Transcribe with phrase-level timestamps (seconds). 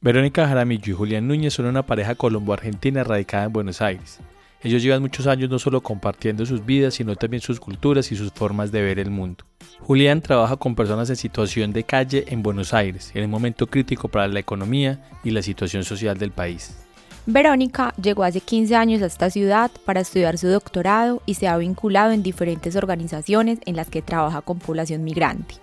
[0.00, 4.20] Verónica Jaramillo y Julián Núñez son una pareja colombo-argentina radicada en Buenos Aires.
[4.62, 8.30] Ellos llevan muchos años no solo compartiendo sus vidas, sino también sus culturas y sus
[8.30, 9.44] formas de ver el mundo.
[9.80, 14.06] Julián trabaja con personas en situación de calle en Buenos Aires, en un momento crítico
[14.06, 16.76] para la economía y la situación social del país.
[17.26, 21.56] Verónica llegó hace 15 años a esta ciudad para estudiar su doctorado y se ha
[21.56, 25.56] vinculado en diferentes organizaciones en las que trabaja con población migrante.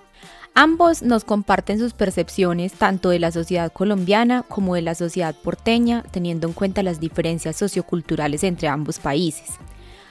[0.57, 6.01] Ambos nos comparten sus percepciones tanto de la sociedad colombiana como de la sociedad porteña,
[6.11, 9.49] teniendo en cuenta las diferencias socioculturales entre ambos países.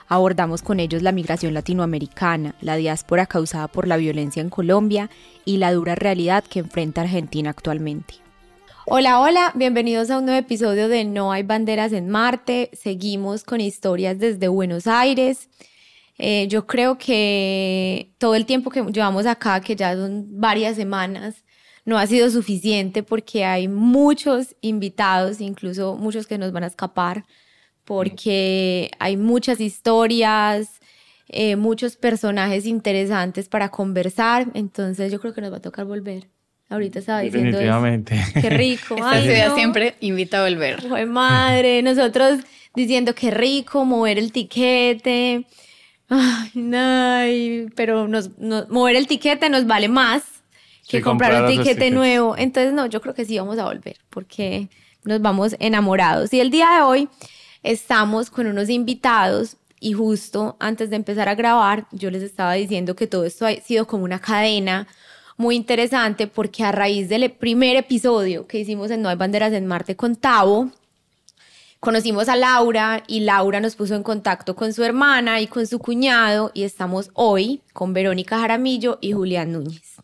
[0.06, 5.08] Abordamos con ellos la migración latinoamericana, la diáspora causada por la violencia en Colombia
[5.46, 8.16] y la dura realidad que enfrenta Argentina actualmente.
[8.84, 12.68] Hola, hola, bienvenidos a un nuevo episodio de No hay banderas en Marte.
[12.74, 15.48] Seguimos con historias desde Buenos Aires.
[16.18, 21.44] Eh, yo creo que todo el tiempo que llevamos acá, que ya son varias semanas,
[21.84, 27.24] no ha sido suficiente porque hay muchos invitados, incluso muchos que nos van a escapar,
[27.84, 30.80] porque hay muchas historias,
[31.28, 36.28] eh, muchos personajes interesantes para conversar, entonces yo creo que nos va a tocar volver.
[36.70, 38.18] Ahorita estaba diciendo Definitivamente.
[38.40, 38.94] qué rico.
[38.96, 39.54] Esta ay, ciudad no.
[39.54, 40.80] siempre invita a volver.
[40.88, 42.40] Jue madre, nosotros
[42.74, 45.44] diciendo qué rico, mover el tiquete.
[46.08, 50.22] Ay, no, pero nos, nos- mover el tiquete nos vale más
[50.86, 52.36] que Que comprar un tiquete nuevo.
[52.36, 54.68] Entonces, no, yo creo que sí vamos a volver porque
[55.04, 56.32] nos vamos enamorados.
[56.34, 57.08] Y el día de hoy
[57.62, 62.94] estamos con unos invitados y justo antes de empezar a grabar, yo les estaba diciendo
[62.96, 64.86] que todo esto ha sido como una cadena
[65.36, 69.66] muy interesante porque a raíz del primer episodio que hicimos en No hay banderas en
[69.66, 70.70] Marte con Tavo,
[71.84, 75.78] conocimos a Laura y Laura nos puso en contacto con su hermana y con su
[75.78, 79.96] cuñado y estamos hoy con Verónica Jaramillo y Julián Núñez.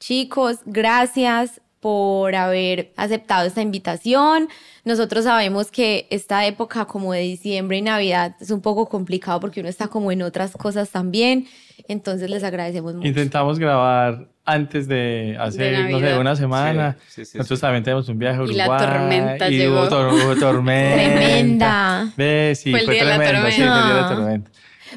[0.00, 4.48] Chicos, gracias por haber aceptado esta invitación.
[4.84, 9.60] Nosotros sabemos que esta época como de diciembre y Navidad es un poco complicado porque
[9.60, 11.46] uno está como en otras cosas también.
[11.88, 13.08] Entonces les agradecemos mucho.
[13.08, 16.96] Intentamos grabar antes de hace, De no sé, una semana.
[17.08, 17.62] Sí, sí, sí, Nosotros sí.
[17.62, 18.66] también tenemos un viaje a Y Uruguay.
[18.68, 19.80] la tormenta y llegó.
[19.80, 20.94] Hubo, tor- hubo tormenta.
[20.94, 22.12] Tremenda.
[22.16, 23.50] Ve, sí, Fue fue, el día de la tremenda.
[23.50, 24.50] Sí, fue el día de la tormenta.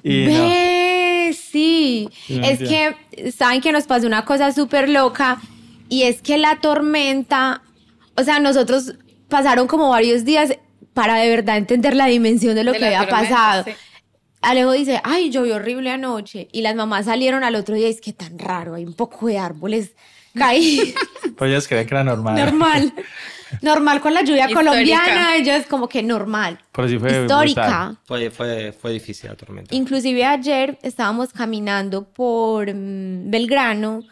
[0.04, 2.10] Y no, Ve, sí.
[2.26, 5.40] Sí, Es que, ¿saben que nos pasó una cosa súper loca?
[5.94, 7.62] Y es que la tormenta,
[8.18, 8.96] o sea, nosotros
[9.30, 10.58] pasaron como varios días
[10.96, 13.64] para de verdad entender la dimensión de lo De que había tormenta, pasado.
[13.66, 13.72] sí.
[14.42, 16.48] Alejo dice, ay, llovió horrible anoche.
[16.52, 19.28] Y las mamás salieron al otro día y es que tan raro, hay un poco
[19.28, 19.92] de árboles
[20.34, 20.96] caídos.
[21.38, 22.36] pues ellos creían que era normal.
[22.38, 22.94] normal.
[23.62, 24.72] Normal con la lluvia Histórica.
[24.72, 26.58] colombiana, ellos como que normal.
[26.72, 27.96] Pero sí fue Histórica.
[28.04, 29.76] Fue, fue, fue difícil la tormenta.
[29.76, 34.04] Inclusive ayer estábamos caminando por mm, Belgrano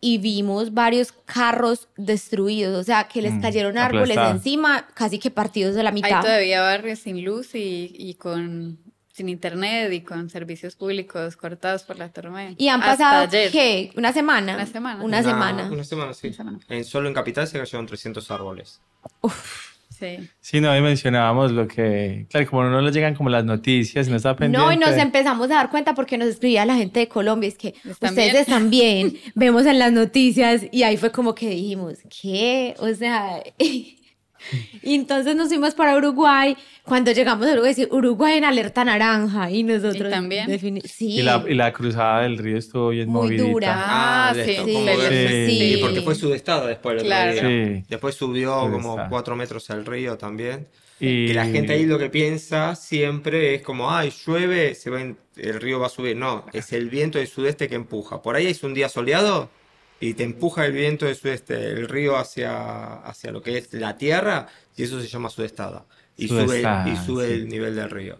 [0.00, 5.30] y vimos varios carros destruidos, o sea, que les Mm, cayeron árboles encima, casi que
[5.30, 6.20] partidos de la Hay mitad.
[6.20, 8.78] todavía barrios sin luz y, y con
[9.12, 12.54] sin internet y con servicios públicos cortados por la tormenta.
[12.62, 13.50] Y han pasado, ayer.
[13.50, 13.90] ¿qué?
[13.96, 14.54] ¿Una semana?
[14.54, 15.02] Una semana.
[15.04, 15.68] Una semana.
[15.72, 16.28] Una semana, sí.
[16.28, 16.58] Una semana.
[16.68, 18.80] En, solo en Capital se cayeron 300 árboles.
[19.98, 20.28] Sí.
[20.40, 24.16] Sí, no, y mencionábamos lo que, claro, como no le llegan como las noticias, no
[24.16, 24.64] está pendiente.
[24.64, 27.58] No, y nos empezamos a dar cuenta porque nos escribía la gente de Colombia, es
[27.58, 28.36] que ¿Están ustedes bien?
[28.36, 32.74] están bien, vemos en las noticias y ahí fue como que dijimos, ¿qué?
[32.78, 33.42] O sea,
[34.82, 39.50] y entonces nos fuimos para Uruguay, cuando llegamos a Uruguay, decir, Uruguay en alerta naranja
[39.50, 40.08] y nosotros...
[40.08, 40.48] ¿Y también?
[40.48, 43.42] defini- Sí, Y la, y la cruzada del río estuvo bien Muy movidita.
[43.50, 43.74] dura.
[44.28, 44.76] Ah, de sí, esto, sí,
[45.10, 45.74] sí, sí.
[45.74, 47.32] Y porque fue sudestada después el otro Claro.
[47.32, 47.42] día.
[47.78, 47.84] Sí.
[47.88, 48.96] Después subió como.
[49.08, 50.66] 4 metros el río también.
[51.00, 55.00] Y, Y la gente ahí lo que piensa siempre es como, ay, llueve, se va
[55.00, 56.16] en- el río va a subir.
[56.16, 58.20] No, es el viento del sudeste que empuja.
[58.22, 59.50] Por ahí es un día soleado
[60.00, 63.96] y te empuja el viento del sudeste, el río hacia, hacia lo que es la
[63.96, 65.84] tierra, y eso se llama sudestada.
[66.16, 67.32] Y sube, y sube sí.
[67.34, 68.18] el nivel del río.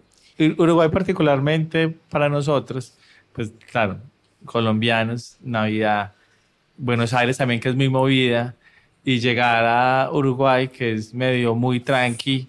[0.56, 2.94] Uruguay particularmente para nosotros,
[3.32, 3.98] pues claro,
[4.44, 6.12] colombianos, Navidad,
[6.76, 8.54] Buenos Aires también que es muy movida,
[9.04, 12.48] y llegar a Uruguay que es medio muy tranqui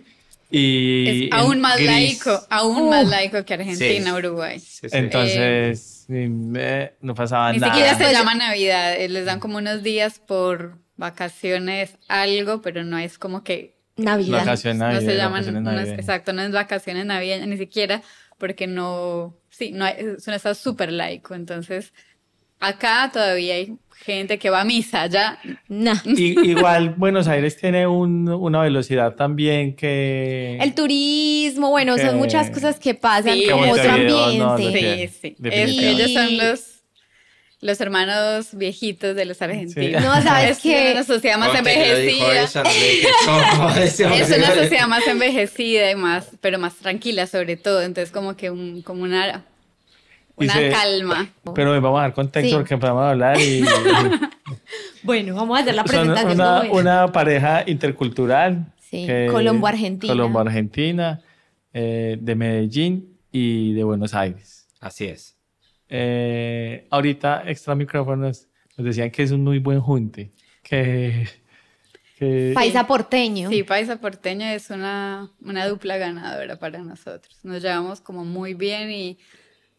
[0.52, 1.88] y Es aún más gris.
[1.88, 2.90] laico, aún Uh.
[2.90, 4.18] más laico que Argentina, Sí.
[4.18, 4.60] Uruguay.
[4.60, 4.88] Sí, sí.
[4.92, 7.74] Entonces, eh, no pasaba Ni nada.
[7.74, 12.84] siquiera se Pues- llama Navidad, eh, les dan como unos días por vacaciones, algo, pero
[12.84, 14.40] no es como que Navidad.
[14.40, 18.02] Vacaciones no se llaman, no es- exacto, no es vacaciones navideñas ni siquiera,
[18.38, 21.94] porque no, sí, no hay- es un estado súper laico, entonces
[22.60, 25.98] acá todavía hay gente que va a misa, ya, Nah.
[26.06, 30.58] Y- igual Buenos Aires tiene un- una velocidad también que...
[30.62, 33.48] El turismo, bueno, Que- son muchas cosas que pasan Sí.
[33.50, 34.38] como Que otro ambiente.
[34.40, 35.90] no sí, sí, Es- definitivamente.
[35.90, 36.60] ellos son los,
[37.62, 40.02] los hermanos viejitos de los argentinos.
[40.02, 40.92] No, ¿sabes es qué?
[40.94, 42.44] una sociedad más que envejecida.
[43.84, 47.82] Es una sociedad más envejecida y más, pero más tranquila sobre todo.
[47.82, 49.44] Entonces como que un, como una,
[50.40, 51.30] una calma.
[51.56, 52.56] Pero vamos a dar contexto Sí.
[52.56, 53.64] porque podemos hablar y
[55.04, 56.70] Bueno, vamos a hacer la presentación.
[56.72, 58.74] una, pareja intercultural.
[58.80, 60.12] Sí, Colombo-Argentina.
[60.14, 61.22] Colombo-Argentina,
[61.74, 64.68] eh, de Medellín y de Buenos Aires.
[64.80, 65.38] Así es.
[65.90, 68.48] Eh, ahorita, extra micrófonos,
[68.78, 70.32] nos decían que es un muy buen junte.
[70.64, 71.28] Que,
[72.18, 73.50] que Paisa porteño.
[73.50, 77.40] Sí, Paisa Porteño es una, una dupla ganadora para nosotros.
[77.44, 79.18] Nos llevamos como muy bien y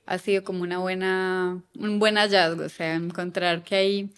[0.06, 4.10] ha sido como una buena, un buen hallazgo, o sea, encontrar que hay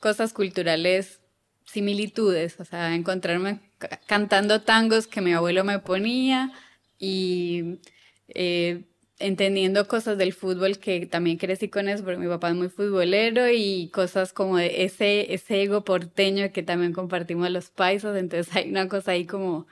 [0.00, 1.20] cosas culturales,
[1.64, 6.52] similitudes, o sea, encontrarme ca- cantando tangos que mi abuelo me ponía
[6.98, 7.78] y
[8.28, 8.84] eh,
[9.18, 13.48] entendiendo cosas del fútbol que también crecí con eso, porque mi papá es muy futbolero
[13.50, 18.70] y cosas como de ese, ese ego porteño que también compartimos los paisas, entonces hay
[18.70, 19.66] una cosa ahí como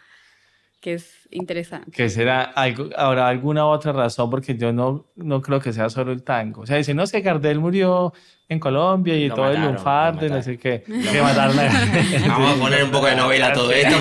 [0.86, 1.90] que es interesante.
[1.90, 6.12] que será algo, habrá alguna otra razón, porque yo no, no creo que sea solo
[6.12, 6.60] el tango.
[6.60, 8.12] O sea, dicen, no, es que Gardel murió
[8.48, 10.84] en Colombia y Lo todo el mataron, lunfardo y lo no sé qué.
[10.84, 11.56] Que mataron
[12.28, 13.96] Vamos a poner un poco de novela a todo esto.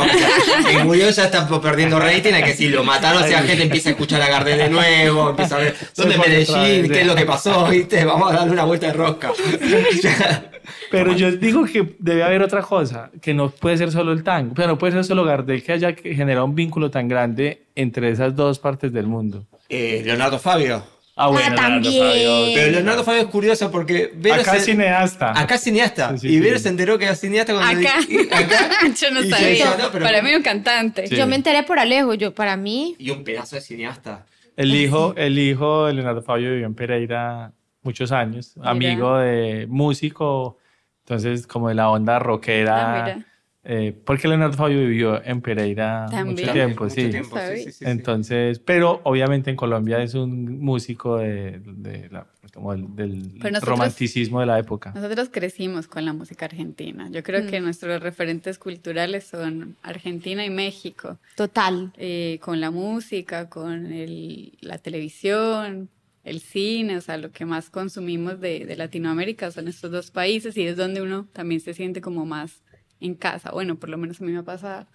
[0.69, 3.63] El murió ya está perdiendo rating, hay que si lo mataron, o sea, la gente
[3.63, 7.15] empieza a escuchar a Gardel de nuevo, empieza a ver dónde Medellín, qué es lo
[7.15, 8.05] que pasó, ¿viste?
[8.05, 9.31] Vamos a darle una vuelta de rosca.
[10.91, 14.53] Pero yo digo que debe haber otra cosa, que no puede ser solo el tango,
[14.55, 18.35] pero no puede ser solo Gardel que haya generado un vínculo tan grande entre esas
[18.35, 19.45] dos partes del mundo.
[19.69, 20.83] Eh, Leonardo Fabio.
[21.17, 22.03] Ah, bueno, Leonardo también.
[22.03, 22.51] Fabio.
[22.55, 25.31] Pero Leonardo Fabio es curioso porque Vero Acá se- cineasta.
[25.39, 26.17] Acá es cineasta.
[26.17, 26.63] Sí, sí, y Vero sí.
[26.63, 28.69] se enteró que era cineasta cuando Acá, y- acá.
[29.01, 29.77] yo no yo sabía.
[29.79, 31.07] no, pero- Para mí un cantante.
[31.07, 31.15] Sí.
[31.15, 34.25] Yo me enteré por Alejo, yo para mí, Y un pedazo de cineasta.
[34.57, 37.51] El hijo, el hijo de Leonardo Fabio vivió en Pereira
[37.85, 38.69] muchos años, Mira.
[38.71, 40.57] amigo de músico,
[41.05, 43.03] entonces como de la onda Ah, rockera.
[43.13, 43.25] mira.
[43.67, 46.35] eh, porque Leonardo Fabio vivió en Pereira También.
[46.35, 47.09] mucho tiempo, Mucho sí.
[47.09, 47.85] tiempo, sí, sí, sí, sí.
[47.87, 53.63] Entonces, pero obviamente en Colombia es un músico de, de la- como del, del nosotros-
[53.63, 54.91] romanticismo de la época.
[54.93, 57.09] Nosotros crecimos con la música argentina.
[57.09, 61.17] Yo creo que nuestros referentes culturales son Argentina y México.
[61.35, 61.91] total.
[61.97, 65.89] eh, con la música, con el- la televisión,
[66.25, 70.65] el cine, o sea, lo que más consumimos de, Latinoamérica son estos dos países y
[70.65, 72.63] es donde uno también se siente como más
[72.99, 73.51] en casa.
[73.51, 74.87] Bueno, por lo menos a mí me ha pasado.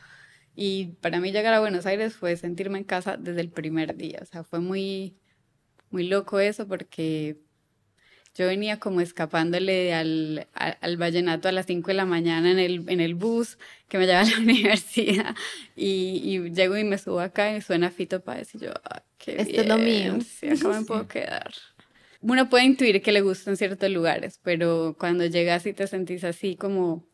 [0.57, 4.19] Y para mí llegar a Buenos Aires fue sentirme en casa desde el primer día.
[4.23, 5.17] O sea, fue muy,
[5.91, 7.39] muy loco eso porque
[8.35, 12.59] yo venía como escapándole al, al, al vallenato a las 5 de la mañana en
[12.59, 15.35] el, en el bus que me lleva a la universidad
[15.77, 19.41] y, y llego y me subo acá y suena Fito Páez y yo, ah, qué
[19.41, 20.19] Esto es lo bien, mío.
[20.21, 21.53] Sí, acá me puedo quedar.
[22.21, 26.57] Uno puede intuir que le gustan ciertos lugares, pero cuando llegas y te sentís así
[26.57, 27.07] como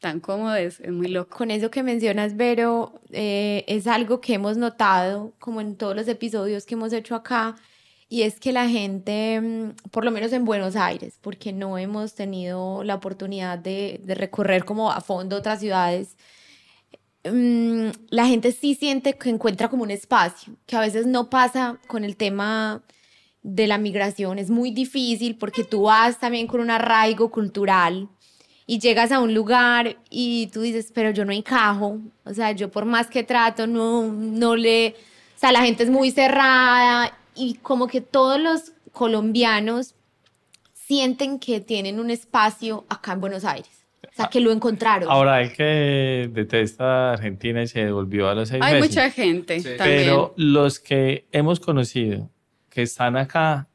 [0.00, 1.36] tan cómodo es, es muy loco.
[1.38, 6.08] Con eso que mencionas, Vero, eh, es algo que hemos notado como en todos los
[6.08, 7.56] episodios que hemos hecho acá,
[8.08, 12.14] y es que la gente, mm, por lo menos en Buenos Aires, porque no hemos
[12.14, 16.16] tenido la oportunidad de, de recorrer como a fondo otras ciudades,
[17.24, 21.78] mm, la gente sí siente que encuentra como un espacio, que a veces no pasa
[21.86, 22.82] con el tema
[23.42, 24.38] de la migración.
[24.38, 28.08] Es muy difícil porque tú vas también con un arraigo cultural
[28.66, 32.70] y llegas a un lugar y tú dices, pero yo no encajo, o sea, yo
[32.70, 34.90] por más que trato, no, no le,
[35.36, 39.94] o sea, la gente es muy cerrada y como que todos los colombianos
[40.72, 45.10] sienten que tienen un espacio acá en Buenos Aires, o sea, que lo encontraron.
[45.10, 48.90] Ahora, el que detesta a Argentina y se devolvió a los seis Hay meses.
[48.90, 49.68] mucha gente Sí.
[49.76, 49.98] también.
[50.04, 52.30] Pero los que hemos conocido,
[52.70, 53.68] que están acá,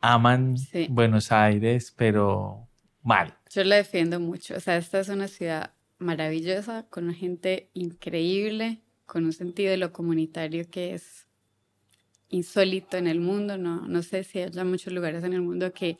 [0.00, 0.86] aman Sí.
[0.90, 2.68] Buenos Aires, pero
[3.02, 3.34] mal.
[3.50, 4.56] Yo la defiendo mucho.
[4.56, 9.76] O sea, esta es una ciudad maravillosa, con una gente increíble, con un sentido de
[9.76, 11.26] lo comunitario que es
[12.32, 13.58] insólito en el mundo.
[13.58, 15.98] No, no sé si haya muchos lugares en el mundo que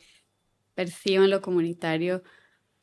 [0.75, 2.23] perciban lo comunitario,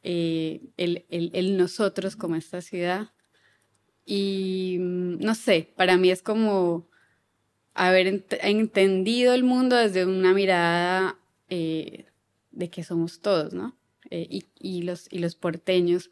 [0.04, 3.12] eh, el, el- el nosotros como esta ciudad.
[4.06, 6.88] Y mm, no sé, para mí es como
[7.74, 12.06] haber ent- entendido el mundo desde una mirada eh,
[12.52, 13.78] de que somos todos, ¿no?
[14.12, 16.10] Eh, y, los, y los porteños,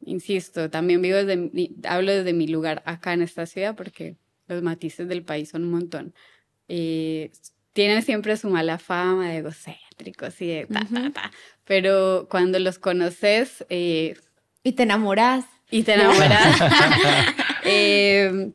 [0.00, 1.50] insisto, también vivo desde,
[1.88, 4.16] hablo desde mi lugar acá en esta ciudad porque
[4.48, 6.14] los matices del país son un montón.
[6.68, 7.32] Eh,
[7.72, 11.30] tienen siempre su mala fama de egocéntricos y de ta, ta, ta,
[11.64, 14.16] pero cuando los conoces eh,
[14.62, 15.44] Y te enamoras.
[15.70, 16.60] y te enamoras,
[17.64, 18.52] eh,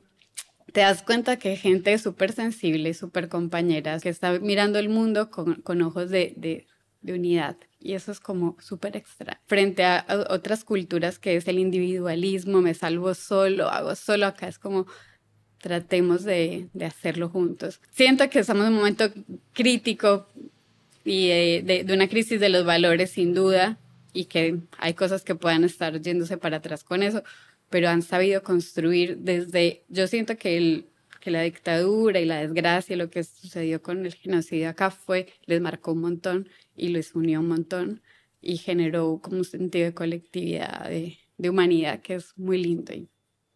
[0.71, 5.29] te das cuenta que hay gente súper sensible, súper compañera, que está mirando el mundo
[5.29, 6.67] con, con ojos de, de,
[7.01, 7.57] de unidad.
[7.79, 9.41] Y eso es como súper extra.
[9.45, 14.57] Frente a, otras culturas que es el individualismo, me salvo solo, hago solo, acá es
[14.57, 14.87] como
[15.63, 17.79] tratemos de, de hacerlo juntos.
[17.91, 19.09] Siento que estamos en un momento
[19.53, 20.27] crítico
[21.05, 23.79] y eh, de, de, una crisis de los valores sin duda
[24.11, 27.23] y que hay cosas que puedan estar yéndose para atrás con eso,
[27.69, 30.85] pero han sabido construir desde, yo siento que el,
[31.21, 35.61] que la dictadura y la desgracia, lo que sucedió con el genocidio acá fue, les
[35.61, 38.01] marcó un montón y les unió un montón
[38.41, 42.93] y generó como un sentido de colectividad, de, de humanidad que es muy lindo.
[42.93, 43.07] Y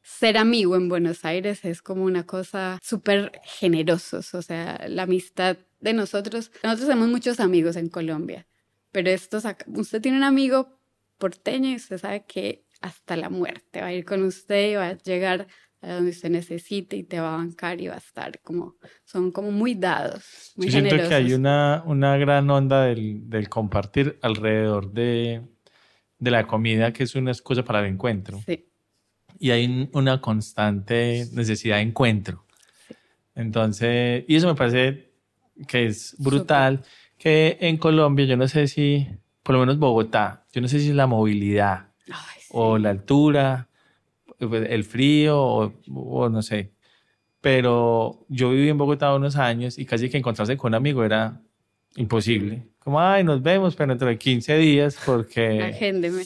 [0.08, 5.58] ser amigo en Buenos Aires es como una cosa súper generosos, o sea, la amistad
[5.82, 8.48] de nosotros, nosotros tenemos muchos amigos en Colombia,
[8.94, 10.80] pero estos, usted tiene un amigo
[11.18, 14.88] porteño y usted sabe que hasta la muerte va a ir con usted y va
[14.88, 15.48] a llegar
[15.82, 19.32] a donde usted necesite y te va a bancar y va a estar como, son
[19.32, 24.18] como muy dados, muy Yo siento que hay una, una gran onda del, del compartir
[24.22, 25.42] alrededor de,
[26.18, 28.42] de, la comida, que es una excusa para el encuentro.
[28.46, 28.68] Sí.
[29.40, 32.46] Y hay una constante necesidad de encuentro.
[33.36, 35.12] Entonces, y eso me parece
[35.68, 36.92] que es brutal, Super.
[37.18, 39.08] que en Colombia, yo no sé si,
[39.44, 42.48] por lo menos Bogotá, yo no sé si es la movilidad Ay, sí.
[42.52, 43.68] o la altura
[44.40, 46.72] pues, el frío o, o, no sé.
[47.42, 51.42] Pero yo viví en Bogotá unos años y casi que encontrarse con un amigo era
[51.96, 52.68] imposible.
[52.80, 55.62] Como, ay, nos vemos, pero dentro de 15 días porque...
[55.62, 56.24] Agéndeme.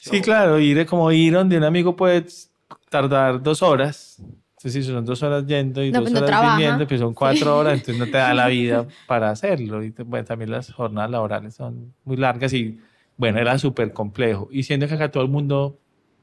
[0.00, 2.24] Sí, claro, ir como ir donde un amigo puede
[2.88, 4.16] tardar dos horas.
[4.56, 6.56] Entonces, si son dos horas yendo y No, dos pues no horas trabaja.
[6.56, 9.82] viniendo, pues son cuatro horas, entonces no te da la vida para hacerlo.
[9.82, 12.78] Y bueno, también las jornadas laborales son muy largas y,
[13.16, 14.48] bueno, era súper complejo.
[14.50, 15.78] Y siendo que acá todo el mundo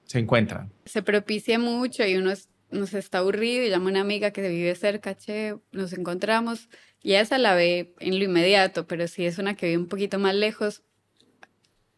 [0.05, 0.67] se encuentra.
[0.85, 2.33] Se propicia mucho y uno
[2.69, 6.69] nos está aburrido y llama a una amiga que vive cerca, che, nos encontramos
[7.01, 10.19] y esa la ve en lo inmediato, pero si es una que vive un poquito
[10.19, 10.83] más lejos,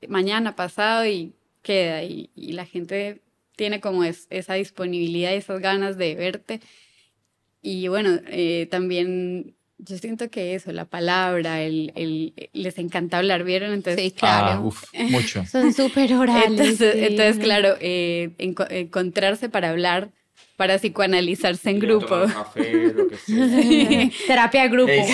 [0.08, 3.22] mañana, pasado y queda y, y la gente
[3.56, 6.62] tiene como es- esa disponibilidad y esas ganas de verte.
[7.62, 13.44] Y bueno, eh, también yo siento que eso, la palabra, el, el- les encanta hablar,
[13.44, 13.74] ¿vieron?
[13.74, 14.62] Entonces, Sí, claro.
[14.62, 15.46] Ah, uf, mucho.
[15.52, 16.50] Son súper orales.
[16.52, 17.00] entonces, sí.
[17.02, 20.12] entonces, claro, eh, enco- encontrarse para hablar,
[20.56, 22.22] para psicoanalizarse en grupo.
[22.34, 24.10] Café, lo que sea.
[24.28, 24.92] Terapia de grupo.
[24.92, 25.14] Sí,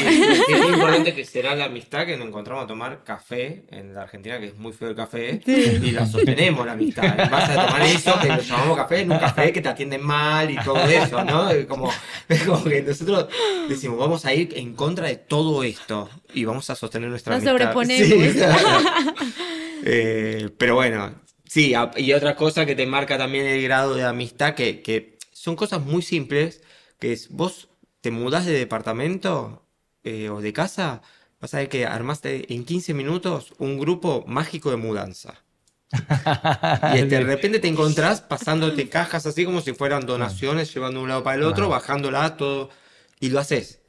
[0.54, 4.40] es importante que será la amistad que nos encontramos a tomar café en la Argentina,
[4.40, 7.06] que es muy feo el café, y la sostenemos la amistad.
[7.20, 10.02] En base a tomar eso, que lo llamamos café, en un café que te atienden
[10.02, 11.52] mal y todo eso, ¿no?
[11.52, 11.92] Es Como,
[12.28, 13.28] es como que nosotros
[13.70, 17.46] decimos, vamos a ir en contra de todo esto y vamos a sostener nuestra Nos
[17.48, 17.72] amistad.
[17.74, 18.08] sobreponemos.
[18.08, 18.40] Sí.
[19.88, 21.14] Eh, pero bueno,
[21.48, 25.15] sí, y otra cosa que te marca también el grado de amistad, que, que
[25.46, 26.64] son cosas muy simples,
[27.00, 27.70] que es vos
[28.02, 29.64] te mudás de departamento
[30.04, 31.04] eh, o de casa,
[31.40, 35.44] vas a ver que armaste en 15 minutos un grupo mágico de mudanza.
[36.96, 41.10] Y de repente te encontrás pasándote cajas así como si fueran donaciones, llevando de un
[41.10, 42.72] lado para el otro, bajándola todo,
[43.20, 43.82] y lo haces.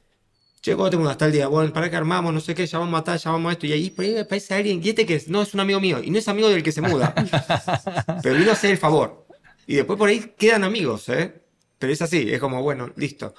[0.61, 1.47] Che, ¿cuándo te mudaste al día?
[1.47, 2.31] Bueno, ¿para qué armamos?
[2.35, 3.65] No sé qué, ya vamos a tal, ya vamos a esto.
[3.65, 5.27] Y ahí por ahí aparece alguien, ¿y este qué es?
[5.27, 6.03] No, es un amigo mío.
[6.03, 7.15] Y no es amigo del que se muda.
[8.21, 9.25] Pero vino a hacer el favor.
[9.65, 11.46] Y después por ahí quedan amigos, ¿eh?
[11.79, 13.33] Pero es así, es como, bueno, listo.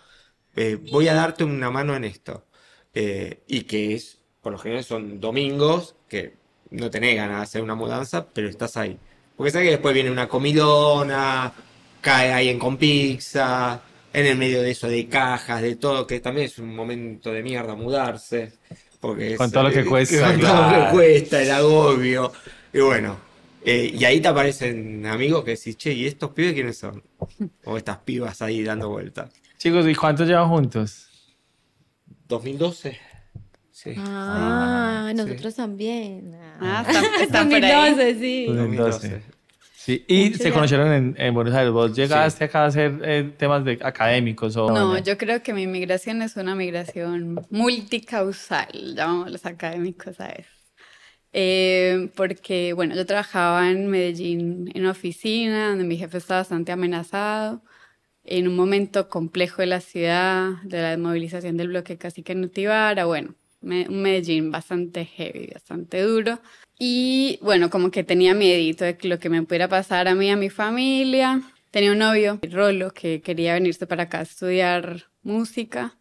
[0.56, 2.44] Eh, voy a darte una mano en esto.
[2.94, 6.34] Eh, y que es, por lo general son domingos, que
[6.70, 8.98] no tenés ganas de hacer una mudanza, pero estás ahí.
[9.36, 11.52] Porque sabes que después viene una comidona,
[12.00, 13.80] cae alguien con pizza,
[14.12, 17.42] en el medio de eso, de cajas, de todo, que también es un momento de
[17.42, 18.52] mierda mudarse.
[19.00, 22.32] Porque Con es, todo lo que eh, cuesta, Con todo lo que cuesta, el agobio.
[22.72, 23.27] Y bueno,
[23.64, 27.02] eh, y ahí te aparecen amigos que decís, che, ¿y estos pibes quiénes son?
[27.64, 29.30] O estas pibas ahí dando vueltas.
[29.58, 31.08] Chicos, ¿y cuántos llevan juntos?
[32.28, 32.98] 2012.
[33.70, 33.94] Sí.
[33.96, 35.14] Ah, Sí.
[35.16, 36.36] nosotros también.
[36.60, 37.90] Ah, están, están por ahí.
[37.94, 38.46] 2012, sí.
[38.46, 39.22] 2012.
[39.74, 40.52] Sí, y Mucho se ya.
[40.52, 41.72] conocieron en, en Buenos Aires.
[41.72, 45.66] ¿Vos llegaste acá a hacer eh, temas de académicos o No, yo creo que mi
[45.66, 50.50] migración es una migración multicausal, llamamos los académicos a eso.
[51.32, 56.72] Eh, porque, bueno, yo trabajaba en Medellín en una oficina donde mi jefe estaba bastante
[56.72, 57.62] amenazado,
[58.24, 63.06] en un momento complejo de la ciudad, de la desmovilización del bloque casi que Nutivara,
[63.06, 66.40] bueno, un Medellín bastante heavy, bastante duro.
[66.78, 70.36] Y bueno, como que tenía miedito de lo que me pudiera pasar a mí, a
[70.36, 71.42] mi familia.
[71.70, 75.97] Tenía un novio, Rolo, que quería venirse para acá a estudiar música.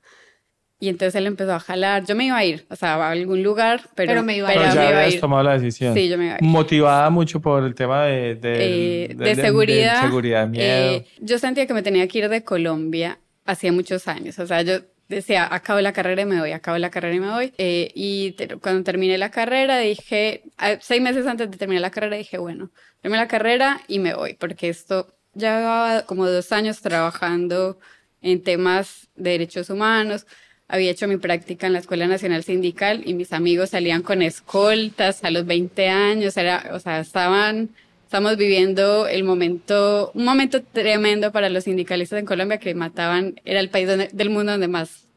[0.80, 2.06] Y entonces él empezó a jalar.
[2.06, 4.54] Yo me iba a ir, o sea, a algún lugar, pero, Pero me iba a
[4.54, 4.60] ir.
[4.60, 5.22] pero ya me iba a habías ir.
[5.22, 5.94] tomado la decisión.
[5.96, 6.44] Sí, yo me iba a ir.
[6.44, 10.02] Motivada mucho por el tema de, de, Eh, de, seguridad.
[10.04, 10.64] seguridad, miedo.
[10.66, 14.38] eh, yo sentía que me tenía que ir de Colombia hacía muchos años.
[14.38, 14.80] O sea, yo
[15.10, 17.54] decía, acabo la carrera y me voy, acabo la carrera y me voy.
[17.58, 20.44] Eh, y cuando terminé la carrera dije,
[20.82, 22.70] seis meses antes de terminar la carrera dije, bueno,
[23.02, 27.80] terminé la carrera y me voy, porque esto ya llevaba como dos años trabajando
[28.22, 30.28] en temas de derechos humanos.
[30.68, 35.24] Había hecho mi práctica en la Escuela Nacional Sindical y mis amigos salían con escoltas
[35.24, 37.70] a los 20 años, era, o sea, estaban
[38.08, 43.60] Estamos viviendo el momento, un momento tremendo para los sindicalistas en Colombia que mataban, era
[43.60, 45.08] el país del mundo donde más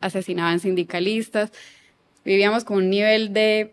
[0.00, 1.52] asesinaban sindicalistas.
[2.24, 3.72] Vivíamos con un nivel de,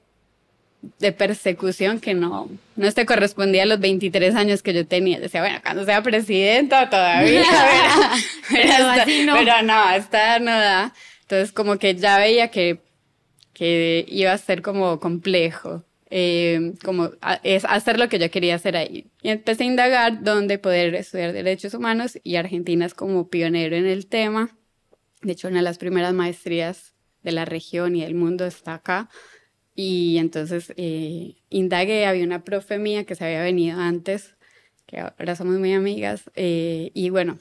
[1.00, 5.20] de persecución que no, no se correspondía a los 23 años que yo tenía.
[5.20, 7.46] Decía, bueno, cuando sea presidenta todavía,
[8.52, 8.74] pero,
[9.06, 9.34] pero, no.
[9.40, 10.94] pero no, esta no da.
[11.28, 12.80] Entonces como que ya veía que,
[13.52, 15.84] que iba a ser como complejo.
[16.10, 17.12] Eh, como
[17.44, 19.08] es hacer lo que yo quería hacer ahí.
[19.22, 23.88] Y empecé a indagar dónde poder estudiar derechos humanos y Argentina es como pionero en
[23.88, 24.56] el tema.
[25.22, 26.94] De hecho, una de las primeras maestrías
[27.24, 29.10] de la región y del mundo está acá.
[29.76, 34.36] Y entonces eh, indagué, había una profe mía que se había venido antes,
[34.86, 36.32] que ahora somos muy amigas.
[36.36, 37.38] Eh, y bueno,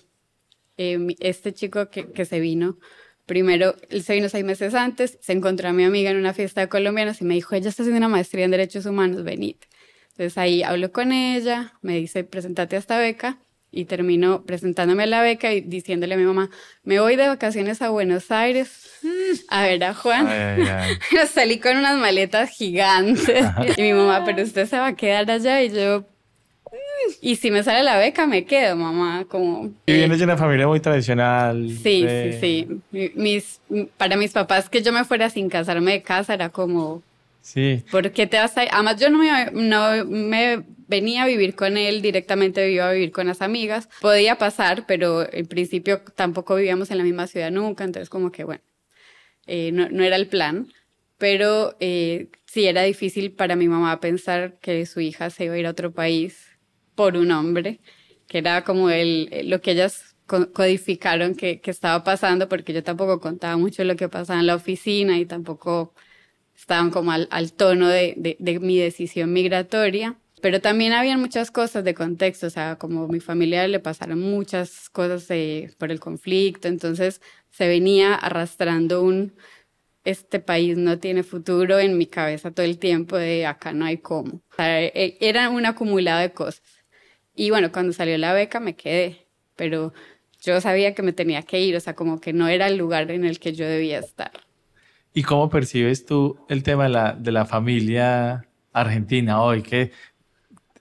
[0.76, 2.78] este chico que, que se vino
[3.26, 6.61] Primero, él se vino seis meses antes, se encontró a mi amiga en una fiesta
[6.61, 9.56] de colombianos y me dijo, ella está haciendo una maestría en Derechos Humanos, venid.
[10.11, 13.38] Entonces ahí hablo con ella, me dice, presentate a esta beca
[13.71, 16.50] y termino presentándome a la beca y diciéndole a mi mamá,
[16.85, 19.00] me voy de vacaciones a Buenos Aires
[19.49, 20.26] a ver a Juan.
[21.11, 23.45] Pero salí con unas maletas gigantes
[23.76, 26.06] y mi mamá, pero usted se va a quedar allá y yo,
[27.20, 29.25] y si me sale la beca, me quedo, mamá.
[29.28, 31.68] Como, y vienes de una familia muy tradicional.
[31.68, 33.10] Sí, sí, sí.
[33.14, 33.60] Mis,
[33.96, 37.02] para mis papás, que yo me fuera sin casarme de casa era como.
[37.40, 37.84] Sí.
[37.90, 38.62] ¿Por qué te vas a.?
[38.62, 43.12] Además, yo no me, no me venía a vivir con él directamente, iba a vivir
[43.12, 43.88] con las amigas.
[44.00, 48.44] Podía pasar, pero en principio tampoco vivíamos en la misma ciudad nunca, entonces, como que
[48.44, 48.62] bueno,
[49.46, 50.68] eh, no, no, era el plan.
[51.18, 55.58] Pero eh, sí era difícil para mi mamá pensar que su hija se iba a
[55.58, 56.45] ir a otro país
[56.96, 57.80] por un hombre,
[58.26, 63.20] que era como el, lo que ellas codificaron que, que, estaba pasando, porque yo tampoco
[63.20, 65.94] contaba mucho lo que pasaba en la oficina y tampoco
[66.56, 70.16] estaban como al, al tono de, de, de, mi decisión migratoria.
[70.42, 74.90] Pero también habían muchas cosas de contexto, o sea, como mi familia le pasaron muchas
[74.90, 75.28] cosas
[75.78, 79.32] por el conflicto, entonces se venía arrastrando un,
[80.06, 83.98] este país no tiene futuro en mi cabeza todo el tiempo de acá no hay
[83.98, 84.37] cómo.
[84.52, 86.62] O sea, e, era un acumulado de cosas.
[87.37, 89.92] Y bueno, cuando salió la beca me quedé, pero
[90.40, 93.11] yo sabía que me tenía que ir, o sea, como que no era el lugar
[93.11, 94.33] en el que yo debía estar.
[95.12, 99.62] ¿Y cómo percibes tú el tema de la, de la familia argentina hoy?
[99.62, 99.92] Que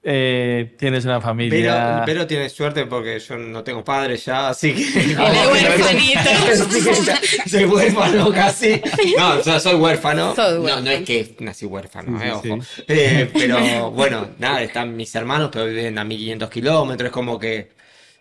[0.08, 2.04] eh, tienes una familia.
[2.06, 4.84] Pero, pero, tienes suerte porque yo no tengo padres ya, así que.
[7.50, 8.80] soy huérfano casi.
[9.18, 10.36] No, o sea, soy huérfano.
[10.38, 12.60] No, no es que nací huérfano, eh, ojo.
[12.88, 17.08] Eh, pero bueno, nada, están mis hermanos, pero viven a 1500 kilómetros.
[17.08, 17.72] Es como que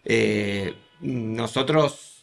[0.06, 2.22] eh, nosotros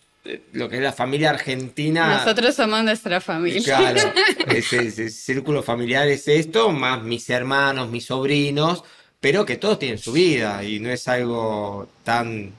[0.54, 2.18] lo que es la familia argentina.
[2.18, 3.62] Nosotros somos nuestra familia.
[3.62, 4.12] Claro,
[4.48, 8.84] ese círculo familiar es esto, más mis hermanos, mis sobrinos
[9.22, 12.52] pero que todos tienen su vida y no es algo tan,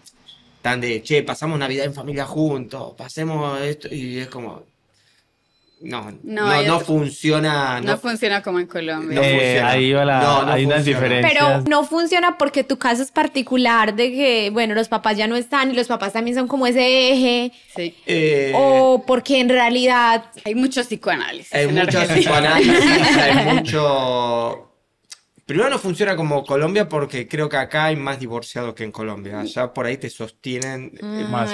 [0.63, 4.63] tan de, che, pasamos Navidad en familia juntos, pasemos esto, y es como...
[5.85, 7.81] No, no, no, funciona.
[7.81, 9.21] No, funciona como en Colombia.
[9.21, 11.33] Eh, ahí va la, hay unas diferencias.
[11.33, 15.35] Pero no funciona porque tu caso es particular de que, bueno, los papás ya no
[15.35, 17.53] están y los papás también son como ese eje.
[17.75, 17.97] Sí.
[18.07, 20.27] Eh, o porque en realidad.
[20.45, 21.53] Hay mucho psicoanálisis.
[21.53, 24.72] Hay mucho psicoanálisis, hay mucho
[25.53, 29.41] Primero no funciona como Colombia porque creo que acá hay más divorciados que en Colombia.
[29.41, 31.53] Allá por ahí te sostienen mm, más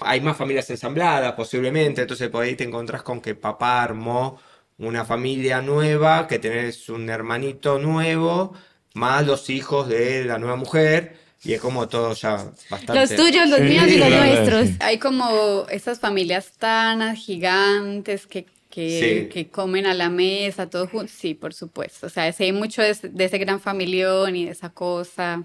[0.00, 4.38] Hay más familias ensambladas posiblemente, entonces por ahí te encontrás con que papá armó
[4.76, 8.52] una familia nueva, que tenés un hermanito nuevo,
[8.92, 11.16] más los hijos de la nueva mujer.
[11.44, 12.94] Y es como todo ya bastante...
[12.94, 14.68] Los tuyos, los míos y los nuestros.
[14.80, 21.10] Hay como esas familias tan gigantes que que, que, comen a la mesa, todos juntos,
[21.10, 22.06] sí, por supuesto.
[22.06, 25.44] O sea, hay mucho de, ese gran familión y de esa cosa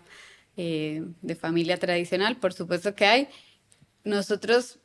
[0.55, 3.27] eh, de familia tradicional, por supuesto que hay.
[4.05, 4.79] Nosotros,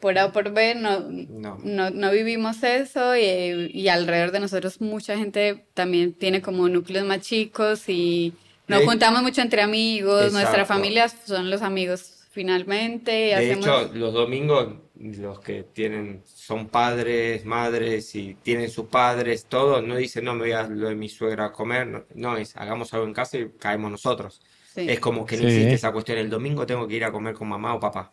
[0.00, 1.90] por A o por B, no, no.
[1.90, 7.22] no, vivimos eso y, y, alrededor de nosotros mucha gente también tiene como núcleos más
[7.22, 8.34] chicos y
[8.66, 13.10] nos juntamos mucho entre amigos, nuestras familias son los amigos finalmente.
[13.10, 19.80] De hecho, los domingos los que tienen, son padres, madres y tienen sus padres, todo,
[19.80, 22.92] no dicen, no, me voy a lo de mi suegra a comer, no, es, hagamos
[22.94, 24.40] algo en casa y caemos nosotros.
[24.74, 27.48] Es como que no existe esa cuestión, el domingo tengo que ir a comer con
[27.48, 28.12] mamá o papá.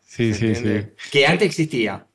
[0.00, 0.94] Sí, ¿se sí, entiende?
[1.10, 2.06] Que antes existía.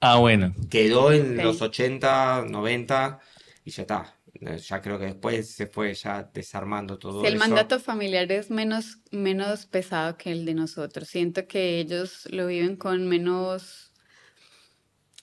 [0.00, 0.54] Ah, bueno.
[0.70, 3.20] Quedó en los 80, 90
[3.64, 4.15] y ya está.
[4.40, 7.40] Eh, Ya creo que después se fue ya desarmando todo Sí, el eso.
[7.40, 11.08] mandato familiar es menos, menos pesado que el de nosotros.
[11.08, 13.92] Siento que ellos lo viven con menos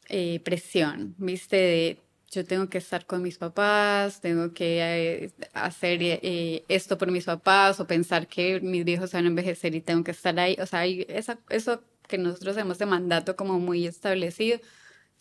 [0.10, 1.56] eh, presión, ¿viste?
[1.58, 2.00] De
[2.32, 4.80] yo tengo que estar con mis papás, tengo que
[5.26, 9.76] eh, hacer eh, esto por mis papás o pensar que mis viejos van a envejecer
[9.76, 10.58] y tengo que estar ahí.
[10.60, 14.60] O sea, hay esa, eso que nosotros hemos de mandato como muy establecido.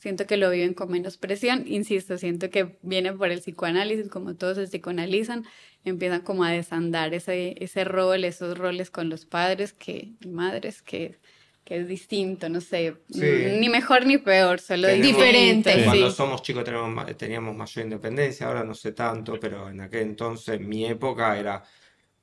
[0.03, 4.35] Siento que lo viven con menos presión, insisto, siento que viene por el psicoanálisis, como
[4.35, 5.45] todos se psicoanalizan,
[5.85, 10.83] empiezan como a desandar ese, ese rol, esos roles con los padres que, y madres,
[10.83, 11.21] que,
[11.65, 13.21] que es distinto, no sé, Sí.
[13.61, 15.85] ni mejor ni peor, solo Tenemos- Diferente, sí.
[15.85, 20.61] Cuando somos chicos tenemos, teníamos mayor independencia, ahora no sé tanto, pero en aquel entonces,
[20.61, 21.63] mi época era,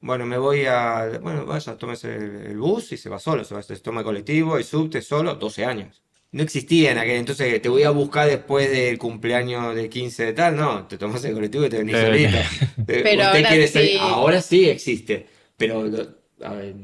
[0.01, 3.55] bueno, me voy a, bueno, vaya, tómese el, el bus y se va solo, se,
[3.55, 6.03] va, se toma el colectivo, el subte solo, 12 años.
[6.31, 10.25] No existía en aquel entonces que te voy a buscar después del cumpleaños de 15
[10.25, 12.39] de tal, no, te tomas el colectivo y te venís Te.
[12.39, 12.45] Eh,
[12.85, 13.97] Pero usted ahora quiere sí.
[13.99, 15.25] ahora sí existe,
[15.57, 15.81] pero
[16.43, 16.75] a ver,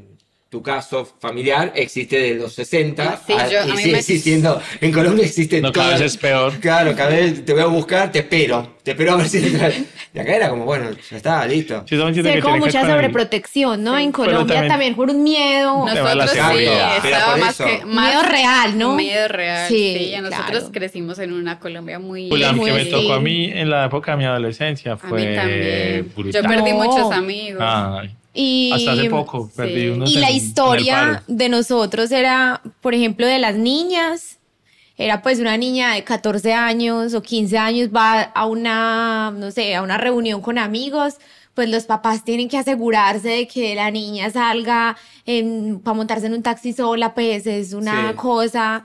[0.48, 4.60] tu caso familiar existe de los 60 Ah, sí, a- yo- y sigue me- existiendo,
[4.80, 6.58] en Colombia existe No, cada vez es peor.
[6.58, 9.38] Claro, cada vez te voy a buscar, te espero, te espero a ver si
[10.16, 11.84] Y acá era como, bueno, ya está, listo.
[11.86, 13.98] Sí, también Sí, siento hay que como mucha sobreprotección, ¿no?
[13.98, 16.38] Sí, en Colombia también- también por un miedo, Nosotros sí,
[17.04, 18.94] estaba más que más miedo real, ¿no?
[18.94, 20.20] Miedo real, Sí, sí.
[20.22, 20.72] nosotros claro.
[20.72, 24.12] crecimos en una Colombia muy, Pues la que me tocó a mí en la época
[24.12, 26.06] de mi adolescencia a fue mí también.
[26.16, 26.46] Yo brutal.
[26.46, 26.76] perdí No.
[26.84, 27.62] muchos amigos.
[27.62, 29.52] Ay, y, hasta hace poco sí.
[29.54, 34.38] perdí unos y en- la historia de nosotros era, por ejemplo, de las niñas.
[34.98, 39.74] Era pues una niña de 14 años o 15 años va a una, no sé,
[39.74, 41.16] a una reunión con amigos,
[41.54, 44.96] pues los papás tienen que asegurarse de que la niña salga
[45.84, 48.16] para montarse en un taxi sola, pues es una Sí.
[48.16, 48.84] cosa.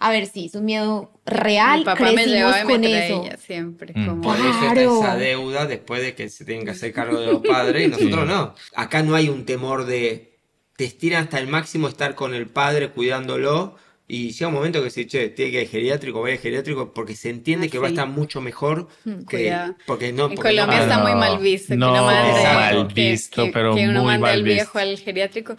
[0.00, 3.24] A ver, sí, es un miedo real, Mi papá me llevaba con eso.
[3.24, 3.92] ella siempre.
[3.96, 4.06] Mm.
[4.06, 5.00] como- Por eso está Claro.
[5.00, 8.20] esa deuda después de que se tienen que hacer cargo de los padres y nosotros
[8.20, 8.26] Sí.
[8.32, 8.54] no.
[8.76, 10.38] Acá no hay un temor de
[10.76, 13.74] te estiran hasta el máximo estar con el padre cuidándolo
[14.10, 17.28] y llega un momento que dice, che, tiene que ir geriátrico, vaya geriátrico porque se
[17.28, 17.94] entiende Ah, que va a sí.
[17.94, 19.76] estar mucho mejor que Cuidado.
[19.86, 21.18] porque no En porque no- Colombia Ah, está muy no.
[21.18, 24.20] mal visto que No, uno mande, mal que- visto, que- pero que uno muy mande
[24.22, 24.78] mal al viejo visto.
[24.78, 25.56] al geriátrico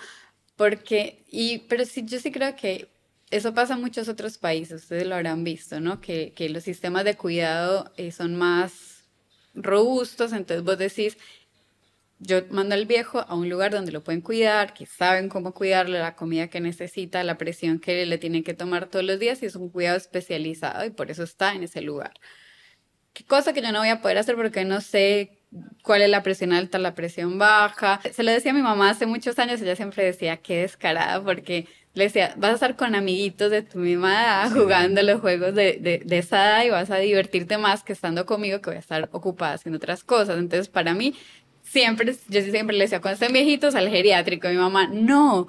[0.55, 2.89] porque y pero sí yo sí creo que
[3.31, 6.01] eso pasa en muchos otros países, ustedes lo habrán visto, ¿no?
[6.01, 9.03] Que, que los sistemas de cuidado eh, son más
[9.53, 11.17] robustos, entonces vos decís,
[12.19, 15.97] yo mando al viejo a un lugar donde lo pueden cuidar, que saben cómo cuidarlo,
[15.97, 19.45] la comida que necesita, la presión que le tienen que tomar todos los días y
[19.45, 22.13] es un cuidado especializado y por eso está en ese lugar.
[23.13, 25.39] ¿Qué cosa que yo no voy a poder hacer porque no sé
[25.81, 28.01] cuál es la presión alta, la presión baja?
[28.13, 31.67] Se lo decía a mi mamá hace muchos años, ella siempre decía, qué descarada, porque
[31.93, 35.79] le decía, vas a estar con amiguitos de tu misma edad jugando los juegos de,
[35.81, 38.79] de, de esa edad y vas a divertirte más que estando conmigo, que voy a
[38.79, 40.37] estar ocupada haciendo otras cosas.
[40.37, 41.15] Entonces, para mí,
[41.69, 44.47] siempre, yo siempre le decía, cuando estén viejitos, al geriátrico.
[44.49, 45.47] Mi mamá, no.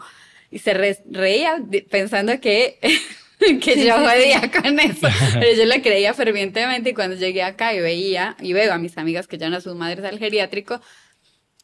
[0.51, 1.57] Y se re- reía
[1.91, 2.79] pensando que,
[3.61, 5.09] que yo jodía con eso.
[5.35, 8.99] Pero yo le creía fervientemente y cuando llegué acá y veía, y veo a mis
[8.99, 10.81] amigas que llevan a sus madres al geriátrico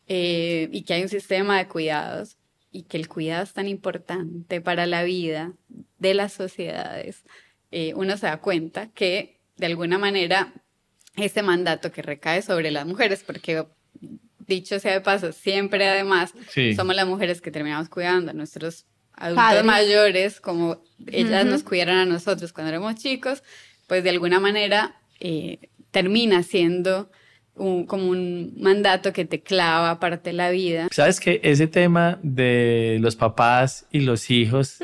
[0.08, 2.36] eh, y que hay un sistema de cuidados
[2.70, 5.52] y que el cuidado es tan importante para la vida
[5.98, 7.24] de las sociedades,
[7.70, 10.52] eh, uno se da cuenta que de alguna manera
[11.16, 13.64] ese mandato que recae sobre las mujeres, porque
[14.46, 16.74] dicho sea de paso, siempre además Sí.
[16.74, 22.04] somos las mujeres que terminamos cuidando a nuestros adultos mayores, como ellas nos cuidaron a
[22.04, 23.42] nosotros cuando éramos chicos,
[23.86, 27.10] pues de alguna manera eh, termina siendo
[27.54, 30.88] un, como un mandato que te clava parte de la vida.
[30.90, 34.78] Sabes que ese tema de los papás y los hijos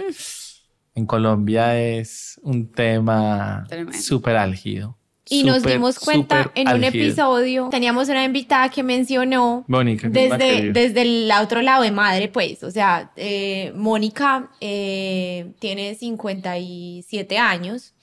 [0.94, 4.96] en Colombia es un tema súper álgido.
[5.32, 11.02] Y nos dimos cuenta en un episodio, teníamos una invitada que mencionó Mónica, desde, desde
[11.02, 17.94] el otro lado de madre, pues, o sea, eh, Mónica eh, tiene 57 años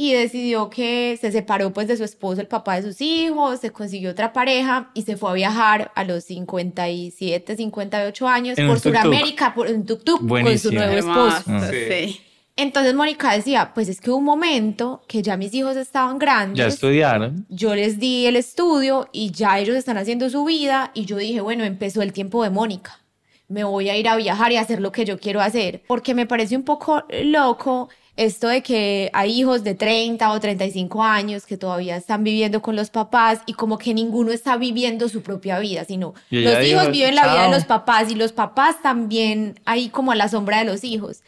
[0.00, 3.72] y decidió que se separó pues de su esposo, el papá de sus hijos, se
[3.72, 8.78] consiguió otra pareja y se fue a viajar a los 57, 58 años En por.
[8.78, 11.42] Sudamérica, por un tuk-tuk con su nuevo esposo.
[11.68, 11.76] Sí.
[11.88, 12.20] sí.
[12.58, 16.58] Entonces Mónica decía, pues es que hubo un momento que ya mis hijos estaban grandes
[16.58, 17.46] Ya estudiaron.
[17.48, 21.40] yo les di el estudio y ya ellos están haciendo su vida y yo dije,
[21.40, 22.98] bueno, empezó el tiempo de Mónica.
[23.46, 25.82] Me voy a ir a viajar y a hacer lo que yo quiero hacer.
[25.86, 31.04] Porque me parece un poco loco esto de que hay hijos de 30 o 35
[31.04, 35.22] años que todavía están viviendo con los papás y como que ninguno está viviendo su
[35.22, 38.82] propia vida, sino los dijo, hijos viven la vida de los papás y los papás
[38.82, 41.22] también ahí como a la sombra de los hijos.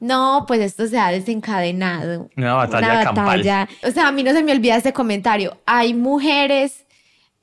[0.00, 2.30] No, pues esto se ha desencadenado.
[2.36, 3.40] Una batalla campal.
[3.82, 5.58] O sea, a mí no se me olvida este comentario.
[5.66, 6.84] Hay mujeres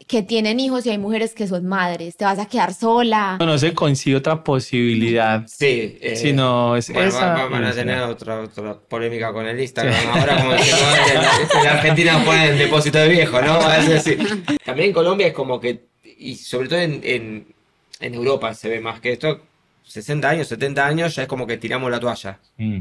[0.08, 2.16] que tienen hijos y hay mujeres que son madres.
[2.16, 3.38] Te vas a quedar sola.
[3.40, 5.44] No, no se consigue otra posibilidad.
[5.48, 5.98] Sí.
[6.00, 7.48] Eh, si no es bueno, esa.
[7.48, 9.96] Van a tener otra, otra polémica con el Instagram.
[10.14, 13.60] Ahora, como decimos, en, en Argentina ponen depósito de viejo, ¿no?
[13.72, 15.86] Es decir, también en Colombia es como que,
[16.18, 17.48] y sobre todo en, en,
[18.00, 19.42] en Europa se ve más que esto,
[19.86, 22.40] 60 años, 70 años, ya es como que tiramos la toalla.
[22.58, 22.80] Mm.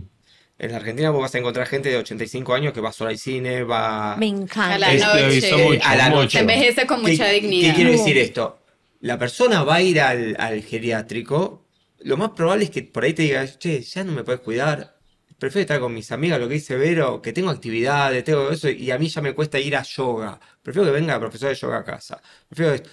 [0.56, 3.18] En la Argentina vos vas a encontrar gente de 85 años que va sola al
[3.18, 4.16] cine, va...
[4.16, 4.74] Me encanta.
[4.74, 5.64] A la visto noche.
[5.64, 6.30] mucho, A la noche.
[6.30, 7.70] Se envejece con mucha ¿Qué- dignidad.
[7.70, 8.60] ¿Qué quiere decir esto?
[9.00, 11.66] La persona va a ir al, al geriátrico,
[12.00, 14.96] lo más probable es que por ahí te diga, che, ya no me puedes cuidar,
[15.38, 18.90] prefiero estar con mis amigas, lo que dice Vero, que tengo actividades, tengo eso, y
[18.90, 21.78] a mí ya me cuesta ir a yoga, prefiero que venga el profesor de yoga
[21.78, 22.88] a casa, prefiero que-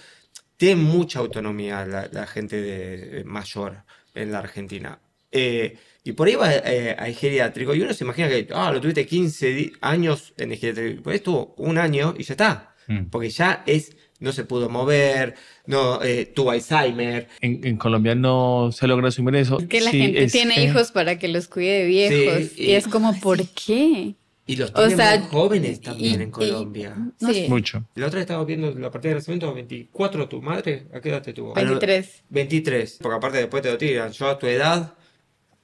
[0.56, 4.98] Tiene mucha autonomía la, la gente de, mayor en la Argentina.
[5.30, 8.80] Eh, y por ahí va eh, al geriátrico, y uno se imagina que, ah, lo
[8.80, 12.74] tuviste 15 di- años en el geriátrico, pues estuvo un año y ya está.
[12.88, 13.04] Mm.
[13.10, 15.34] Porque ya es, no se pudo mover,
[15.66, 17.28] no eh, tuvo Alzheimer.
[17.40, 19.58] En, en Colombia no se logra asumir eso.
[19.60, 22.38] Es que la Sí, gente es tiene que- hijos para que los cuide de viejos.
[22.48, 24.14] Sí, y, y- es como, ¿por qué?
[24.44, 26.96] Y los O tienen sea, muy jóvenes también y- en y- Colombia.
[27.20, 27.46] Sí.
[27.48, 27.84] Mucho.
[27.94, 30.86] La otra estaba viendo la partida de nacimiento, 24, ¿tu madre?
[30.92, 31.56] ¿A qué edad te tuvo?
[31.56, 32.22] A los 23.
[32.28, 34.10] 23, porque aparte después te lo tiran.
[34.10, 34.94] Yo a tu edad,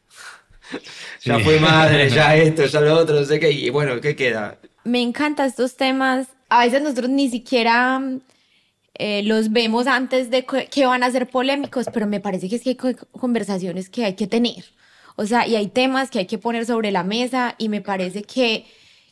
[1.25, 1.45] ya Sí.
[1.45, 3.51] fui madre, ya esto, ya lo otro, no sé qué.
[3.51, 4.59] Y bueno, ¿qué queda?
[4.85, 6.29] Me encantan estos temas.
[6.49, 8.01] A veces nosotros ni siquiera
[8.95, 12.63] eh, los vemos antes de que, van a ser polémicos, pero me parece que es
[12.63, 14.65] que hay co- conversaciones que hay que tener.
[15.21, 18.23] O sea, y hay temas que hay que poner sobre la mesa y me parece
[18.23, 18.67] que,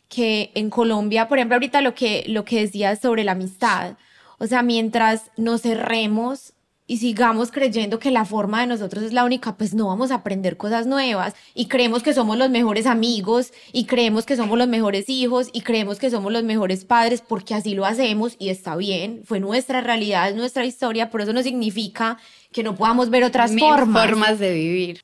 [0.07, 3.97] que en Colombia, por ejemplo, ahorita lo que, lo que decías sobre la amistad,
[4.39, 6.53] o sea, mientras nos cerremos
[6.89, 10.15] y sigamos creyendo que la forma de nosotros es la única, pues no vamos a
[10.15, 14.69] aprender cosas nuevas y creemos que somos los mejores amigos y creemos que somos los
[14.69, 18.77] mejores hijos y creemos que somos los mejores padres porque así lo hacemos y está
[18.77, 22.17] bien, fue nuestra realidad, es nuestra historia, pero eso no significa
[22.51, 24.05] que no podamos ver otras Mil formas.
[24.07, 25.03] formas de vivir.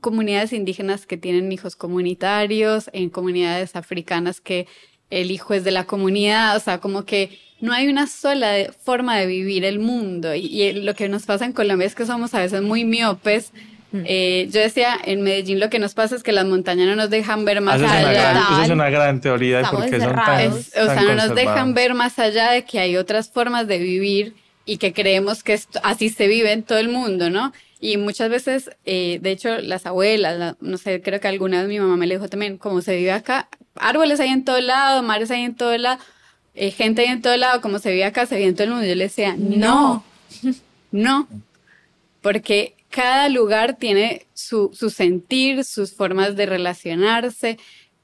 [0.00, 4.66] Comunidades indígenas que tienen hijos comunitarios, en comunidades africanas que
[5.10, 8.72] el hijo es de la comunidad, o sea, como que no hay una sola de-
[8.72, 10.34] forma de vivir el mundo.
[10.34, 13.52] Y, y lo que nos pasa en Colombia es que somos a veces muy miopes.
[13.94, 17.10] Eh, yo decía, en Medellín lo que nos pasa es que las montañas no nos
[17.10, 18.30] dejan ver más Esa es, una allá.
[18.32, 20.40] gran, es una gran teoría de por Estamos qué son tan.
[20.40, 23.66] Es- o tan sea, no nos dejan ver más allá de que hay otras formas
[23.68, 27.52] de vivir y que creemos que esto- así se vive en todo el mundo, ¿no?
[27.80, 31.68] Y muchas veces, eh, de hecho, las abuelas, la- no sé, creo que alguna vez
[31.68, 35.02] mi mamá me le dijo también, como se vive acá, árboles hay en todo lado,
[35.02, 36.00] mares hay en todo lado,
[36.54, 38.70] eh, gente hay en todo lado, como se vive acá, se vive en todo el
[38.70, 38.86] mundo.
[38.86, 40.04] Yo le decía, no,
[40.92, 41.26] no,
[42.20, 47.58] porque cada lugar tiene su, su sentir, sus formas de relacionarse.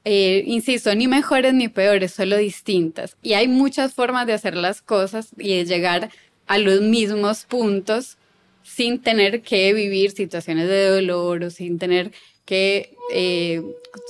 [0.04, 3.16] Eh, insisto, ni mejores ni peores, solo distintas.
[3.22, 6.10] Y hay muchas formas de hacer las cosas y de llegar a
[6.56, 8.16] los mismos puntos
[8.62, 12.12] sin tener que vivir situaciones de dolor o sin tener
[12.46, 13.62] que eh,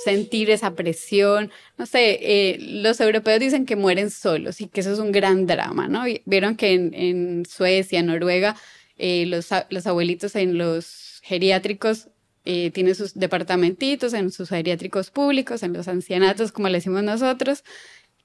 [0.04, 1.50] sentir esa presión.
[1.76, 5.46] No sé, eh, los europeos dicen que mueren solos y que eso es un gran
[5.46, 6.04] drama, ¿no?
[6.24, 8.54] Vieron que en, en Suecia, Noruega,
[8.96, 12.08] eh, los, a- los abuelitos en los geriátricos
[12.44, 17.64] eh, tienen sus departamentitos, en sus geriátricos públicos, en los ancianatos, como le decimos nosotros,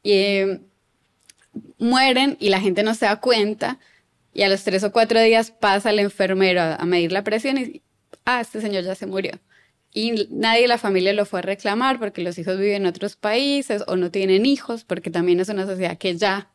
[0.04, 0.60] eh,
[1.78, 3.80] mueren y la gente no se da cuenta.
[4.34, 7.58] Y a los tres o cuatro días pasa el enfermero a, a medir la presión
[7.58, 7.82] y,
[8.26, 9.40] ah, este señor ya se murió.
[9.94, 13.16] Y nadie de la familia lo fue a reclamar porque los hijos viven en otros
[13.16, 16.50] países o no tienen hijos, porque también es una sociedad que ya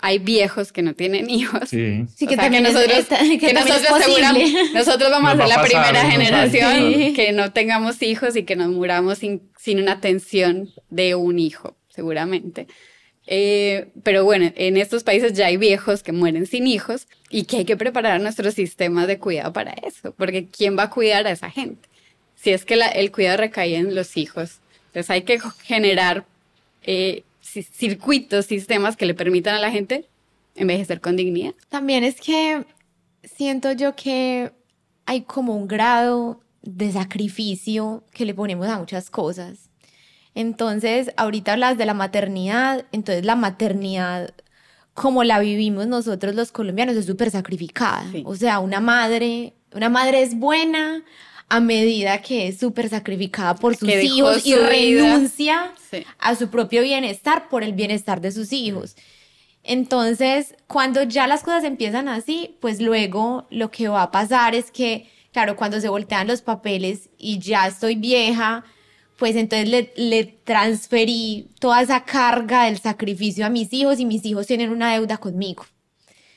[0.00, 1.68] hay viejos que no tienen hijos.
[1.68, 2.04] Sí.
[2.16, 5.44] Sí, O que sea, también es- nosotros, esta- que que también nosotros, nosotros vamos Nos
[5.44, 7.12] a ser va la pasar, primera generación Sí.
[7.14, 11.76] que no tengamos hijos y que nos muramos sin, sin una atención de un hijo,
[11.90, 12.66] seguramente.
[13.30, 17.58] Eh, pero bueno, en estos países ya hay viejos que mueren sin hijos y que
[17.58, 21.30] hay que preparar nuestros sistemas de cuidado para eso, porque ¿quién va a cuidar a
[21.32, 21.86] esa gente?
[22.36, 24.60] Si es que la- el cuidado recae en los hijos.
[24.86, 26.24] Entonces hay que generar
[26.84, 30.06] eh, ci- circuitos, sistemas que le permitan a la gente
[30.54, 31.52] envejecer con dignidad.
[31.68, 32.64] También es que
[33.24, 34.52] siento yo que
[35.04, 39.67] hay como un grado de sacrificio que le ponemos a muchas cosas.
[40.38, 44.32] Entonces, ahorita hablas de la maternidad, entonces la maternidad
[44.94, 48.04] como la vivimos nosotros los colombianos es súper sacrificada.
[48.12, 48.22] Sí.
[48.24, 51.02] O sea, una madre, una madre es buena
[51.48, 54.68] a medida que es súper sacrificada por sus Que hijos y vida.
[54.68, 56.04] renuncia Sí.
[56.20, 58.94] a su propio bienestar por el bienestar de sus hijos.
[59.64, 64.70] Entonces, cuando ya las cosas empiezan así, pues luego lo que va a pasar es
[64.70, 68.64] que, claro, cuando se voltean los papeles y ya estoy vieja,
[69.18, 74.24] pues entonces le, le, transferí toda esa carga del sacrificio a mis hijos y mis
[74.24, 75.66] hijos tienen una deuda conmigo.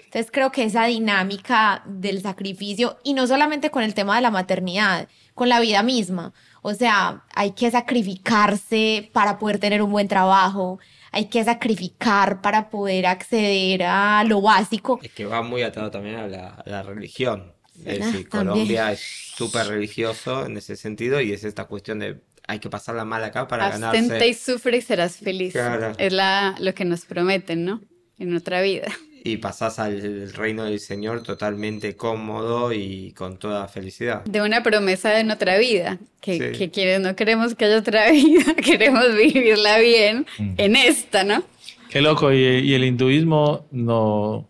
[0.06, 4.32] Entonces creo que esa dinámica del sacrificio, y no solamente con el tema de la
[4.32, 10.08] maternidad, con la vida misma, o sea, hay que sacrificarse para poder tener un buen
[10.08, 10.80] trabajo,
[11.12, 15.00] hay que sacrificar para poder acceder a lo básico.
[15.04, 17.54] Es que va muy atado también a la, religión.
[17.86, 19.02] Es decir, Colombia es
[19.36, 22.20] súper religioso en ese sentido y es esta cuestión de
[22.52, 24.28] hay que pasarla mal acá para Abstente ganarse.
[24.28, 25.56] y sufre y serás feliz.
[25.98, 27.82] Es la, lo que nos prometen, ¿no?
[28.20, 28.92] En otra vida
[29.24, 34.24] y pasás al reino del Señor totalmente cómodo y con toda felicidad.
[34.26, 38.56] De una promesa de otra vida, que, que quienes no queremos que haya otra vida,
[38.56, 40.54] queremos vivirla bien mm.
[40.58, 41.44] en esta, ¿no?
[41.90, 44.48] Qué loco, y, el hinduismo no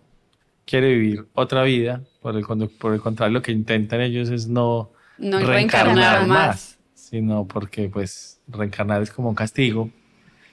[0.65, 4.91] quiere vivir otra vida, por el, por el contrario, lo que intentan ellos es no,
[5.17, 6.77] reencarnar, más,
[7.11, 9.89] sino porque pues reencarnar es como un castigo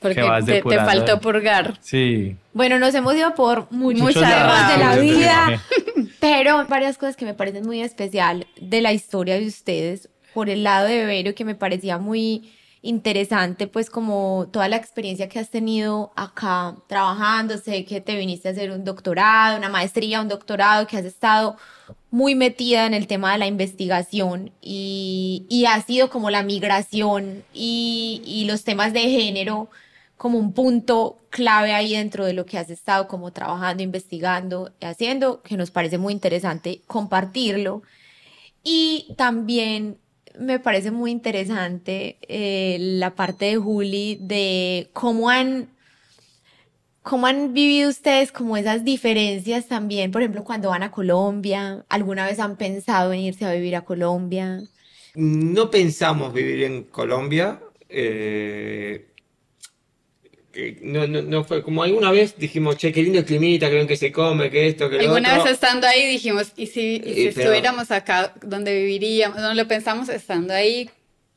[0.01, 1.77] porque te, faltó purgar.
[1.81, 2.37] Sí.
[2.53, 5.62] Bueno, nos hemos ido por muchos años de la vida,
[6.21, 10.09] pero varias cosas que me parecen muy especial de la historia de ustedes.
[10.35, 15.29] Por el lado de Bebero, que me parecía muy interesante, pues como toda la experiencia
[15.29, 20.21] que has tenido acá trabajando, sé que te viniste a hacer un doctorado, una maestría,
[20.21, 21.57] un doctorado, que has estado
[22.11, 27.44] muy metida en el tema de la investigación y, y ha sido como la migración
[27.53, 29.68] y, y los temas de género
[30.16, 34.85] como un punto clave ahí dentro de lo que has estado como trabajando, investigando y
[34.85, 37.83] haciendo, que nos parece muy interesante compartirlo.
[38.64, 39.98] Y también
[40.38, 45.68] me parece muy interesante eh, la parte de Juli de cómo han,
[47.02, 52.26] cómo han vivido ustedes como esas diferencias también, por ejemplo, cuando van a Colombia, ¿alguna
[52.26, 54.61] vez han pensado en irse a vivir a Colombia?
[55.14, 57.61] No pensamos vivir en Colombia.
[57.88, 59.08] Eh,
[60.82, 63.96] no, no, no, fue como alguna vez dijimos, che, qué lindo el climita, bien que
[63.96, 68.34] se come, que esto, que lo Alguna vez estando ahí dijimos, ¿y si, estuviéramos acá
[68.42, 69.38] donde viviríamos?
[69.38, 70.90] No lo pensamos estando ahí,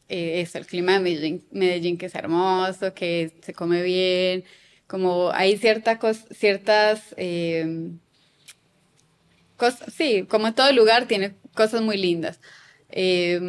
[0.09, 4.43] eh, eso, el clima de Medellín, Medellín, que es hermoso, que se come bien,
[4.91, 5.97] como hay cierta
[6.31, 7.91] ciertas eh,
[9.55, 12.41] cosas, sí, como todo lugar tiene cosas muy lindas.
[12.89, 13.39] Eh,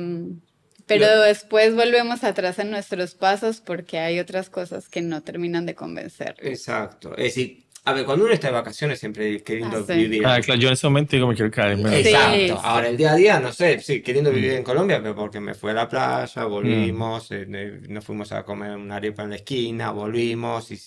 [0.87, 5.75] pero después volvemos atrás en nuestros pasos porque hay otras cosas que no terminan de
[5.75, 6.37] convencer.
[6.39, 7.17] Exacto.
[7.17, 10.25] Es decir, a ver, cuando uno está de vacaciones siempre queriendo ah, vivir.
[10.25, 11.77] Ah, claro, yo en ese momento digo me quiero caer.
[11.81, 12.61] Exacto.
[12.63, 14.35] Ahora, el día a día, no sé, sí, queriendo mm.
[14.35, 17.35] vivir en Colombia, pero porque me fui a la playa, volvimos, mm.
[17.35, 20.81] eh, nos fuimos a comer una arepa en la esquina, volvimos y,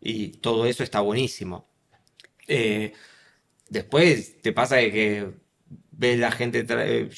[0.00, 1.68] y todo eso está buenísimo.
[2.46, 2.92] Eh,
[3.68, 5.30] después te pasa de que
[5.90, 6.64] ves la gente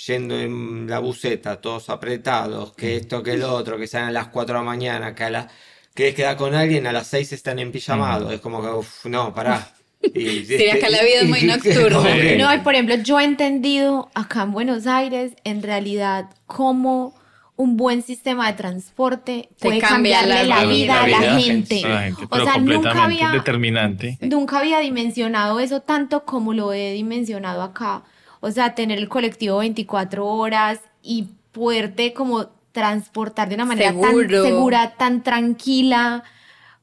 [0.07, 4.29] yendo en la buceta, todos apretados, que esto, que lo otro, que salen a las
[4.29, 5.47] 4 de la mañana, que a las
[5.95, 8.31] querés quedar con alguien, a las 6 están en pijamado.
[8.33, 9.73] Es como que, uff, no, pará.
[10.15, 12.01] Y, sí, acá la vida es muy nocturna.
[12.39, 17.20] No, y por ejemplo, yo he entendido acá en Buenos Aires, en realidad, cómo
[17.61, 21.83] un buen sistema de transporte puede cambiarle la, vida, a la gente.
[22.31, 24.17] o sea, nunca había, determinante.
[24.23, 28.03] nunca había dimensionado eso tanto como lo he dimensionado acá.
[28.41, 34.31] O sea, tener el colectivo 24 horas y poderte como transportar de una manera tan
[34.31, 36.25] segura, tan tranquila.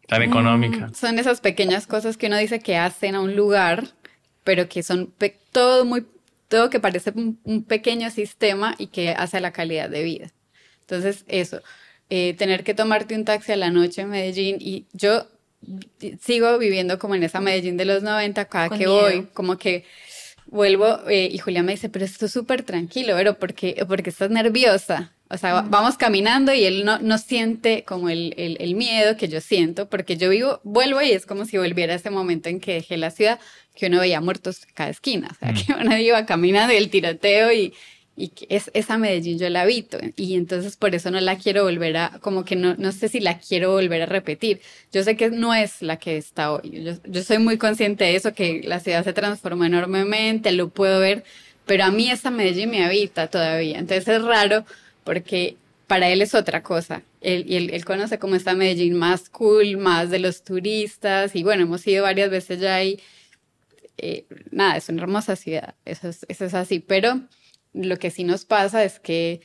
[0.05, 0.89] Tan económica.
[0.89, 3.87] Mm, son esas pequeñas cosas que uno dice que hacen a un lugar,
[4.43, 5.11] pero que son
[5.51, 6.05] todo muy,
[6.49, 10.27] todo que parece un, pequeño sistema y que hace la calidad de vida.
[10.89, 11.61] Entonces, eso,
[12.09, 15.27] eh, tener que tomarte un taxi a la noche en Medellín y yo
[16.21, 19.83] sigo viviendo como en esa Medellín de los 90 cada que voy, como que
[20.45, 24.29] vuelvo eh, y Julián me dice, pero esto es súper tranquilo, pero porque, porque estás
[24.29, 25.11] nerviosa.
[25.29, 29.27] O sea, vamos caminando y él no, no siente como el, el, el, miedo que
[29.27, 32.61] yo siento, porque yo vivo, vuelvo y es como si volviera a ese momento en
[32.61, 33.37] que dejé la ciudad,
[33.75, 37.51] que uno veía muertos cada esquina, o sea, que uno iba caminando y el tiroteo
[37.51, 37.73] y,
[38.19, 41.95] y es, esa Medellín yo la habito y entonces por eso no la quiero volver
[41.97, 44.59] a, como que no, no sé si la quiero volver a repetir.
[44.91, 48.33] Yo sé que no es la que está hoy, yo, soy muy consciente de eso,
[48.33, 51.23] que la ciudad se transformó enormemente, lo puedo ver,
[51.67, 54.65] pero a mí esa Medellín me habita todavía, entonces es raro
[55.03, 57.03] porque para él es otra cosa.
[57.21, 61.43] Él, y él, él, conoce como esta Medellín más cool, más de los turistas, y
[61.43, 62.99] bueno, hemos ido varias veces ya y
[63.97, 67.21] eh, nada, es una hermosa ciudad, eso es, eso es así, pero
[67.77, 69.41] lo que sí nos pasa es que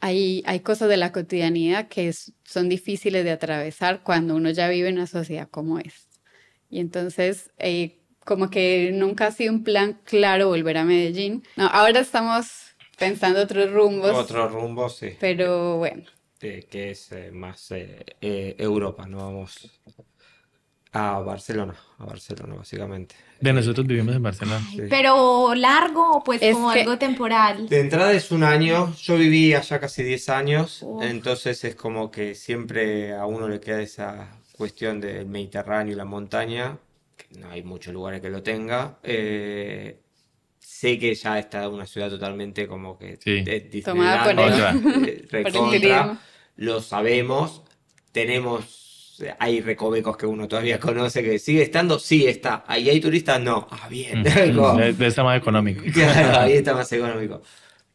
[0.00, 2.12] hay, hay cosas de la cotidianidad que
[2.44, 6.08] son difíciles de atravesar cuando uno ya vive en una sociedad como es.
[6.68, 11.42] Y entonces, eh, como que nunca ha sido un plan claro volver a Medellín.
[11.56, 14.12] No, ahora estamos pensando otros rumbos.
[14.12, 15.10] Otro rumbo, sí.
[15.20, 16.04] Pero bueno.
[16.40, 19.70] Eh, que es eh, más eh, eh, Europa, no vamos
[20.94, 23.14] a Barcelona, a Barcelona básicamente.
[23.40, 24.60] De nosotros vivimos en Barcelona.
[24.70, 24.82] Sí.
[24.90, 27.68] Pero largo o pues Es como que- algo temporal.
[27.68, 31.02] De entrada es un año, yo viví allá casi 10 años, Uf.
[31.02, 36.04] entonces es como que siempre a uno le queda esa cuestión del Mediterráneo y la
[36.04, 36.76] montaña,
[37.16, 38.98] que no hay muchos lugares que lo tenga.
[39.02, 39.98] Eh,
[40.58, 43.82] sé que ya está una ciudad totalmente como que Sí.
[43.82, 46.20] Tomada por el- eh, recontra,
[46.56, 47.62] lo sabemos,
[48.12, 48.81] tenemos,
[49.38, 53.66] hay recovecos que uno todavía conoce que sigue estando, sí está, ahí hay turistas, no,
[53.70, 55.82] ah bien, Como- De, de esta más económico.
[55.92, 57.42] Claro, ahí está más económico.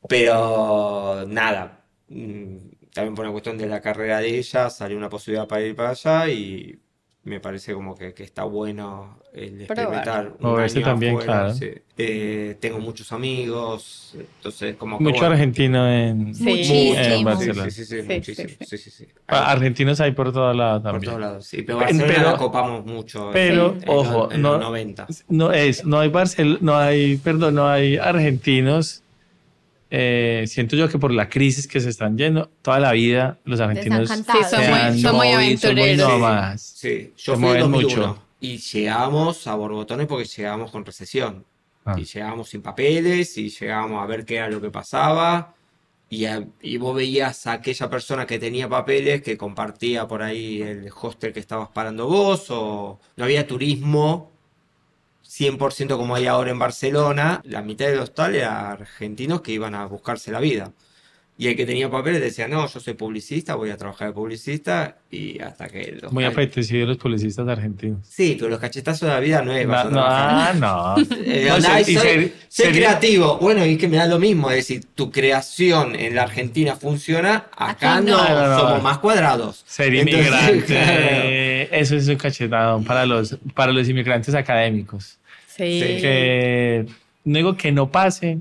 [0.07, 2.57] Pero nada, mm,
[2.93, 5.89] también por una cuestión de la carrera de ella, salió una posibilidad para ir para
[5.91, 6.79] allá y
[7.27, 11.53] me parece como que, que está bueno el experimentar un año también, afuera, claro.
[11.53, 11.69] sí.
[11.97, 15.33] Eh, tengo muchos amigos, entonces como que Mucho bueno.
[15.33, 16.43] argentino en, Sí.
[16.43, 16.95] Muchísimo.
[16.97, 17.63] en Sí, Barcelona.
[17.65, 18.65] sí, sí, sí, Sí, muchísimo, sí, sí.
[18.65, 19.07] sí, sí, sí.
[19.27, 21.09] Ah, Argentinos hay por todos lados Por también.
[21.11, 24.41] todos lados, sí, pero Pe- Barcelona pero- la copamos mucho pero, en, en ojo, en
[24.41, 25.07] no- los 90.
[25.29, 29.03] No es, no hay Barcel no hay, perdón, no hay argentinos.
[29.89, 33.59] Eh, siento yo que por la crisis que se están yendo, toda la vida los
[33.59, 34.09] argentinos.
[34.09, 36.09] Sí, son muy- son muy aventureros.
[36.09, 36.61] nómadas.
[36.61, 38.23] Sí, yo Se fui en mueven 2001 mucho.
[38.41, 41.45] y llegamos a borbotones porque llegamos con recesión.
[41.85, 41.95] Ah.
[41.97, 45.53] Y llegábamos sin papeles y llegábamos a ver qué era lo que pasaba.
[46.09, 50.61] Y, a- y vos veías a aquella persona que tenía papeles que compartía por ahí
[50.61, 54.31] el hostel que estabas parando vos o no había turismo
[55.37, 57.41] 100% como hay ahora en Barcelona.
[57.45, 60.71] La mitad del hostal era argentinos que iban a buscarse la vida.
[61.39, 64.97] Y el que tenía papeles decía, no, yo soy publicista, voy a trabajar de publicista.
[65.11, 67.99] Y hasta que los Muy apetecidos los publicistas argentinos.
[68.09, 70.95] Sí, pero los cachetazos de la vida no es No, no, ah, no.
[71.23, 73.37] Eh, No, onda, "Ay, y soy, ser- soy sería- creativo.
[73.39, 74.49] Bueno, y que me da lo mismo.
[74.49, 78.29] Es decir, tu creación en la Argentina funciona, acá no, no.
[78.29, 78.59] No, no, no.
[78.59, 79.63] somos más cuadrados.
[79.67, 80.65] Ser Entonces, inmigrante,
[81.69, 81.83] claro.
[81.83, 85.19] eso es un cachetadón para los, para los inmigrantes académicos.
[85.57, 85.97] Sí.
[86.01, 86.85] Que
[87.25, 88.37] no digo que no pase,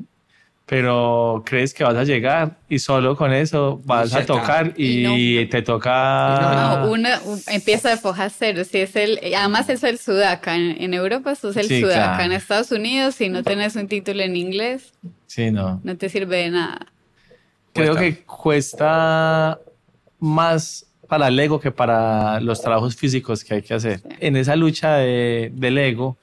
[0.67, 5.07] pero crees que vas a llegar y solo con eso vas a tocar y,
[5.41, 6.81] Y te toca...
[6.83, 10.83] No, uno u- empieza de foja cero, si es el, además es el sudaca, en,
[10.83, 12.25] en Europa eso es el Sí, sudaca, claro.
[12.25, 14.93] en Estados Unidos si no tienes un título en inglés
[15.27, 15.81] Sí, no.
[15.85, 16.87] no te sirve de nada.
[17.73, 18.01] Creo Cuesta.
[18.01, 19.59] que cuesta
[20.19, 24.01] más para el ego que para los trabajos físicos que hay que hacer.
[24.01, 24.09] Sí.
[24.21, 26.17] En esa lucha de, del ego,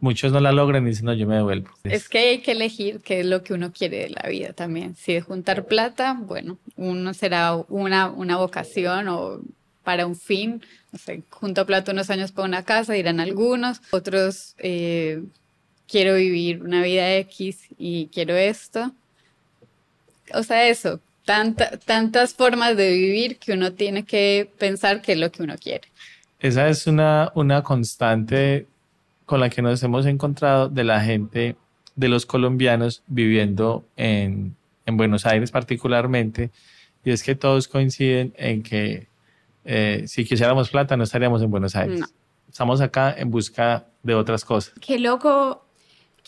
[0.00, 1.70] muchos no la logran y dicen, no, yo me devuelvo.
[1.84, 4.94] Es que hay que elegir qué es lo que uno quiere de la vida también.
[4.96, 9.40] Si es juntar plata, bueno, uno será una, una vocación o
[9.84, 10.62] para un fin.
[10.92, 13.80] No sé, junto plata unos años para una casa, dirán algunos.
[13.90, 15.22] Otros, eh,
[15.88, 18.92] quiero vivir una vida X y quiero esto.
[20.34, 25.18] O sea, eso, tanta- tantas formas de vivir que uno tiene que pensar qué es
[25.18, 25.88] lo que uno quiere.
[26.40, 28.66] Esa es una, una constante
[29.28, 31.54] con la que nos hemos encontrado de la gente,
[31.96, 34.56] de los colombianos viviendo en,
[34.86, 36.50] en Buenos Aires particularmente,
[37.04, 39.06] y es que todos coinciden en que
[39.66, 42.00] eh, si quisiéramos plata no estaríamos en Buenos Aires.
[42.00, 42.06] No.
[42.48, 44.72] Estamos acá en busca de otras cosas.
[44.80, 45.62] Qué loco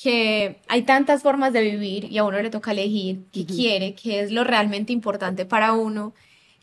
[0.00, 4.20] que hay tantas formas de vivir y a uno le toca elegir qué quiere, qué
[4.20, 6.12] es lo realmente importante para uno,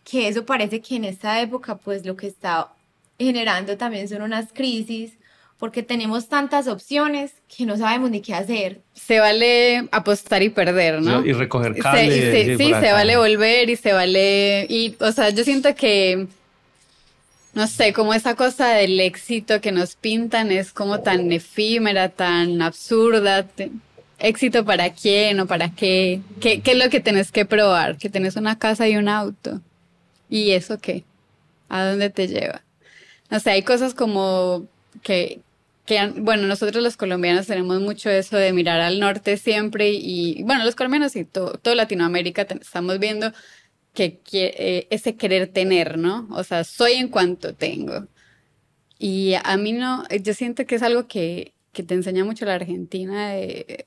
[0.04, 2.74] que eso parece que en esta época pues lo que está
[3.18, 5.18] generando también son unas crisis
[5.60, 8.82] porque tenemos tantas opciones que no sabemos ni qué hacer.
[8.94, 11.26] Se vale apostar y perder, ¿no?
[11.26, 12.06] Y recoger Se- cable.
[12.06, 14.68] y se- sí, se vale volver y se vale.
[14.70, 16.28] Y, o sea, yo siento que,
[17.54, 22.62] no sé, como esa cosa del éxito que nos pintan es como tan efímera, tan
[22.62, 23.44] absurda.
[23.44, 23.72] te-
[24.20, 26.22] ¿Éxito para quién o para qué?
[26.42, 26.62] qué?
[26.62, 27.98] ¿Qué es lo que tenés que probar?
[27.98, 29.62] Que tenés una casa y un auto.
[30.30, 31.04] ¿Y eso qué?
[31.70, 32.62] ¿A dónde te lleva?
[33.30, 34.66] No sé, hay cosas como
[35.04, 35.40] que,
[36.18, 40.76] bueno, nosotros los colombianos tenemos mucho eso de mirar al norte siempre y, bueno, los
[40.76, 43.32] colombianos y todo, todo Latinoamérica estamos viendo
[44.00, 46.28] eh, ese querer tener, ¿no?
[46.32, 48.08] O sea, soy en cuanto tengo.
[49.00, 53.34] Y a mí no, yo siento que es algo que, te enseña mucho la Argentina
[53.34, 53.86] de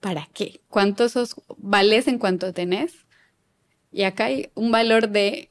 [0.00, 0.60] ¿para qué?
[0.68, 3.06] ¿Cuánto sos, vales en cuanto tenés?
[3.90, 5.50] Y acá hay un valor de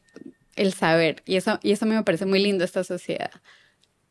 [0.55, 3.31] el saber, y eso, y eso a mí me parece muy lindo esta sociedad.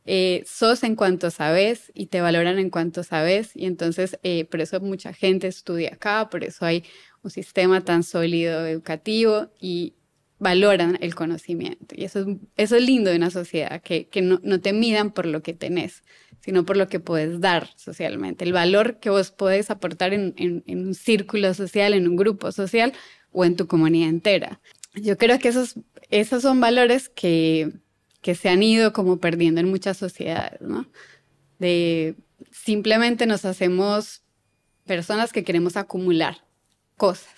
[0.05, 4.61] Eh, sos en cuanto sabes y te valoran en cuanto sabes, y entonces eh, por
[4.61, 6.83] eso mucha gente estudia acá, por eso hay
[7.21, 9.93] un sistema tan sólido educativo y
[10.39, 11.95] valoran el conocimiento.
[11.97, 12.27] Y eso es,
[12.57, 15.53] eso es lindo de una sociedad, que, que no, no te midan por lo que
[15.53, 16.03] tenés,
[16.41, 20.93] sino por lo que puedes dar socialmente, el valor que vos podés aportar en, un
[20.93, 22.91] círculo social, en un grupo social
[23.31, 24.59] o en tu comunidad entera.
[24.93, 25.75] Yo creo que esos,
[26.09, 27.71] esos son valores que,
[28.23, 30.87] que se han ido como perdiendo en muchas sociedades, ¿no?
[31.59, 32.15] De
[32.51, 34.23] simplemente nos hacemos
[34.85, 36.37] personas que queremos acumular
[36.97, 37.33] cosas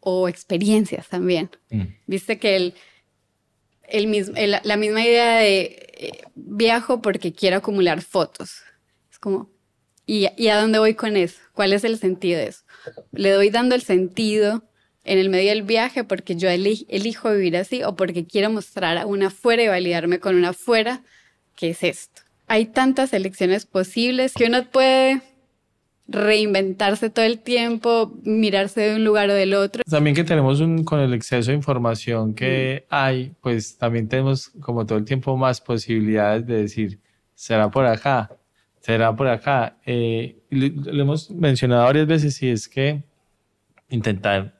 [0.00, 1.50] o experiencias también.
[1.68, 1.82] Mm.
[2.06, 2.74] Viste que el,
[3.82, 8.62] el mismo, la misma idea de eh, viajo porque quiero acumular fotos.
[9.10, 9.50] Es como,
[10.06, 11.40] ¿y, ¿y, a dónde voy con eso?
[11.52, 12.64] ¿Cuál es el sentido de eso?
[13.12, 14.64] Le doy dando el sentido
[15.10, 19.06] en el medio del viaje porque yo elijo vivir así o porque quiero mostrar a
[19.06, 21.02] una fuera y validarme con una fuera
[21.56, 22.22] que es esto.
[22.46, 25.20] Hay tantas elecciones posibles que uno puede
[26.06, 29.82] reinventarse todo el tiempo, mirarse de un lugar o del otro.
[29.90, 32.94] También que tenemos un, con el exceso de información que mm.
[32.94, 37.00] hay, pues también tenemos como todo el tiempo más posibilidades de decir,
[37.34, 38.30] será por acá,
[38.78, 39.76] será por acá.
[39.84, 43.02] Eh, lo, hemos mencionado varias veces y es que
[43.88, 44.59] intentar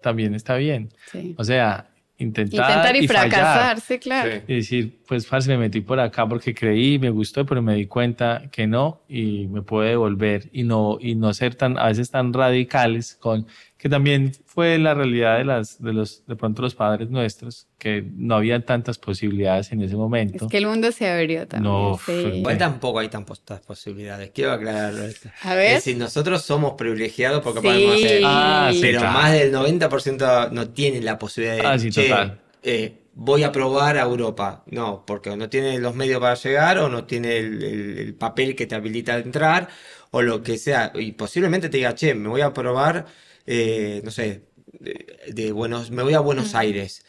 [0.00, 0.90] también está bien.
[1.36, 1.88] O sea,
[2.18, 4.42] intentar, y, fracasar, sí, claro.
[4.46, 7.86] Y decir, pues, parce, me metí por acá porque creí, me gustó, pero me di
[7.86, 12.10] cuenta que no y me puedo devolver y no, y no ser tan, a veces
[12.10, 13.46] tan radicales con,
[13.82, 18.08] que también fue la realidad de las, de los, de pronto los padres nuestros, que
[18.14, 20.44] no había tantas posibilidades en ese momento.
[20.44, 21.74] Es que el mundo se abrió también.
[21.74, 21.98] No,
[22.32, 25.02] igual tampoco hay tantas posibilidades, quiero aclararlo.
[25.42, 25.66] A ver.
[25.66, 31.04] Es decir, nosotros somos privilegiados porque podemos hacer, ah, pero más del 90% no tienen
[31.04, 32.38] la posibilidad de, ah, sí, total.
[32.62, 34.62] Eh, voy a probar a Europa.
[34.70, 37.60] No, porque no tiene los medios para llegar o no tiene el,
[37.98, 39.68] el papel que te habilita a entrar
[40.12, 40.92] o lo que sea.
[40.94, 43.06] Y posiblemente te diga, che, me voy a probar
[43.46, 44.46] eh, no sé,
[44.80, 47.04] de, Buenos, me voy a Buenos Aires.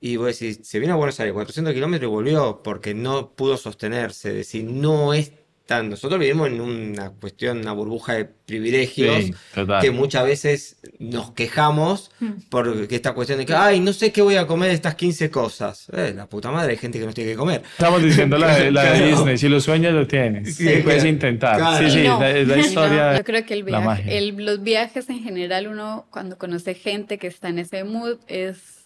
[0.00, 3.56] Y vos decís, se viene a Buenos Aires 400 kilómetros y volvió porque no pudo
[3.56, 4.32] sostenerse.
[4.32, 5.32] Decir, no es
[5.68, 9.32] nosotros vivimos en una cuestión, una burbuja de privilegios
[9.80, 12.48] que muchas veces nos quejamos hmm.
[12.48, 15.88] por esta cuestión de que, ay, no sé qué voy a comer estas 15 cosas.
[15.92, 17.62] Eh, la puta madre, hay gente que no tiene que comer.
[17.72, 18.70] Estamos diciendo la, de
[19.08, 21.78] Disney, si lo sueñas lo tienes, puedes intentar.
[21.78, 23.16] Sí, sí, es la historia.
[23.16, 27.58] yo creo que el los viajes en general, uno cuando conoce gente que está en
[27.58, 28.76] ese mood es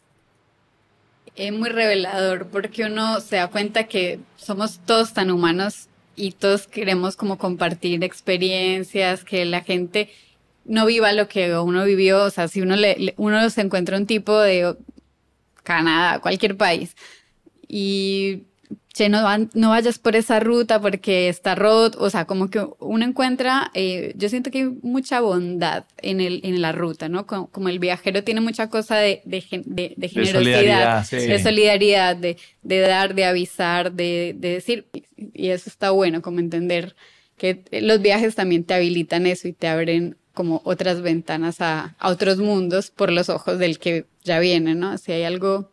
[1.37, 6.67] es muy revelador porque uno se da cuenta que somos todos tan humanos y todos
[6.67, 10.11] queremos como compartir experiencias, que la gente
[10.65, 14.07] no viva lo que uno vivió, o sea, si uno, le, uno se encuentra un
[14.07, 14.77] tipo de
[15.63, 16.97] Canadá, cualquier país,
[17.67, 18.45] y
[18.93, 19.23] che, no,
[19.55, 24.13] no vayas por esa ruta porque está roto, o sea, como que uno encuentra, eh,
[24.17, 27.27] yo siento que hay mucha bondad en, el, en la ruta, ¿no?
[27.27, 29.45] Como, el viajero tiene mucha cosa de, de,
[29.97, 32.37] de, generosidad, de solidaridad, de,
[32.81, 34.87] dar, de avisar, de, decir,
[35.17, 36.97] y eso está bueno, como entender
[37.37, 42.09] que los viajes también te habilitan eso y te abren como otras ventanas a, a
[42.09, 44.99] otros mundos por los ojos del que ya viene, ¿no?
[44.99, 45.71] Si hay algo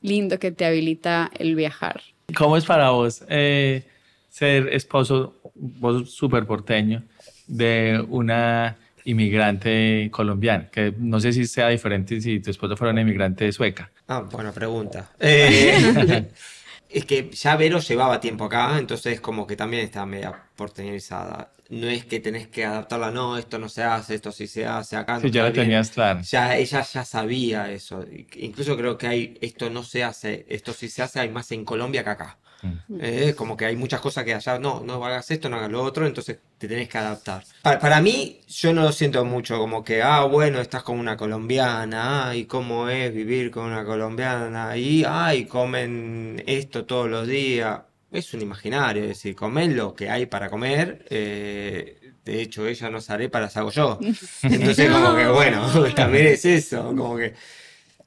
[0.00, 2.02] lindo que te habilita el viajar.
[2.34, 3.86] ¿Cómo es para vos eh,
[4.28, 7.02] ser esposo, vos súper porteño,
[7.46, 10.68] de una inmigrante colombiana?
[10.70, 13.90] Que no sé si sea diferente si tu esposo fuera una inmigrante sueca.
[14.08, 15.10] Ah, buena pregunta.
[15.20, 16.30] Eh,
[16.90, 21.52] es que ya Vero llevaba tiempo acá, entonces como que también está media porteñizada.
[21.68, 24.96] No es que tenés que adaptarla, no, esto no se hace, esto sí se hace
[24.96, 25.20] acá.
[25.20, 26.22] sí, ya lo tenías claro.
[26.22, 28.04] Ya, ella ya sabía eso.
[28.36, 31.66] Incluso creo que hay, esto no se hace, esto sí se hace, hay más en
[31.66, 32.38] Colombia que acá.
[32.62, 32.98] Mm.
[33.00, 35.82] Eh, como que hay muchas cosas que allá, no, no hagas esto, no hagas lo
[35.82, 37.44] otro, entonces te tenés que adaptar.
[37.62, 42.32] Para, mí, yo no lo siento mucho, como que, ah, bueno, estás con una colombiana,
[42.34, 47.80] y cómo es vivir con una colombiana, y, ay, comen esto todos los días.
[48.10, 51.04] Es un imaginario, es decir, comen lo que hay para comer.
[51.10, 53.98] Eh, de hecho, ella no sale para hago yo.
[54.42, 57.34] Entonces, como que, bueno, también es eso, como que.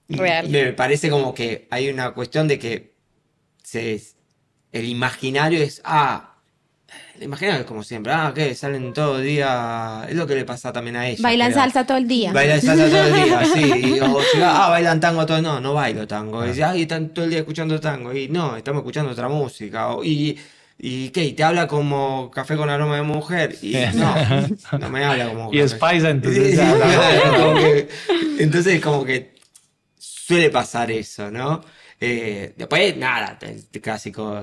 [0.10, 0.50] Real.
[0.50, 2.94] Me parece como que hay una cuestión de que
[3.64, 4.02] se
[4.72, 6.31] el imaginario es, ah,
[7.22, 10.96] es como siempre, ah, que salen todo el día, es lo que le pasa también
[10.96, 11.22] a ella.
[11.22, 12.34] Bailan salsa todo el día.
[12.34, 14.00] Bailan salsa todo el día, sí.
[14.02, 16.44] o ah, bailan tango todo el día, no, no bailo tango.
[16.46, 18.14] Y dice, ah, y están todo el día escuchando tango.
[18.14, 19.90] Y no, estamos escuchando otra música.
[20.04, 20.38] y,
[20.84, 21.26] ¿Y qué?
[21.26, 23.56] ¿Y te habla como café con aroma de mujer?
[23.62, 24.16] Y no,
[24.80, 26.60] no me habla como Y es paisa, entonces.
[28.40, 29.36] entonces, como que
[30.00, 31.62] suele pasar eso, ¿no?
[32.00, 34.42] Eh, después, nada, el, clásico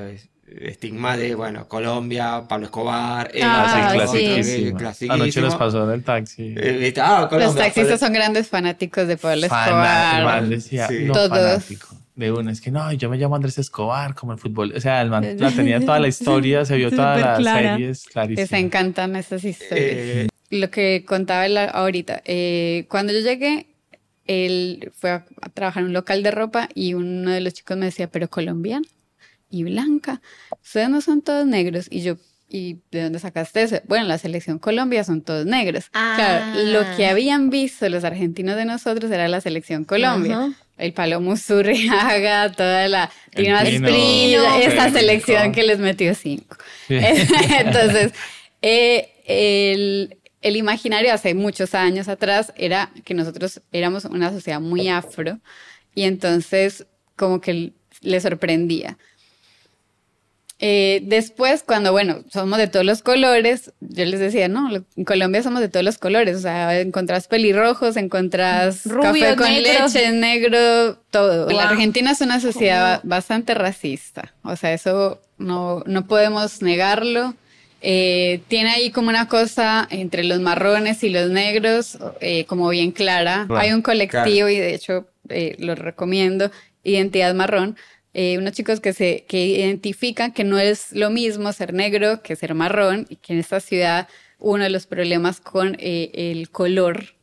[0.61, 3.31] estigma de, bueno, Colombia, Pablo Escobar.
[3.35, 6.55] Eh, ah, sí, Anoche los pasó en el taxi.
[6.57, 10.49] Eh, ah, los taxistas son grandes fanáticos de Pablo Escobar.
[11.13, 11.65] Todos.
[12.15, 15.03] de una, es que no, yo me llamo Andrés Escobar, como el fútbol, o sea,
[15.03, 17.75] el man la tenía toda la historia, se vio todas las clara.
[17.77, 18.43] series, clarísimo.
[18.43, 19.97] Les encantan estas historias.
[19.97, 23.67] Eh, Lo que contaba él ahorita, eh, cuando yo llegué,
[24.27, 27.77] él fue a, a trabajar en un local de ropa y uno de los chicos
[27.77, 28.87] me decía, pero colombiana
[29.51, 30.21] y blanca,
[30.63, 31.87] ustedes no son todos negros.
[31.91, 32.17] Y yo,
[32.49, 33.81] ¿y de dónde sacaste eso?
[33.87, 35.87] Bueno, en la selección Colombia son todos negros.
[35.93, 36.15] Ah.
[36.17, 40.37] Claro, lo que habían visto los argentinos de nosotros era la selección Colombia.
[40.37, 40.53] Ajá.
[40.77, 46.57] El Palomo Zurriaga, toda la Asprilla, esa selección que les metió cinco.
[46.87, 46.95] Sí.
[47.59, 48.13] Entonces,
[48.63, 54.89] eh, el, el imaginario hace muchos años atrás era que nosotros éramos una sociedad muy
[54.89, 55.41] afro
[55.95, 56.87] y entonces
[57.17, 58.99] como que le sorprendía.
[60.61, 65.05] Eh, después, cuando, bueno, somos de todos los colores, yo les decía, no, lo- en
[65.05, 69.95] Colombia somos de todos los colores, o sea, encontrás pelirrojos, encontrás Rubios, café con negros.
[69.95, 71.47] leche, negro, todo.
[71.47, 71.73] La Blanco.
[71.75, 77.35] Argentina es una sociedad bastante racista, o sea, eso no, no podemos negarlo.
[77.81, 82.91] Eh, tiene ahí como una cosa entre los marrones y los negros, eh, como bien
[82.91, 83.47] clara.
[83.57, 86.51] Hay un colectivo y de hecho eh, lo recomiendo,
[86.83, 87.77] Identidad Marrón.
[88.15, 92.37] Eh, unos chicos que se que identifican que no es lo mismo ser negro que
[92.37, 97.19] ser marrón y que en esta ciudad uno de los problemas con eh, el color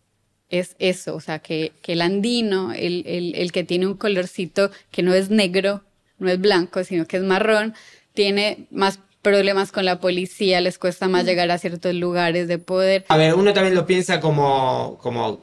[0.49, 4.69] es eso, o sea, que, que el andino, el, el, el que tiene un colorcito
[4.91, 5.81] que no es negro,
[6.19, 7.73] no es blanco, sino que es marrón,
[8.13, 13.05] tiene más problemas con la policía, les cuesta más llegar a ciertos lugares de poder.
[13.07, 15.41] A ver, uno también lo piensa como, como,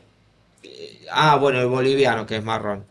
[0.62, 2.84] eh, ah, bueno, el boliviano que es marrón.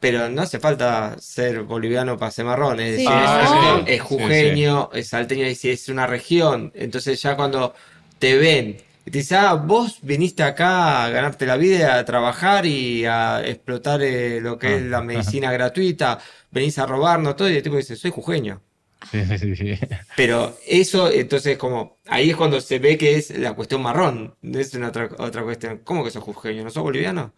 [0.00, 3.90] Pero no hace falta ser boliviano para ser marrón, es Sí, decir, Ah, es, sí.
[3.94, 7.74] es jujeño, es salteño, y si es una región, entonces ya cuando
[8.18, 12.66] te ven y te dicen, ah, vos viniste acá a ganarte la vida, a trabajar
[12.66, 15.02] y a explotar eh, lo que Ah, es la ajá.
[15.02, 16.18] medicina gratuita,
[16.50, 18.62] venís a robarnos todo, y el tipo dice, soy jujeño.
[19.10, 19.78] Sí, sí, sí.
[20.14, 24.58] Pero eso, entonces, como, ahí es cuando se ve que es la cuestión marrón, no
[24.58, 25.78] es una otra, otra cuestión.
[25.84, 26.64] ¿Cómo que sos jujeño?
[26.64, 27.34] ¿No sos boliviano?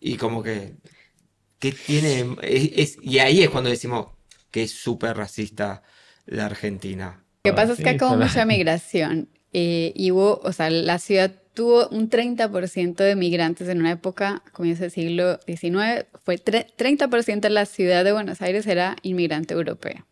[0.00, 0.74] Y como que,
[1.70, 2.36] ¿qué tiene?
[2.42, 4.08] Es, es- y ahí es cuando decimos
[4.50, 5.82] que es súper racista
[6.26, 7.24] la Argentina.
[7.44, 10.70] Lo que pasa es que Sí, acá hubo mucha migración eh, y hubo, o sea,
[10.70, 16.36] la ciudad tuvo un 30% de migrantes en una época, comienza el siglo XIX, fue
[16.36, 20.04] tre- 30% de la ciudad de Buenos Aires era inmigrante europeo.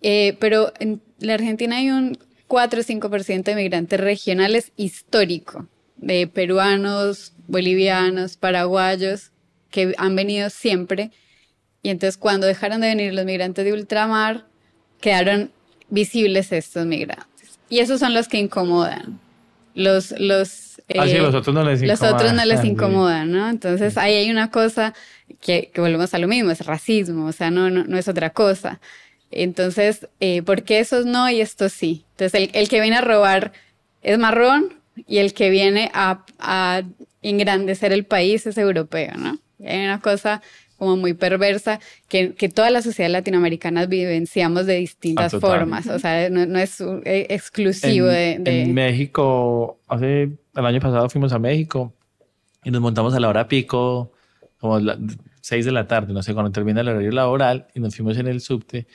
[0.00, 2.18] Eh, pero en la Argentina hay un
[2.48, 9.30] 4 o 5% de migrantes regionales histórico, de peruanos, bolivianos, paraguayos,
[9.72, 11.10] que han venido siempre.
[11.82, 14.46] Y entonces cuando dejaron de venir los migrantes de ultramar,
[15.00, 15.50] quedaron
[15.90, 17.58] visibles estos migrantes.
[17.68, 19.18] Y esos son los que incomodan.
[19.74, 22.68] Los, los, Ah, sí, eh, los otros no les los otros no les Sí.
[22.68, 23.48] incomodan, ¿no?
[23.48, 24.94] Entonces ahí hay una cosa
[25.40, 28.30] que, que volvemos a lo mismo, es racismo, o sea, no, no, no es otra
[28.30, 28.80] cosa.
[29.30, 32.04] Entonces, eh, ¿por qué esos no y estos sí?
[32.12, 33.52] Entonces, el, el que viene a robar
[34.02, 34.74] es marrón
[35.08, 36.82] y el que viene a, a
[37.22, 39.38] engrandecer el país es europeo, ¿no?
[39.66, 40.42] Hay una cosa
[40.76, 45.98] como muy perversa que, que todas las sociedades latinoamericanas vivenciamos de distintas Ah, formas, o
[45.98, 48.50] sea, no, no es eh, exclusivo en, de...
[48.50, 50.22] de- en México, hace
[50.54, 51.94] el año pasado fuimos a México
[52.64, 54.12] y nos montamos a la hora pico,
[54.58, 54.98] como las
[55.40, 58.26] 6 de la tarde, no sé, cuando termina el horario laboral, y nos fuimos en
[58.26, 58.86] el subte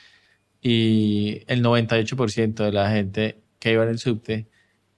[0.60, 4.46] y el 98% de la gente que iba en el subte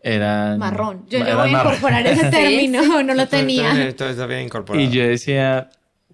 [0.02, 1.04] eran Marrón.
[1.08, 3.86] Yo, yo eran voy a incorporar ese término, no lo tenía.
[3.86, 4.84] Esto está bien incorporado.
[4.84, 5.68] Y yo decía,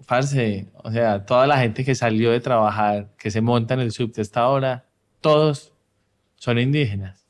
[0.05, 3.91] parce, o sea, toda la gente que salió de trabajar, que se monta en el
[3.91, 4.85] subte hasta ahora,
[5.21, 5.73] todos
[6.35, 7.25] son indígenas.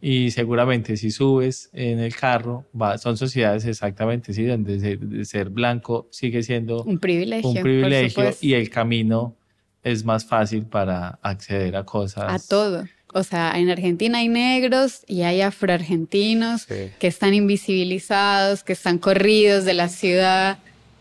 [0.00, 5.24] Y seguramente si subes en el carro, va, son sociedades exactamente, sí, donde se- de
[5.24, 7.50] ser blanco sigue siendo un privilegio.
[7.50, 9.34] un privilegio y el camino
[9.82, 12.44] es más fácil para acceder a cosas.
[12.44, 12.84] A todo.
[13.14, 16.90] O sea, en Argentina hay negros y hay afroargentinos Sí.
[16.98, 20.58] que están invisibilizados, que están corridos de la ciudad.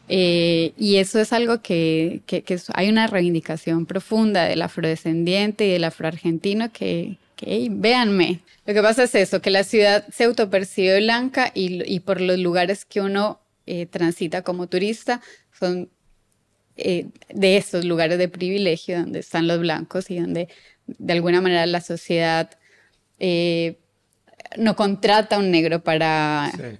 [0.10, 5.68] eh, y eso es algo que, que- que es- hay una reivindicación profunda del afrodescendiente
[5.68, 8.39] y del afroargentino que, que "Ey, véanme.
[8.66, 12.39] Lo que pasa es eso, que la ciudad se autopercibe blanca y, y por los
[12.39, 15.20] lugares que uno eh, transita como turista
[15.60, 15.89] son
[16.78, 20.47] eh, de estos lugares de privilegio donde están los blancos y donde
[20.88, 22.49] de alguna manera la sociedad
[23.19, 23.79] eh,
[24.57, 26.79] no contrata a un negro para, Sí.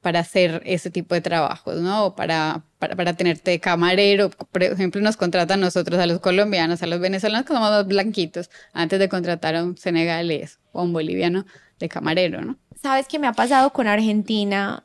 [0.00, 2.06] para hacer ese tipo de trabajos, ¿no?
[2.06, 4.30] O para, para, para tenerte de camarero.
[4.30, 8.50] Por ejemplo, nos contratan nosotros a los colombianos, a los venezolanos que somos más blanquitos,
[8.72, 11.44] antes de contratar a un senegalés o a un boliviano
[11.78, 12.56] de camarero, ¿no?
[12.80, 14.84] ¿Sabes qué me ha pasado con Argentina?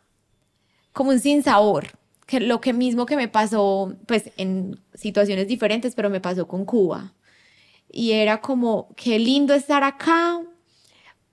[0.92, 1.88] Como un sinsabor.
[2.26, 6.66] que lo que mismo que me pasó, pues en situaciones diferentes, pero me pasó con
[6.66, 7.14] Cuba.
[7.96, 10.42] Y era como, qué lindo estar acá,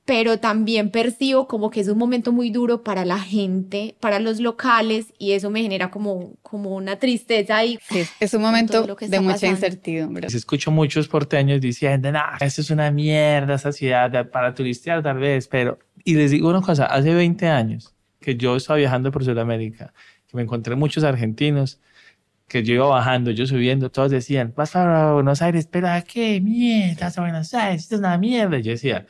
[0.04, 4.40] pero también percibo como que es un momento muy duro para la gente, para los
[4.40, 9.20] locales, y eso me genera como, como una tristeza y sí, es un momento de
[9.20, 10.28] mucha incertidumbre.
[10.28, 15.18] Se escucho muchos porteños diciendo, no, esto es una mierda, esta ciudad para turistear tal
[15.18, 19.24] vez, pero, y les digo una cosa, hace 20 años que yo estaba viajando por
[19.24, 19.94] Sudamérica,
[20.26, 21.80] que me encontré muchos argentinos,
[22.50, 26.40] que yo iba bajando, yo subiendo, todos decían, vas para Buenos Aires, pero ¿a qué
[26.40, 27.06] mierda?
[27.06, 28.58] Vas a Buenos Aires, esto es una mierda.
[28.58, 29.06] Y yo decía,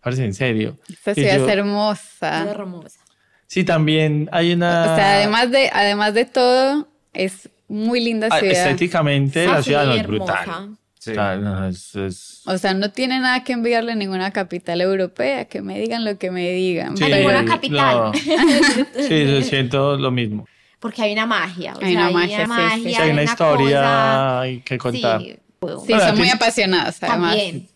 [0.00, 0.78] parece en serio.
[0.88, 2.44] Esta ciudad es hermosa.
[2.44, 3.00] Es hermosa.
[3.46, 4.92] Sí, también hay una...
[4.92, 8.54] O sea, además de, además de todo, es muy linda Ah, ciudad.
[8.56, 10.76] Estéticamente Ah, la sí, ciudad no es brutal.
[10.98, 11.10] Sí.
[11.10, 14.80] O sea, no, es- es- O sea, no tiene nada que enviarle a ninguna capital
[14.80, 16.96] europea, que me digan lo que me digan.
[16.96, 17.96] sí, ninguna capital.
[17.96, 18.12] no.
[19.08, 20.46] sí, yo siento lo mismo.
[20.80, 21.74] Porque hay una magia.
[21.74, 22.52] O Hay sea, una magia, sí,
[22.82, 22.88] sí.
[22.90, 25.20] Sí, hay una historia hay que contar.
[25.20, 27.36] Sí, son muy apasionados, además.
[27.36, 27.68] también.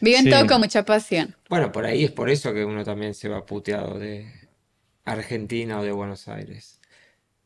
[0.00, 0.30] Viven Sí.
[0.30, 1.34] todo con mucha pasión.
[1.48, 4.30] Bueno, por ahí es por eso que uno también se va puteado de
[5.04, 6.80] Argentina o de Buenos Aires.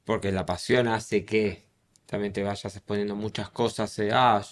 [0.05, 1.63] Porque la pasión hace que
[2.07, 3.97] también te vayas exponiendo muchas cosas.
[4.01, 4.43] eh, ah,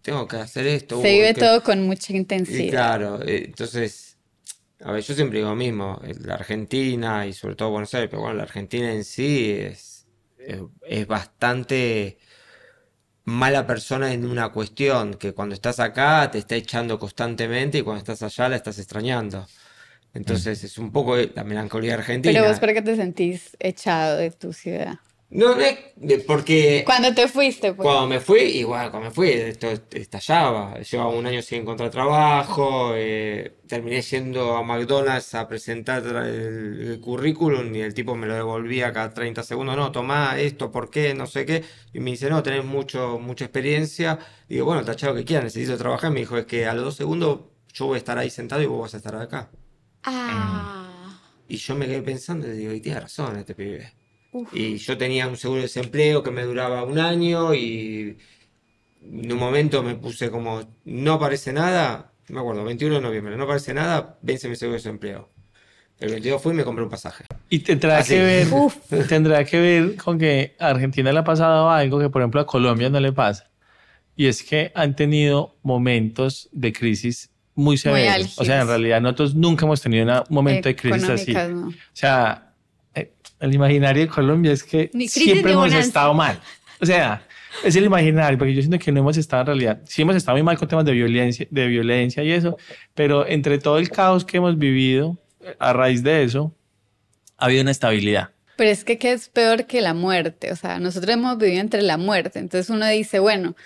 [0.00, 1.00] tengo que hacer esto.
[1.02, 2.70] Se uy, vive que- todo con mucha Y intensidad.
[2.70, 4.11] claro, eh, entonces,
[4.84, 8.08] a ver, yo siempre digo lo mismo, eh, la Argentina y sobre todo Buenos Aires,
[8.10, 10.06] pero bueno, la Argentina en sí es,
[10.38, 12.18] es, es bastante
[13.24, 18.00] mala persona en una cuestión, que cuando estás acá te está echando constantemente y cuando
[18.00, 19.46] estás allá la estás extrañando.
[20.14, 22.38] Entonces es un poco la melancolía argentina.
[22.40, 24.98] Pero vos, ¿por qué te sentís echado de tu ciudad?
[25.34, 25.56] No,
[26.26, 27.86] porque Cuando te fuiste, pues.
[27.86, 30.78] cuando me fui, igual, cuando me fui, esto estallaba.
[30.80, 37.00] Llevaba un año sin encontrar trabajo, eh, terminé yendo a McDonald's a presentar el, el
[37.00, 39.74] currículum y el tipo me lo devolvía cada 30 segundos.
[39.74, 41.14] No, tomá esto, ¿por qué?
[41.14, 41.64] No sé qué.
[41.94, 44.18] Y me dice, no, tenés mucho, mucha experiencia.
[44.50, 46.10] Digo, bueno, tachado que quiera, necesito trabajar.
[46.10, 47.40] Me dijo, es que a los dos segundos
[47.72, 49.50] yo voy a estar ahí sentado y vos vas a estar acá.
[50.04, 51.22] Ah.
[51.48, 54.01] Y yo me quedé pensando y digo, y tiene razón este pibe.
[54.32, 54.48] Uf.
[54.54, 58.16] Y yo tenía un seguro de desempleo que me duraba un año y
[59.04, 63.44] en un momento me puse como, no aparece nada, me acuerdo, 21 de noviembre, no
[63.44, 65.28] aparece nada, vence mi seguro de desempleo.
[66.00, 67.24] El 22 fui y me compré un pasaje.
[67.48, 68.14] Y tendrá Así.
[68.14, 68.46] que ver,
[69.08, 72.46] tendrá que ver con que a Argentina le ha pasado algo que, por ejemplo, a
[72.46, 73.50] Colombia no le pasa.
[74.16, 78.14] Y es que han tenido momentos de crisis muy severos.
[78.14, 78.38] álgidos.
[78.38, 81.32] o sea, en realidad nosotros nunca hemos tenido una- un momento de crisis así.
[81.34, 81.68] No.
[81.68, 82.51] O sea,
[83.42, 85.86] el imaginario de Colombia es que siempre hemos bonanza.
[85.86, 86.40] estado mal.
[86.80, 87.26] O sea,
[87.64, 90.36] es el imaginario, porque yo siento que no hemos estado en realidad, sí hemos estado
[90.36, 92.56] muy mal con temas de violencia, de violencia y eso,
[92.94, 95.18] pero entre todo el caos que hemos vivido,
[95.58, 96.54] a raíz de eso,
[97.36, 98.30] ha habido una estabilidad.
[98.56, 100.52] Pero es que, ¿qué es peor que la muerte?
[100.52, 102.38] O sea, nosotros hemos vivido entre la muerte.
[102.38, 103.56] Entonces uno dice, bueno,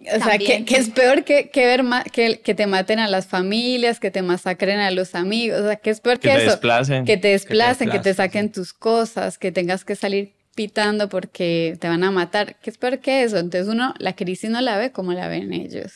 [0.00, 0.64] o sea, ¿qué, También.
[0.64, 4.10] qué es peor que, que ver ma- que, que te maten a las familias, que
[4.10, 5.60] te masacren a los amigos?
[5.60, 6.50] O sea, ¿qué es peor Que que, te eso?
[6.52, 7.04] desplacen.
[7.04, 8.52] Que te desplacen, que te desplacen, saquen sí.
[8.52, 12.56] tus cosas, que tengas que salir pitando porque te van a matar.
[12.60, 13.38] ¿Qué es peor que eso?
[13.38, 15.92] Entonces uno la crisis no la ve como la ven ellos.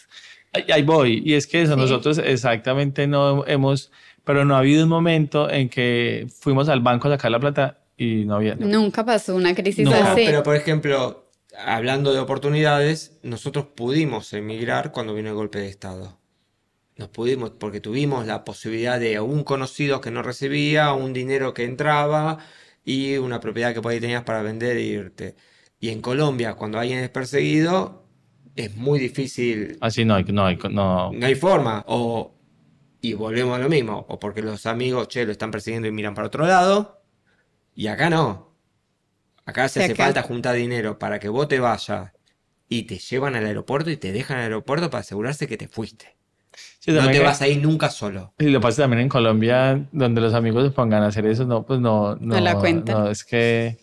[0.53, 1.23] Ahí, ahí voy.
[1.25, 1.81] Y es que eso, Sí.
[1.81, 3.93] nosotros exactamente no hemos,
[4.25, 7.79] pero no ha habido un momento en que fuimos al banco a sacar la plata
[7.97, 8.55] y no había.
[8.57, 10.01] Nunca pasó una crisis Nunca.
[10.01, 10.23] No, así.
[10.25, 11.28] pero por ejemplo,
[11.59, 16.19] hablando de oportunidades, nosotros pudimos emigrar cuando vino el golpe de Estado.
[16.97, 21.65] Nos pudimos, porque tuvimos la posibilidad de un conocido que no recibía, un dinero que
[21.65, 22.39] entraba
[22.85, 25.37] y una propiedad que por ahí tenías para vender e irte.
[25.81, 28.05] Y en Colombia, cuando alguien es perseguido,
[28.57, 31.13] es muy difícil Así no hay, no hay, no.
[31.13, 31.85] no hay forma.
[31.87, 32.35] O,
[33.01, 34.05] y volvemos a lo mismo.
[34.09, 37.01] O porque los amigos, che, lo están persiguiendo y miran para otro lado.
[37.77, 38.48] Y acá no.
[39.49, 42.13] Acá se Sí, hace acá- falta juntar dinero para que vos te vayas
[42.69, 46.17] y te llevan al aeropuerto y te dejan al aeropuerto para asegurarse que te fuiste.
[46.81, 48.35] Sí, No te que- vas a ir nunca solo.
[48.39, 51.65] Y lo pasa también en Colombia, donde los amigos se pongan a hacer eso, no,
[51.65, 53.05] pues no, no, No la cuentan.
[53.05, 53.79] no, es que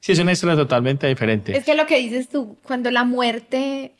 [0.00, 1.56] sí es una historia totalmente diferente.
[1.56, 3.94] Es que lo que dices tú, cuando la muerte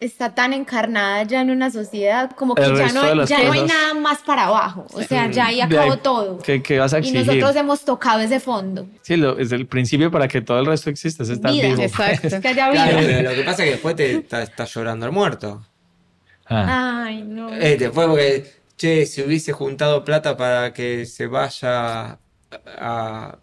[0.00, 3.62] está tan encarnada ya en una sociedad, como que El ya no, ya no hay
[3.62, 4.86] nada más para abajo.
[4.92, 6.38] O sea, ya ahí acabó ahí, todo.
[6.38, 8.88] ¿Qué, qué vas a Y nosotros hemos tocado ese fondo.
[9.02, 11.68] Sí, lo- es el principio para que todo el resto exista, es estar Vida.
[11.68, 11.82] vivo.
[11.82, 12.40] Exacto.
[12.40, 12.84] Que haya vida.
[12.88, 15.66] Claro, pero lo que pasa es que después te está- estás llorando al muerto.
[16.46, 17.52] Ah, Ay, no.
[17.54, 22.18] Eh, después porque, che, si hubiese juntado plata para que se vaya
[22.78, 23.38] a,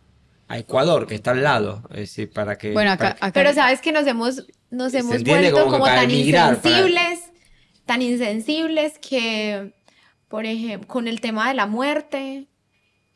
[0.48, 1.84] a Ecuador, que está al lado.
[1.92, 2.72] Es decir, para que...
[2.74, 6.58] Bueno, acá, Pero sabes que nos hemos, nos hemos vuelto como que como tan emigrar,
[6.62, 7.20] para- insensibles,
[7.86, 9.74] tan insensibles que,
[10.28, 12.48] por ejemplo, con el tema de la muerte,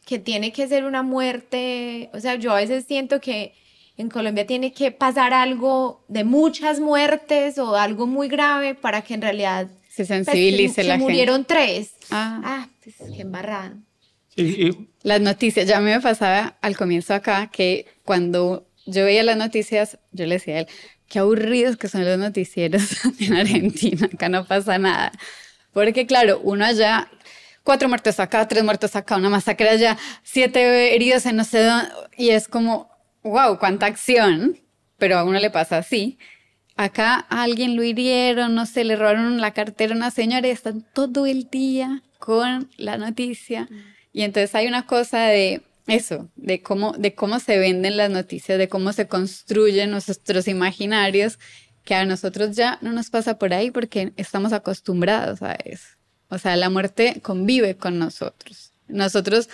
[0.06, 3.54] que tiene que ser una muerte, o sea, yo a veces siento que
[3.96, 9.14] en Colombia tiene que pasar algo de muchas muertes o algo muy grave para que
[9.14, 11.04] en realidad se sensibilice pues, la se gente.
[11.04, 11.94] murieron tres.
[12.10, 12.42] Ah.
[12.44, 13.76] Ah, pues qué embarrada.
[14.42, 19.38] Y- y- Las noticias, ya me pasaba al comienzo acá que cuando yo veía las
[19.38, 20.68] noticias, yo le decía a él,
[21.08, 22.84] qué aburridos que son los noticieros
[23.20, 25.12] en Argentina, acá no pasa nada.
[25.74, 27.10] Porque claro, uno allá,
[27.64, 31.90] cuatro muertos acá, tres muertos acá, una masacre allá, siete heridos en no sé dónde,
[32.18, 32.90] y es como,
[33.24, 34.58] wow, cuánta acción,
[34.98, 36.18] pero a uno le pasa así.
[36.76, 40.52] Acá a alguien lo hirieron, no sé, le robaron la cartera a una señora y
[40.52, 43.68] están todo el día con la noticia.
[44.20, 48.58] Y entonces hay una cosa de eso, de cómo, de cómo se venden las noticias,
[48.58, 51.40] de cómo se construyen nuestros imaginarios,
[51.86, 55.88] que a nosotros ya no nos pasa por ahí porque estamos acostumbrados a eso.
[56.28, 58.74] O sea, la muerte convive con nosotros.
[58.90, 59.48] Nosotros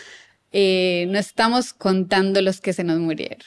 [0.52, 3.46] eh, no estamos contando los que se nos murieron.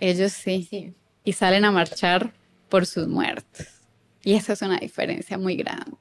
[0.00, 0.66] Ellos sí.
[0.68, 0.92] Sí.
[1.24, 2.34] Y salen a marchar
[2.68, 3.68] por sus muertos.
[4.22, 5.96] Y esa es una diferencia muy grande.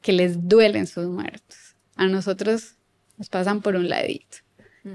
[0.00, 1.76] Que les duelen sus muertos.
[1.96, 2.76] A nosotros
[3.20, 4.38] nos pasan por un ladito.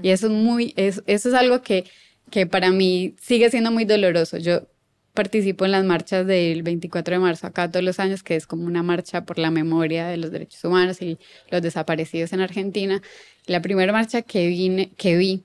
[0.02, 1.84] Y eso es muy, es- eso es algo que,
[2.30, 4.36] que para mí sigue siendo muy doloroso.
[4.36, 4.66] Yo
[5.14, 8.64] participo en las marchas del 24 de marzo acá todos los años, que es como
[8.66, 11.18] una marcha por la memoria de los derechos humanos y
[11.52, 13.00] los desaparecidos en Argentina.
[13.46, 15.44] La primera marcha que, vine, que vi,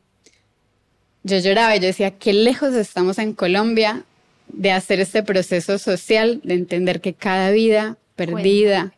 [1.23, 4.03] yo lloraba y yo decía, qué lejos estamos en Colombia
[4.47, 8.93] de hacer este proceso social, de entender que cada vida perdida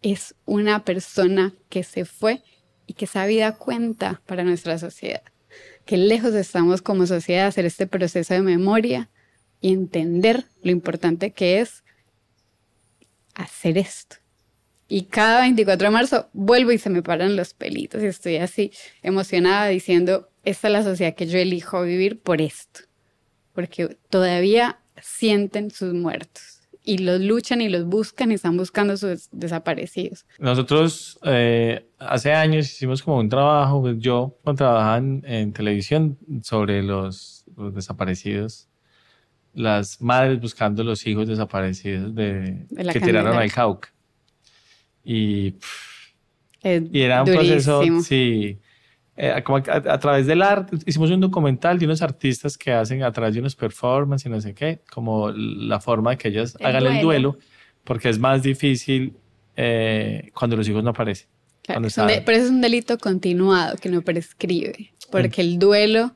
[0.00, 2.42] es una persona que se fue
[2.86, 5.22] y que esa vida cuenta para nuestra sociedad.
[5.84, 9.10] Qué lejos estamos como sociedad de hacer este proceso de memoria
[9.60, 11.84] y entender lo importante que es
[13.34, 14.16] hacer esto.
[14.88, 18.72] Y cada 24 de marzo vuelvo y se me paran los pelitos y estoy así
[19.02, 22.80] emocionada diciendo, esta es la sociedad que yo elijo vivir por esto.
[23.54, 26.51] Porque todavía sienten sus muertos
[26.84, 30.26] y los luchan y los buscan y están buscando sus desaparecidos.
[30.38, 36.18] Nosotros eh, hace años hicimos como un trabajo, pues yo cuando trabajaba en, en televisión
[36.42, 38.68] sobre los, los desaparecidos,
[39.54, 43.92] las madres buscando los hijos desaparecidos de, que tiraron al Cauca.
[45.04, 46.12] Y, pff,
[46.64, 47.80] y era un durísimo.
[47.80, 48.58] proceso, sí,
[49.16, 53.02] eh, como a, a través del arte, hicimos un documental de unos artistas que hacen
[53.02, 56.56] a través de unos performances y no sé qué, como la forma de que ellas
[56.58, 57.32] El hagan el duelo.
[57.32, 57.38] duelo,
[57.84, 59.14] porque es más difícil
[59.56, 61.28] eh, cuando los hijos no aparecen.
[61.62, 66.14] Claro, es de- pero eso es un delito continuado que no prescribe, porque el duelo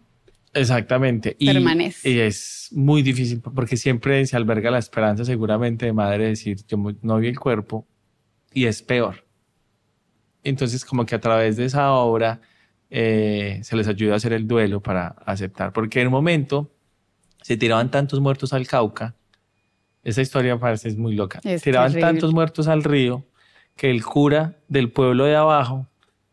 [0.55, 1.37] Exactamente.
[1.39, 2.09] Y, Permanece.
[2.11, 6.57] y es muy difícil porque siempre se alberga la esperanza seguramente de madre de decir,
[6.67, 7.87] yo no vi el cuerpo
[8.55, 9.27] y es peor.
[10.43, 12.41] Entonces como que a través de esa obra
[12.91, 15.73] eh, se les ayuda a hacer el duelo para aceptar.
[15.73, 16.71] Porque en un momento
[17.43, 19.15] se tiraban tantos muertos al Cauca,
[20.03, 22.13] esa historia parece es muy loca, Es tiraban terrible.
[22.13, 23.25] tantos muertos al río
[23.77, 25.89] que el cura del pueblo de abajo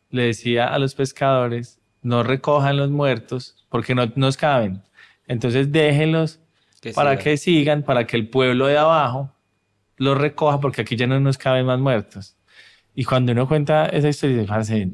[0.09, 4.83] le decía a los pescadores, no recojan los muertos porque no nos caben.
[5.27, 6.39] Entonces déjenlos
[6.81, 9.31] Que para que sigan, para que el pueblo de abajo
[9.97, 12.37] los recoja porque aquí ya no nos caben más muertos.
[12.93, 14.89] Y cuando uno cuenta esa historia, dice, "Parce,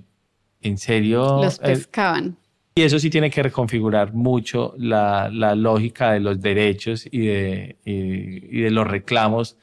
[0.61, 2.37] en serio, los Eh, pescaban.
[2.75, 7.77] y eso sí tiene que reconfigurar mucho la, la lógica de los derechos y de,
[7.85, 9.57] y, y de los reclamos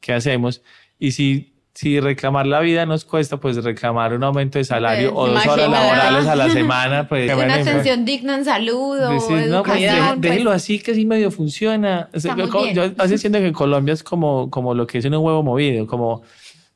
[0.00, 0.62] que hacemos.
[0.98, 5.30] Y si, si reclamar la vida nos cuesta, pues reclamar un aumento de salario Pues,
[5.30, 5.86] o dos horas imagínate.
[5.96, 7.24] laborales a la semana, pues...
[7.26, 10.92] Una bueno, atención digna en salud o Decir, no, pues, de- déjelo pues, así que
[10.92, 12.08] así medio funciona.
[12.14, 12.94] O sea, yo, bien.
[12.94, 16.22] yo siento que Colombia es como, como lo que es en un huevo movido, como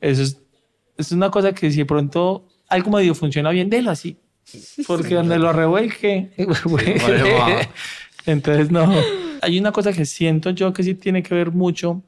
[0.00, 0.40] eso es,
[0.98, 4.16] es una cosa que si de pronto algo medio funciona bien, déjelo así.
[4.86, 6.30] Porque donde lo revuelque,
[8.26, 8.94] entonces no.
[9.42, 12.02] Hay una cosa que siento yo que sí tiene que ver mucho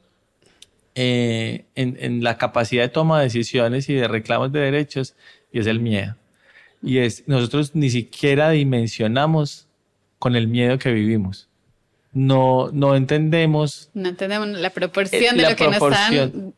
[0.95, 5.15] eh, en, en la capacidad de toma de decisiones y de reclamos de derechos
[5.53, 6.17] y es el miedo.
[6.83, 9.67] Y es, nosotros ni siquiera dimensionamos
[10.19, 11.49] con el miedo que vivimos.
[12.13, 16.55] No, no entendemos No entendemos la proporción Eh, de la lo que nos proporción.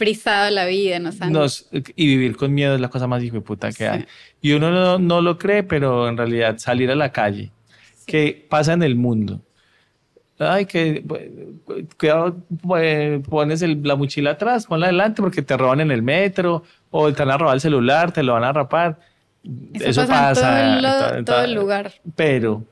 [0.00, 1.32] Frisado la vida, nos han...
[1.32, 3.84] nos, y vivir con miedo es la cosa más puta que Sí.
[3.84, 4.06] hay.
[4.40, 7.50] Y uno no, no lo cree, pero en realidad salir a la calle,
[8.06, 9.40] que pasa en el mundo.
[10.38, 11.04] Ay, que
[11.98, 12.36] cuidado,
[12.66, 17.12] pues, pones el- la mochila atrás, ponla adelante porque te roban en el metro o
[17.12, 18.98] te van a robar el celular, te lo van a rapar.
[19.74, 21.92] Eso, pasa, en todo, en todo to- el lugar.
[22.16, 22.64] Pero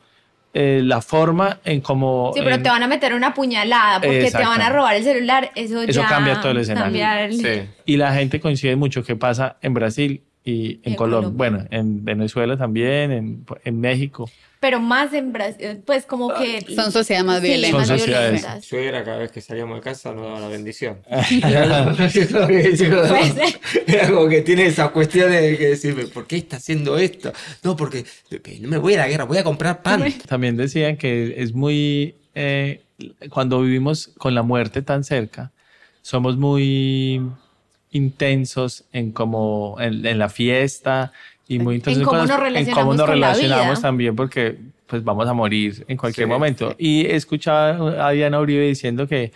[0.54, 2.32] eh, la forma en cómo...
[2.34, 5.04] Sí, pero en- te van a meter una puñalada porque te van a robar el
[5.04, 5.50] celular.
[5.54, 6.84] Eso, Eso ya cambia todo el escenario.
[6.84, 7.70] cambia el- Sí.
[7.84, 11.36] Y la gente coincide mucho que pasa en Brasil y en, en Colombia, Colombia.
[11.36, 14.30] bueno, en Venezuela también, en, en México.
[14.60, 16.64] Pero más en Brasil, pues como que...
[16.74, 17.86] Son sociedades más Sí, violentas.
[17.86, 18.32] Son sociedades.
[18.40, 18.64] violentas.
[18.64, 20.98] Suegra cada vez que salíamos de casa nos daba la bendición.
[21.08, 23.60] Puede ser.
[23.86, 27.32] Era como que tiene esas cuestiones de que decirme, ¿por qué está haciendo esto?
[27.62, 28.04] No, porque
[28.60, 30.04] no me voy a la guerra, voy a comprar pan.
[30.26, 32.82] También decían que es muy, eh,
[33.30, 35.52] cuando vivimos con la muerte tan cerca,
[36.02, 37.20] somos muy
[37.90, 41.12] intensos en como en, en la fiesta
[41.48, 45.32] y muy intensos cómo con nos relacionamos cómo nos relacionamos también porque pues vamos a
[45.32, 46.74] morir en cualquier Sí, momento.
[46.78, 49.32] Y escuchaba a Diana Uribe diciendo que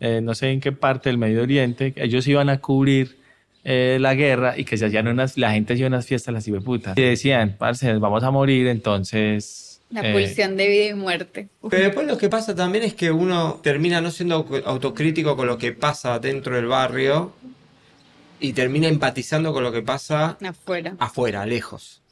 [0.00, 3.16] eh, no sé en qué parte del Medio Oriente ellos iban a cubrir
[3.64, 6.98] eh, la guerra y que se hacían unas, la gente hacía unas fiestas las putas
[6.98, 9.80] Y decían, parce, vamos a morir, entonces...
[9.90, 11.48] La eh, pulsión de vida y muerte.
[11.68, 15.46] Pero después lo que pasa también es que uno termina no siendo au- autocrítico con
[15.46, 17.32] lo que pasa dentro del barrio
[18.42, 20.96] y termina empatizando con lo que pasa Afuera.
[20.98, 22.02] afuera, lejos.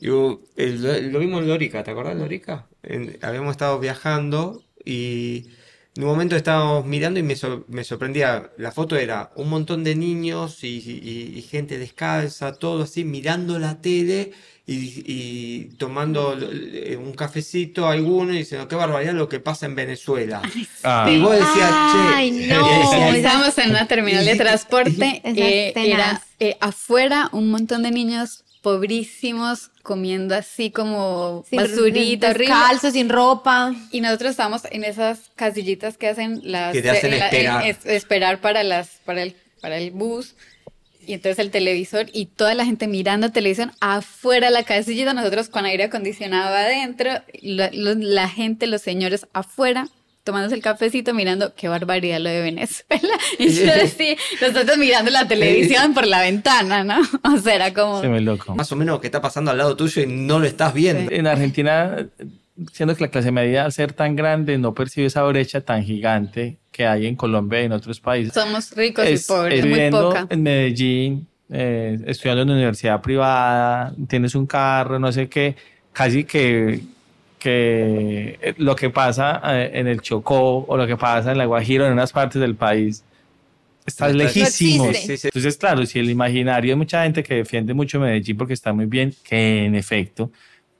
[0.00, 2.66] Y, uh, el- lo vimos en Lorica, ¿te acordás de Lorica?
[2.82, 5.48] En- habíamos estado viajando y
[5.96, 8.50] en un momento estábamos mirando y me, sor- me sorprendía.
[8.58, 13.58] La foto era un montón de niños y, y- y gente descalza, todo así, mirando
[13.58, 14.32] la tele
[14.68, 19.76] y, y tomando eh, un cafecito alguno y diciendo, qué barbaridad lo que pasa en
[19.76, 20.42] Venezuela.
[20.82, 25.22] ah, Y vos decías, Ay, che, no, decías, Estábamos en una terminal de transporte.
[25.24, 32.52] Eh, era eh, afuera un montón de niños pobrísimos comiendo así como sin- basurita horrible.
[32.54, 33.74] descalzo, sin ropa.
[33.92, 37.64] Y nosotros estábamos en esas casillitas que hacen las Que te hacen eh, la- esperar.
[37.66, 40.34] eh, es- esperar para las para el para el bus.
[41.06, 45.48] Y entonces el televisor y toda la gente mirando televisión afuera de la casillita, nosotros
[45.48, 47.10] con aire acondicionado adentro,
[47.42, 49.88] la, gente, los señores afuera
[50.24, 53.14] tomándose el cafecito mirando qué barbaridad lo de Venezuela.
[53.38, 56.96] Y yo decía, nosotros mirando la televisión por la ventana, ¿no?
[57.22, 58.00] O sea, era como...
[58.00, 58.56] se me loco.
[58.56, 61.12] más o menos lo que está pasando al lado tuyo y no lo estás viendo.
[61.12, 62.08] En Argentina,
[62.72, 66.56] siendo que la clase media al ser tan grande no percibe esa brecha tan gigante
[66.72, 68.32] que hay en Colombia y en otros países.
[68.34, 70.26] Somos ricos Es- y pobres, es muy poca.
[70.30, 75.54] en Medellín, eh, estudiando en una universidad privada, tienes un carro, no sé qué,
[75.92, 76.80] casi que,
[77.38, 81.84] que lo que pasa eh, en el Chocó o lo que pasa en la Guajira
[81.84, 83.04] o en unas partes del país
[83.86, 84.86] está Está- lejísimo.
[84.86, 85.12] existe.
[85.12, 85.28] Sí, sí.
[85.28, 88.86] Entonces, claro, si el imaginario de mucha gente que defiende mucho Medellín porque está muy
[88.86, 90.30] bien, que en efecto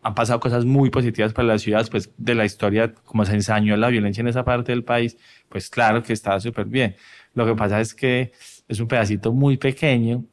[0.07, 3.77] han pasado cosas muy positivas para la ciudad, pues de la historia, como se ensañó
[3.77, 6.97] la violencia en esa parte del país, pues claro que está súper bien.
[7.35, 8.33] Lo que pasa es que
[8.69, 10.25] es un pedacito muy pequeño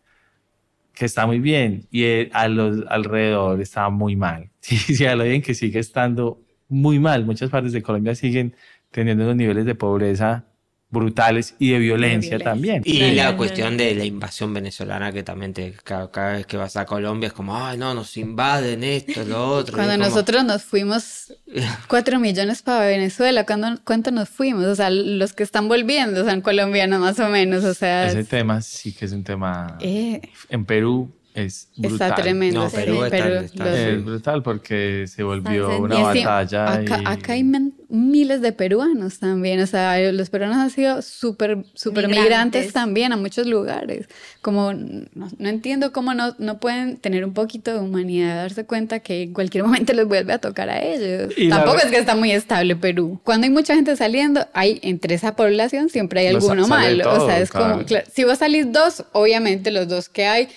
[0.93, 4.49] que está muy bien y eh, a los alrededor está muy mal.
[4.61, 7.25] Sí, sí, a lo bien que sigue estando muy mal.
[7.25, 8.55] Muchas partes de Colombia siguen
[8.91, 10.45] teniendo unos niveles de pobreza
[10.93, 12.39] brutales y de violencia, violencia.
[12.51, 12.81] también.
[12.85, 16.77] Y la cuestión de la invasión venezolana, que también te, cada, cada vez que vas
[16.77, 19.73] a Colombia es como, ay, no, nos invaden esto, lo otro.
[19.73, 21.33] y Cuando como- nosotros nos fuimos
[21.87, 24.65] cuatro millones para Venezuela, ¿cuándo, ¿cuánto nos fuimos?
[24.65, 28.27] O sea, los que están volviendo son colombianos más o menos, o sea, Ese es,
[28.29, 29.77] tema sí que es un tema.
[29.81, 32.09] eh, En Perú es brutal.
[32.11, 32.59] está tremendo.
[32.61, 36.73] No, sí, Perú está- está- Es brutal porque se volvió una batalla.
[36.73, 41.03] acá, y- acá hay men- miles de peruanos también, o sea, los peruanos han sido
[41.03, 42.73] súper super migrantes Migrantes.
[42.73, 44.07] también a muchos lugares.
[44.41, 48.99] Como no, no entiendo cómo no, no pueden tener un poquito de humanidad, darse cuenta
[48.99, 51.33] que en cualquier momento les vuelve a tocar a ellos.
[51.37, 53.21] Y Tampoco es que está muy estable Perú.
[53.23, 57.03] Cuando hay mucha gente saliendo, hay entre esa población siempre hay alguno malo.
[57.03, 57.73] todo, o sea, es claro.
[57.73, 60.49] como, claro, si vos salís dos, obviamente los dos que hay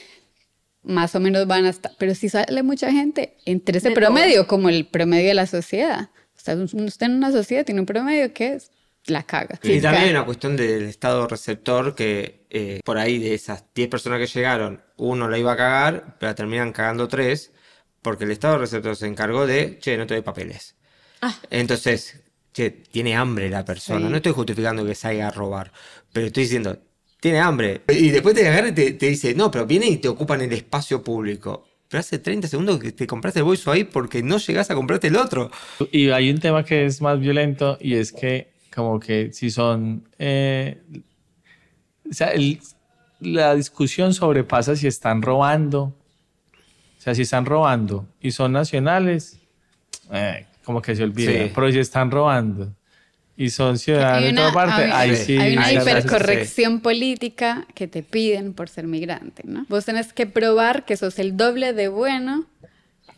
[0.82, 4.46] más o menos van a estar, pero si sale mucha gente entre ese De promedio,
[4.46, 6.08] como el promedio de la sociedad.
[6.46, 8.70] Sea, usted en una sociedad tiene un promedio que es
[9.06, 9.58] la caga.
[9.62, 13.64] Y Sí, también hay una cuestión del estado receptor que eh, por ahí de esas
[13.74, 17.52] 10 personas que llegaron, uno la iba a cagar, pero terminan cagando tres,
[18.02, 20.76] porque el estado receptor se encargó de, che, no te doy papeles.
[21.50, 22.22] Entonces,
[22.52, 24.06] che, tiene hambre la persona.
[24.06, 24.10] Sí.
[24.10, 25.72] No estoy justificando que salga a robar,
[26.12, 26.78] pero estoy diciendo,
[27.20, 27.82] tiene hambre.
[27.88, 30.52] Y después te agarra y te, te dice, no, pero viene y te ocupan el
[30.52, 31.66] espacio público.
[31.88, 35.06] Pero hace 30 segundos que te compraste el bolso ahí porque no llegás a comprarte
[35.08, 35.50] el otro.
[35.92, 40.08] Y hay un tema que es más violento y es que como que si son...
[40.18, 40.82] eh,
[42.10, 42.60] o sea, el-
[43.20, 45.82] la discusión sobrepasa si están robando.
[46.98, 49.38] O sea, si están robando y son nacionales,
[50.12, 51.30] eh, como que se olvida.
[51.30, 51.52] Sí.
[51.54, 52.74] Pero si están robando
[53.36, 55.38] y son ciudadanos de una, toda parte, hay- ahí sí, sí.
[55.38, 59.66] hay una hipercorrección política que te piden por ser migrante, ¿no?
[59.68, 62.46] Vos tenés que probar que sos el doble de bueno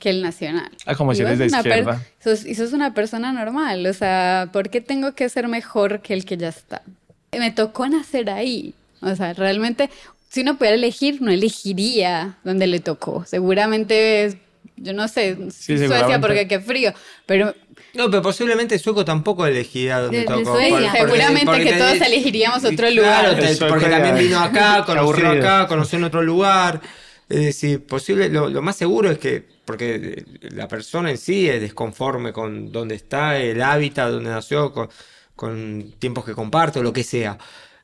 [0.01, 0.71] que el nacional.
[0.87, 2.03] Ah, como Y si eres de izquierda.
[2.23, 6.14] sos- y sos una persona normal, o sea, ¿por qué tengo que ser mejor que
[6.14, 6.83] el que ya está?
[7.37, 9.91] Me tocó nacer ahí, o sea, realmente
[10.29, 13.25] si uno pudiera elegir, no elegiría donde le tocó.
[13.27, 14.39] Seguramente
[14.77, 16.93] yo no sé, Sí, Suecia porque qué frío,
[17.27, 17.55] pero
[17.99, 20.53] No, pero posiblemente Sueco tampoco elegirá donde De- de tocó.
[20.53, 23.36] Por- Seguramente porque que te- todos elegiríamos otro Claro, lugar.
[23.40, 26.80] te- El sueco porque también vino acá, conoció acá, conoció en otro lugar.
[27.28, 31.61] Es decir, posible, lo, lo más seguro es que, porque la persona en sí es
[31.61, 34.88] desconforme con dónde está, el hábitat, donde nació, con,
[35.36, 37.36] con tiempos que comparte o lo que sea.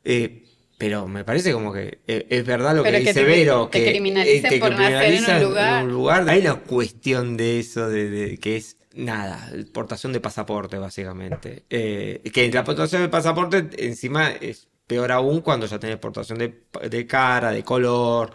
[0.04, 0.44] Eh,
[0.78, 3.68] pero me parece como que eh, es verdad lo que Pero que dice te- Vero,
[3.70, 6.28] te que criminalicen te por nacer en un lugar.
[6.28, 11.64] Hay una cuestión de eso, de, de- que es nada, portación de pasaporte, básicamente.
[11.70, 16.64] Eh, que la portación de pasaporte, encima, es peor aún cuando ya tenés portación de,
[16.88, 18.32] de cara, de color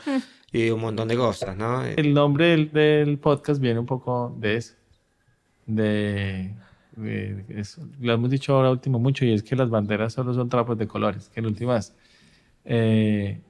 [0.51, 1.83] y un montón de cosas, ¿no?
[1.83, 4.73] El nombre del, del podcast viene un poco de eso.
[5.65, 6.55] De,
[6.95, 7.87] de eso.
[7.99, 10.87] Lo hemos dicho ahora último mucho y es que las banderas solo son trapos de
[10.87, 11.29] colores.
[11.29, 11.95] Que en últimas
[12.65, 13.41] eh,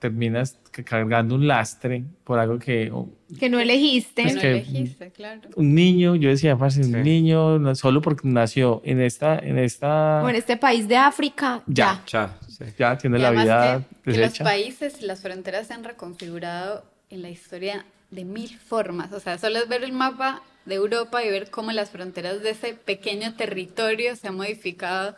[0.00, 2.90] terminas ca- cargando un lastre por algo que
[3.38, 4.22] Que no elegiste.
[4.22, 5.42] Pues no que- elegiste, claro.
[5.54, 6.92] un niño, yo decía, parce, Sí.
[6.92, 11.62] un niño no- solo porque nació en esta, en esta, Bueno, este país de África,
[11.68, 12.02] Ya.
[12.06, 12.36] ya.
[12.48, 12.64] Ya, sí.
[12.78, 17.22] ya tiene Y la vida que, que los países, las fronteras se han reconfigurado en
[17.22, 19.12] la historia de mil formas.
[19.12, 22.50] O sea, solo es ver el mapa de Europa y ver cómo las fronteras de
[22.50, 25.14] ese pequeño territorio se han modificado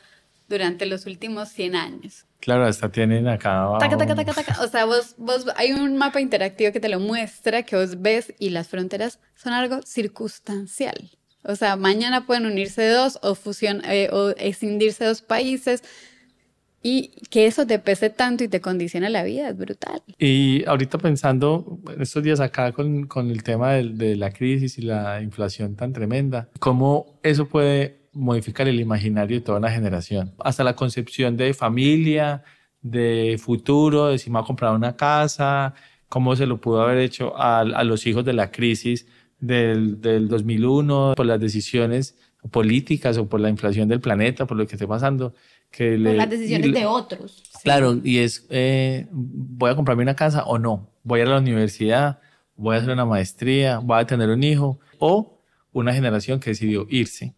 [0.49, 2.27] durante los últimos 100 años.
[2.43, 3.79] Claro, hasta tienen acá abajo.
[3.79, 4.63] Taca, taca, taca, taca.
[4.65, 8.35] O sea, vos, vos, hay un mapa interactivo que te lo muestra, que vos ves
[8.41, 11.13] y las fronteras son algo circunstancial.
[11.45, 15.85] O sea, mañana pueden unirse dos o, fusión, eh, o escindirse dos países
[16.83, 20.03] y que eso te pese tanto y te condiciona la vida, es brutal.
[20.19, 24.79] Y ahorita pensando, en estos días acá con, con el tema del- de, la crisis
[24.79, 30.33] y la inflación tan tremenda, ¿cómo eso puede modificar el imaginario de toda una generación?
[30.39, 32.43] Hasta la concepción de familia,
[32.81, 35.75] de futuro, de si me va a comprar una casa,
[36.09, 39.07] cómo se lo pudo haber hecho a, a los hijos de la crisis
[39.41, 42.17] del, del 2001, por las decisiones
[42.51, 45.35] políticas o por la inflación del planeta, por lo que esté pasando.
[45.71, 47.43] Que Por le- las decisiones de otros.
[47.63, 50.91] Claro, y es, eh, ¿voy a comprarme una casa o no?
[51.05, 52.19] ¿Voy a ir a la universidad?
[52.57, 53.79] ¿Voy a hacer una maestría?
[53.79, 54.79] ¿Voy a tener un hijo?
[54.99, 55.39] O
[55.73, 57.35] una generación que decidió irse.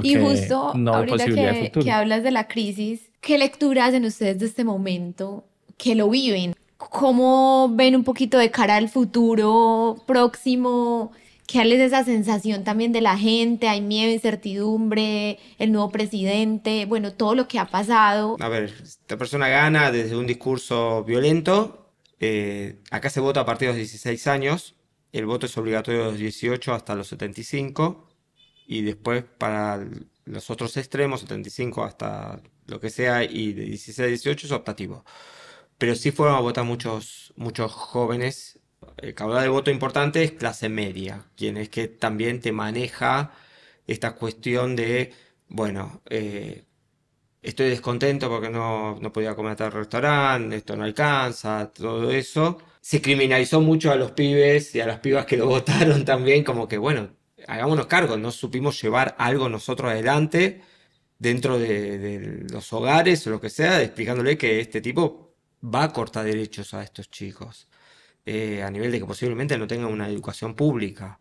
[0.00, 1.84] Porque Y justo no ahorita posibilidad de que, futuro.
[1.84, 5.44] que hablas de la crisis, ¿qué lectura hacen ustedes de este momento
[5.78, 6.54] que lo viven?
[6.78, 11.12] ¿Cómo ven un poquito de cara al futuro próximo?
[11.46, 13.68] ¿Qué es esa sensación también de la gente?
[13.68, 15.38] ¿Hay miedo, incertidumbre?
[15.58, 16.86] ¿El nuevo presidente?
[16.86, 18.36] Bueno, todo lo que ha pasado.
[18.40, 21.82] A ver, esta persona gana desde un discurso violento.
[22.18, 24.74] eh, acá se vota a partir de los 16 años.
[25.12, 28.06] El voto es obligatorio de los 18 hasta los 75.
[28.66, 29.86] Y después para
[30.24, 35.04] los otros extremos, 75 hasta lo que sea, y de 16 a 18 es optativo.
[35.78, 38.60] Pero sí fueron a votar muchos, muchos jóvenes.
[38.98, 43.32] El caudal de voto importante es clase media, quien es que también te maneja
[43.86, 45.12] esta cuestión de,
[45.48, 46.64] bueno, eh,
[47.42, 52.58] estoy descontento porque no, no podía comer a tal restaurante, esto no alcanza, todo eso.
[52.80, 56.68] Se criminalizó mucho a los pibes y a las pibas que lo votaron también, como
[56.68, 57.15] que, bueno,
[57.48, 60.62] hagámonos cargo, no supimos llevar algo nosotros adelante
[61.18, 66.24] dentro de, los hogares o lo que sea, explicándole que este tipo va a cortar
[66.24, 67.68] derechos a estos chicos,
[68.24, 71.18] eh, a nivel de que posiblemente no tengan una educación pública.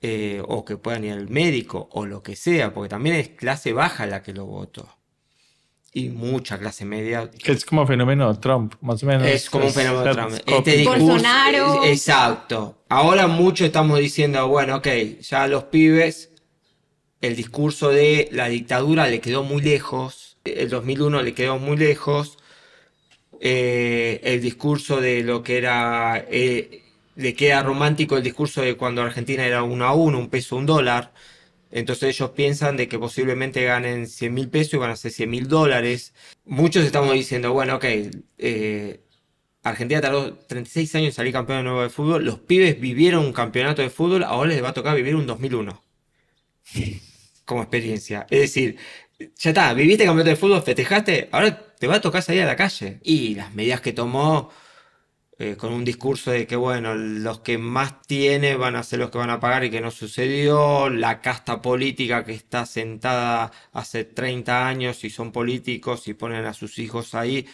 [0.00, 3.72] eh, o que puedan ir al médico o lo que sea, porque también es clase
[3.72, 4.97] baja la que lo votó
[5.98, 7.30] y mucha clase media.
[7.30, 9.26] Que es como fenómeno Trump, más o menos.
[9.26, 10.32] Es como un fenómeno de Trump.
[10.46, 11.84] Este discurso, Bolsonaro.
[11.84, 12.78] es- exacto.
[12.88, 14.88] Ahora mucho estamos diciendo, bueno, ok,
[15.20, 16.30] ya a los pibes
[17.20, 22.38] el discurso de la dictadura le quedó muy lejos, el 2001 le quedó muy lejos,
[23.40, 26.82] eh, el discurso de lo que era, eh,
[27.16, 30.66] le queda romántico el discurso de cuando Argentina era uno a uno, un peso, un
[30.66, 31.12] dólar.
[31.70, 35.30] Entonces ellos piensan de que posiblemente ganen 100 mil pesos y van a ser 100
[35.30, 36.14] mil dólares.
[36.44, 37.84] Muchos estamos diciendo, bueno, ok,
[38.38, 39.00] eh,
[39.62, 42.24] Argentina tardó 36 años en salir campeón de nuevo de fútbol.
[42.24, 45.82] Los pibes vivieron un campeonato de fútbol, ahora les va a tocar vivir un 2001
[47.44, 48.26] como experiencia.
[48.30, 48.76] Es decir,
[49.36, 52.56] ya está, viviste campeonato de fútbol, festejaste, ahora te va a tocar salir a la
[52.56, 53.00] calle.
[53.02, 54.50] Y las medidas que tomó
[55.38, 59.10] eh, con un discurso de que, bueno, los que más tienen van a ser los
[59.10, 64.04] que van a pagar y que no sucedió, la casta política que está sentada hace
[64.04, 67.46] 30 años y son políticos y ponen a sus hijos ahí,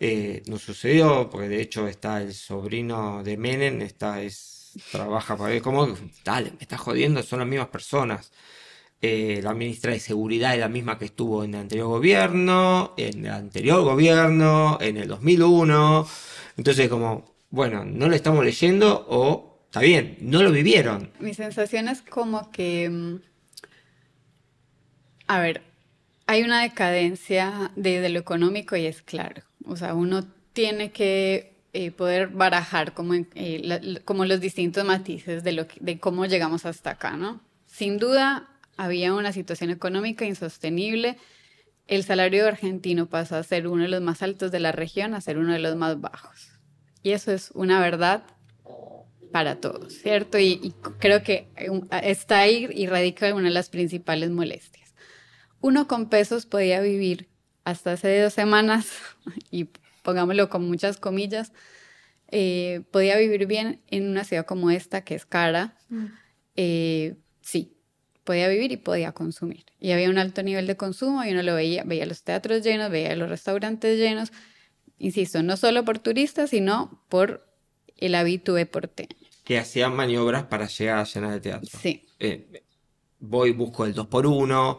[0.00, 5.54] eh, no sucedió, porque de hecho está el sobrino de Menem, está, es, trabaja para
[5.54, 5.88] él, como,
[6.24, 8.32] dale, me estás jodiendo, son las mismas personas.
[9.02, 13.26] eh, la ministra de Seguridad es la misma que estuvo en el anterior gobierno, en
[13.26, 16.06] el anterior gobierno, en el 2001.
[16.56, 21.10] Entonces, como, bueno, no lo estamos leyendo o está bien, no lo vivieron.
[21.20, 23.16] Mi sensación es como que, mm,
[25.26, 25.62] a ver,
[26.26, 29.42] hay una decadencia desde lo económico y es claro.
[29.64, 35.66] O sea, uno tiene que eh, poder barajar como, eh, como los distintos matices de,
[35.78, 37.40] de cómo llegamos hasta acá, ¿no?
[37.66, 41.18] Sin duda, había una situación económica insostenible.
[41.86, 45.20] El salario argentino pasó a ser uno de los más altos de la región a
[45.20, 46.50] ser uno de los más bajos.
[47.02, 48.24] Y eso es una verdad
[49.30, 50.38] para todos, ¿cierto?
[50.38, 51.48] Y, creo que
[52.02, 54.94] está ahí y radica una de las principales molestias.
[55.60, 57.28] Uno con pesos podía vivir
[57.64, 58.88] hasta hace dos semanas,
[59.50, 59.68] y
[60.02, 61.52] pongámoslo con muchas comillas,
[62.28, 65.76] eh, podía vivir bien en una ciudad como esta, que es cara.
[65.88, 66.06] Mm.
[66.56, 67.75] Eh, sí,
[68.26, 69.64] podía vivir y podía consumir.
[69.80, 72.90] Y había un alto nivel de consumo y uno lo veía, veía los teatros llenos,
[72.90, 74.32] veía los restaurantes llenos,
[74.98, 77.46] insisto, no solo por turistas, sino por
[77.96, 79.16] el habitué porteño.
[79.44, 81.70] Que hacían maniobras para llegar a llenar el teatro.
[81.80, 82.04] Sí.
[82.18, 82.62] Eh,
[83.20, 84.78] voy, busco el 2 por 1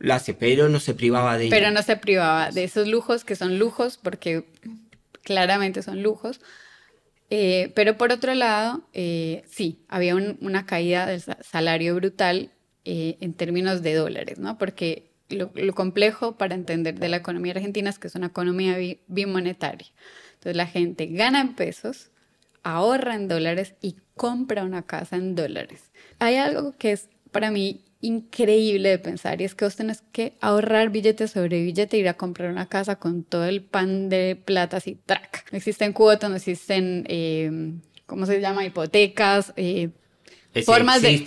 [0.00, 1.48] lo hace, pero no se privaba de...
[1.48, 4.44] Pero no se privaba de esos lujos que son lujos, porque
[5.22, 6.40] claramente son lujos.
[7.30, 12.52] Eh, pero por otro lado, eh, sí, había una caída del salario brutal
[12.84, 14.58] eh, en términos de dólares, ¿no?
[14.58, 18.76] Porque lo, complejo para entender de la economía argentina es que es una economía
[19.06, 19.88] bimonetaria.
[20.34, 22.10] Entonces la gente gana en pesos,
[22.62, 25.90] ahorra en dólares y compra una casa en dólares.
[26.18, 30.34] Hay algo que es para mí increíble de pensar y es que vos tenés que
[30.40, 34.40] ahorrar billete sobre billete e ir a comprar una casa con todo el pan de
[34.42, 35.50] plata así, track.
[35.50, 37.72] No existen cuotas, no existen, eh,
[38.06, 38.64] ¿cómo se llama?
[38.64, 39.90] Hipotecas, eh,
[40.64, 41.18] formas de,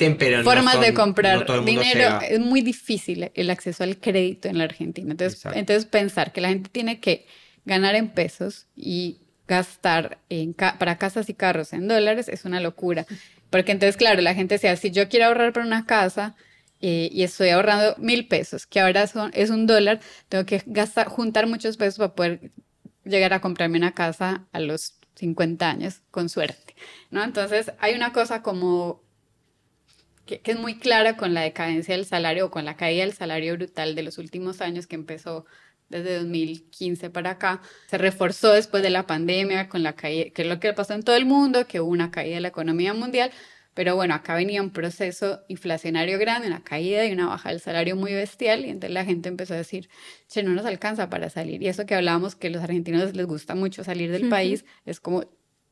[0.44, 2.20] formas de comprar dinero.
[2.22, 5.12] Es muy difícil el acceso al crédito en la Argentina.
[5.12, 7.26] Entonces, entonces pensar que la gente tiene que
[7.66, 13.06] ganar en pesos y gastar en para casas y carros en dólares es una locura.
[13.49, 16.36] Porque entonces, claro, la gente decía, si yo quiero ahorrar para una casa
[16.80, 19.99] eh, y estoy ahorrando mil pesos, que ahora son, es un dólar,
[20.30, 22.52] tengo que gastar, juntar muchos pesos para poder
[23.03, 26.76] llegar a comprarme una casa a los 50 años, con suerte,
[27.10, 27.24] ¿no?
[27.24, 29.03] Entonces, hay una cosa como
[30.40, 33.56] que, es muy clara con la decadencia del salario o con la caída del salario
[33.56, 35.45] brutal de los últimos años que empezó
[35.90, 40.48] desde 2015 para acá, se reforzó después de la pandemia con la caída, que es
[40.48, 43.32] lo que pasó en todo el mundo, que hubo una caída de la economía mundial,
[43.74, 47.98] pero bueno, acá venía un proceso inflacionario grande, una caída y una baja del salario
[47.98, 49.90] muy bestial, y entonces la gente empezó a decir,
[50.28, 51.62] che, no nos alcanza para salir.
[51.62, 54.99] Y eso que hablábamos que a los argentinos les gusta mucho salir del país, es
[55.02, 55.26] como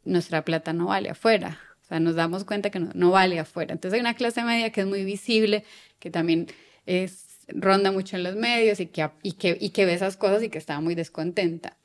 [0.03, 1.59] nuestra plata no vale afuera.
[1.89, 3.73] O sea, nos damos cuenta que no, vale afuera.
[3.73, 5.63] Entonces hay una clase media que es muy visible,
[5.97, 6.45] que también
[6.85, 10.43] es, ronda mucho en los medios y que, y, que, y que ve esas cosas
[10.43, 11.77] y que estaba muy descontenta.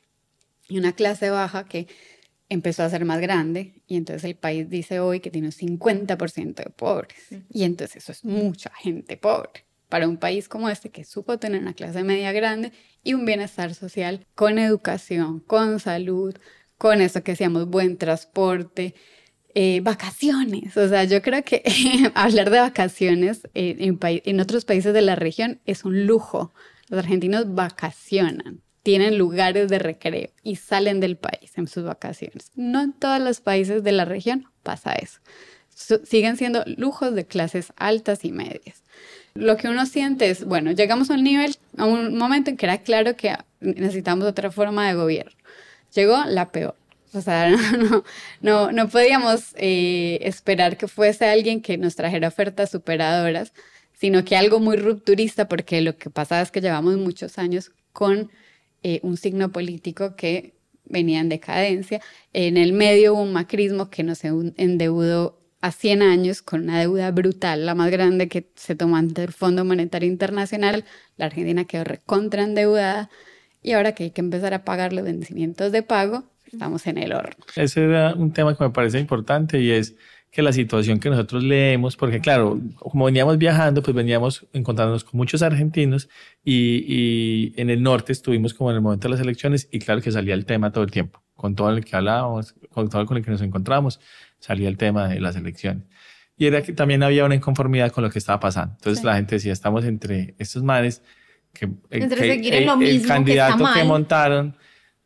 [0.68, 1.88] Y una clase baja que
[2.50, 6.54] empezó a ser más grande y entonces el país dice hoy que tiene un 50%
[6.54, 7.28] de pobres.
[7.48, 11.62] Y entonces eso es mucha gente pobre para un país como este que supo tener
[11.62, 12.72] una clase media grande
[13.02, 16.34] y un bienestar social con educación, con salud,
[16.78, 18.94] con eso que decíamos buen transporte,
[19.54, 20.76] eh, vacaciones.
[20.76, 21.62] O sea, yo creo que
[22.14, 26.52] hablar de vacaciones en, en otros países de la región es un lujo.
[26.88, 32.50] Los argentinos vacacionan, tienen lugares de recreo y salen del país en sus vacaciones.
[32.56, 35.20] No en todos los países de la región pasa eso.
[36.04, 38.82] siguen siendo lujos de clases altas y medias.
[39.34, 42.66] Lo que uno siente es, bueno, llegamos a un nivel, a un momento en que
[42.66, 45.32] era claro que necesitamos otra forma de gobierno.
[45.94, 46.76] Llegó la peor
[47.14, 48.04] o sea, no,
[48.40, 53.52] no, no podíamos eh, esperar que fuese alguien que nos trajera ofertas superadoras,
[53.92, 58.30] sino que algo muy rupturista, porque lo que pasa es que llevamos muchos años con
[58.82, 60.54] eh, un signo político que
[60.84, 62.00] venía en decadencia.
[62.32, 67.10] En el medio hubo un macrismo que nos endeudó a 100 años con una deuda
[67.10, 70.84] brutal, la más grande que se tomó ante el Fondo Monetario Internacional.
[71.16, 73.08] La Argentina quedó recontra endeudada
[73.62, 76.24] y ahora que hay que empezar a pagar los vencimientos de pago,
[76.54, 77.44] estamos en el horno.
[77.56, 79.96] Ese era un tema que me parece importante y es
[80.34, 85.16] que la situación que nosotros leemos, porque claro, como veníamos viajando, pues veníamos encontrándonos con
[85.16, 86.08] muchos argentinos
[86.42, 90.00] y, y, en el norte estuvimos como en el momento de las elecciones y claro
[90.00, 93.06] que salía el tema todo el tiempo, con todo el que hablábamos, con todo el
[93.06, 94.00] con el que nos encontramos,
[94.40, 95.84] salía el tema de las elecciones.
[96.36, 98.74] Y era que también había una inconformidad con lo que estaba pasando.
[98.74, 101.00] Entonces la gente decía, estamos entre estos manes
[101.52, 104.56] que, entre seguir en lo mismo el candidato que montaron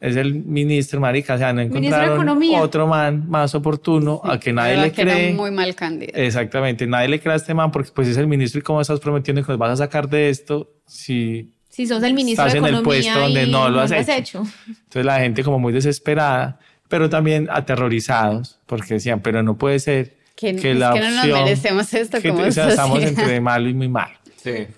[0.01, 2.61] es el ministro, marica, o sea, no encontraron Economía.
[2.63, 5.33] otro man más oportuno a que nadie le que era cree.
[5.35, 6.17] muy mal candidato.
[6.19, 9.01] Exactamente, nadie le cree a este man porque pues es el ministro y cómo estás
[9.01, 12.59] prometiendo que nos vas a sacar de esto si Si sos el ministro Estás de
[12.61, 14.45] en el Economía puesto donde y no lo has hecho.
[14.69, 16.59] Entonces la gente como muy desesperada,
[16.89, 21.11] pero también aterrorizados porque decían, pero no puede ser Que, que es la que no
[21.11, 24.15] nos opción- merecemos esto que, como o sea, estamos entre malo y muy malo.
[24.37, 24.69] Sí.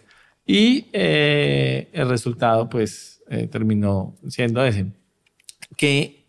[0.47, 4.87] Y eh, el resultado, pues, eh, terminó siendo ese.
[5.81, 6.27] Que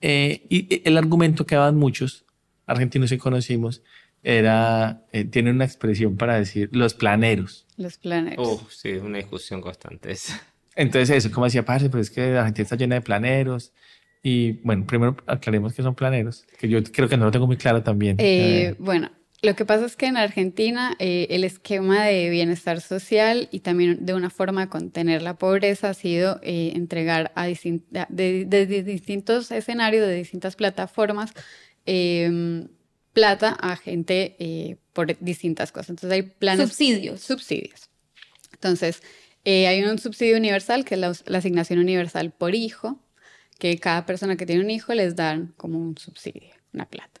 [0.00, 2.24] eh, y y el argumento que daban muchos
[2.64, 3.82] argentinos que conocimos
[4.22, 7.66] era, eh, tiene una expresión para decir los planeros.
[7.76, 8.46] Los planeros.
[8.46, 10.40] Uf, sí, una discusión constante esa.
[10.76, 13.72] Entonces eso, como decía, parce, pero es que la Argentina está llena de planeros.
[14.22, 17.56] Y bueno, primero aclaremos que son planeros, que yo creo que no lo tengo muy
[17.56, 18.16] claro también.
[18.20, 19.10] Eh, Eh, bueno,
[19.42, 24.04] lo que pasa es que en Argentina eh, el esquema de bienestar social y también
[24.04, 28.66] de una forma de contener la pobreza ha sido eh, entregar a distin- de, de-
[28.66, 31.32] de distintos escenarios, de distintas plataformas,
[31.86, 32.66] eh,
[33.12, 35.90] plata a gente eh, por distintas cosas.
[35.90, 36.68] Entonces hay planes...
[36.68, 37.20] Subsidios.
[37.20, 37.88] Subsidios.
[38.52, 39.02] Entonces,
[39.44, 42.98] eh, hay un subsidio universal, que es la, la asignación universal por hijo,
[43.58, 47.20] que cada persona que tiene un hijo les dan como un subsidio, una plata.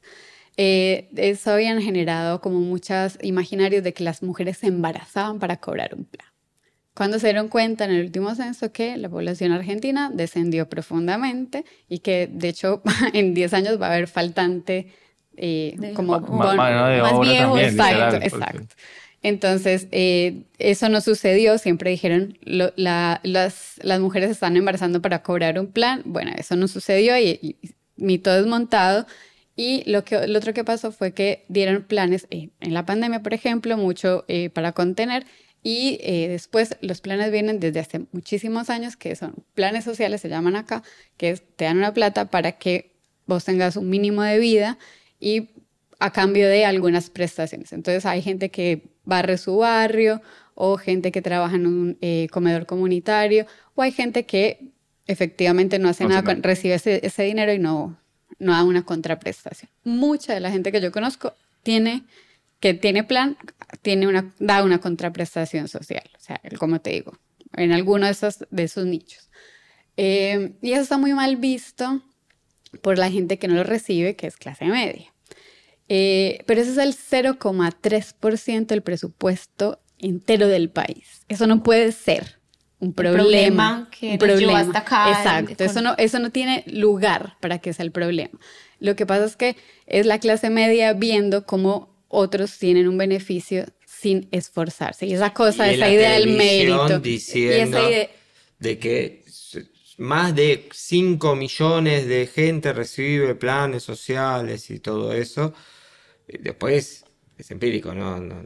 [0.60, 5.94] Eh, eso habían generado como muchos imaginarios de que las mujeres se embarazaban para cobrar
[5.94, 6.26] un plan.
[6.94, 12.00] Cuando se dieron cuenta en el último censo que la población argentina descendió profundamente y
[12.00, 12.82] que de hecho
[13.14, 14.88] en 10 años va a haber faltante
[15.36, 16.18] eh, De- como
[17.04, 18.74] más obra viejo, también, Exacto, literal, porque- exacto.
[19.22, 25.22] Entonces, eh, eso no sucedió, siempre dijeron, lo- la- las, las mujeres están embarazando para
[25.22, 27.56] cobrar un plan, bueno, eso no sucedió y, y
[27.96, 29.06] mito desmontado.
[29.60, 33.24] Y lo, que, lo otro que pasó fue que dieron planes eh, en la pandemia,
[33.24, 35.26] por ejemplo, mucho eh, para contener.
[35.64, 40.28] Y eh, después los planes vienen desde hace muchísimos años, que son planes sociales, se
[40.28, 40.84] llaman acá,
[41.16, 42.92] que es, te dan una plata para que
[43.26, 44.78] vos tengas un mínimo de vida
[45.18, 45.50] y
[45.98, 47.72] a cambio de algunas prestaciones.
[47.72, 50.22] Entonces hay gente que barre su barrio
[50.54, 51.98] o gente que trabaja en un
[52.30, 53.44] comedor comunitario
[53.74, 54.70] o hay gente que
[55.08, 57.98] efectivamente no hace No nada, recibe ese, ese dinero y no,
[58.38, 59.70] no da una contraprestación.
[59.84, 62.04] Mucha de la gente que yo conozco tiene
[62.60, 63.36] que tiene plan,
[63.82, 67.16] tiene una, da una contraprestación social, o sea, como te digo,
[67.54, 69.30] en alguno de esos, de esos nichos.
[69.96, 72.02] Eh, y eso está muy mal visto
[72.82, 75.12] por la gente que no lo recibe, que es clase media.
[75.88, 81.24] Eh, pero ese es el 0,3% del presupuesto entero del país.
[81.28, 82.37] Eso no puede ser
[82.80, 83.88] un problema.
[83.90, 85.56] problema que un hasta acá, Exacto.
[85.56, 88.38] con- Eso no, eso no tiene lugar para que sea el problema.
[88.78, 89.56] Lo que pasa es que
[89.86, 95.06] es la clase media viendo cómo otros tienen un beneficio sin esforzarse.
[95.06, 97.00] Y esa cosa, Y esa la idea del mérito.
[97.00, 98.08] diciendo y esa idea,
[98.60, 99.24] de que
[99.98, 105.52] más de 5 millones de gente recibe planes sociales y todo eso.
[106.28, 107.04] Eh, Después
[107.36, 108.44] es empírico, no, no-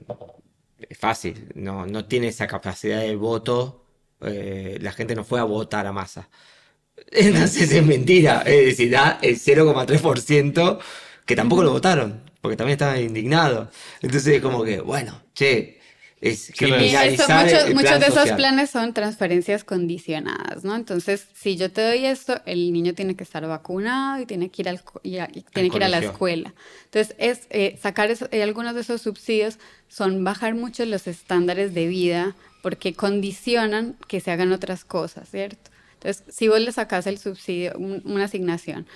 [0.88, 3.81] es fácil, no, no tiene esa capacidad de voto.
[4.24, 6.28] Eh, la gente no fue a votar a masa.
[7.12, 10.78] Entonces es mentira, es decir, da el 0,3%
[11.26, 13.68] que tampoco lo votaron, porque también estaban indignados.
[14.00, 15.80] Entonces como que, bueno, che,
[16.20, 17.44] es Y eso, criminalizar
[17.74, 18.36] muchos, de esos social.
[18.36, 20.76] planes son transferencias condicionadas, ¿no?
[20.76, 24.62] Entonces, si yo te doy esto, el niño tiene que estar vacunado y tiene que
[24.62, 26.54] ir, al, y a- y tiene que ir a la escuela.
[26.84, 29.58] Entonces, es eh, sacar eso- eh, algunos de esos subsidios
[29.88, 35.70] son bajar mucho los estándares de vida porque condicionan que se hagan otras cosas, ¿cierto?
[35.94, 38.86] Entonces, si vos le sacas el subsidio, un- una asignación,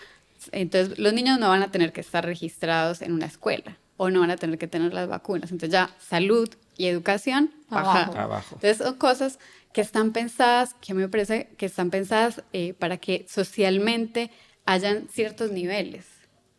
[0.52, 4.20] entonces los niños no van a tener que estar registrados en una escuela o no
[4.20, 5.50] van a tener que tener las vacunas.
[5.50, 8.04] Entonces ya salud y educación baja.
[8.04, 8.18] Abajo.
[8.18, 8.54] Abajo.
[8.56, 9.38] Entonces son cosas
[9.72, 14.30] que están pensadas, que me parece que están pensadas eh, para que socialmente
[14.64, 16.06] hayan ciertos niveles.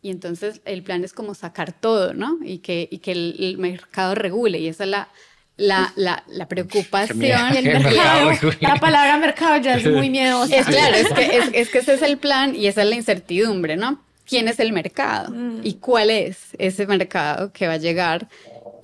[0.02, 2.38] Y entonces el plan es como sacar todo, ¿no?
[2.42, 4.58] Y que, y que el, el mercado regule.
[4.60, 5.08] Y esa es la,
[5.58, 7.20] la, la, la preocupación.
[7.20, 8.52] Y el mercado, mercado.
[8.60, 10.56] la palabra mercado ya es muy miedosa.
[10.56, 12.94] Es claro, es que, es, es que ese es el plan y esa es la
[12.96, 14.00] incertidumbre, ¿no?
[14.24, 15.34] ¿Quién es el mercado?
[15.62, 18.28] ¿Y cuál es ese mercado que va a llegar?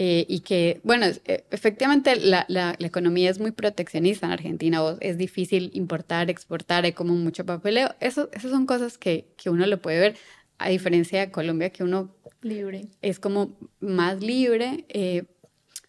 [0.01, 4.83] Eh, y que, bueno, eh, efectivamente la, la- la economía es muy proteccionista en Argentina,
[4.83, 7.95] o es difícil importar, exportar, hay como mucho papeleo.
[8.01, 10.17] Eso, esas son cosas que, que uno lo puede ver,
[10.59, 12.11] a diferencia de Colombia, que uno
[12.43, 12.87] Libre.
[13.03, 15.25] es como más libre, eh,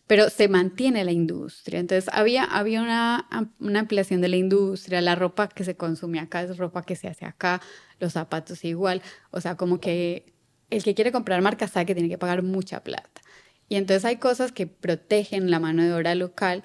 [0.07, 1.79] pero se mantiene la industria.
[1.79, 3.27] Entonces había, había una,
[3.59, 7.07] una ampliación de la industria, la ropa que se consume acá es ropa que se
[7.07, 7.61] hace acá,
[7.99, 9.01] los zapatos igual,
[9.31, 10.33] o sea, como que
[10.69, 13.21] el que quiere comprar marca sabe que tiene que pagar mucha plata.
[13.67, 16.63] Y entonces hay cosas que protegen la mano de obra local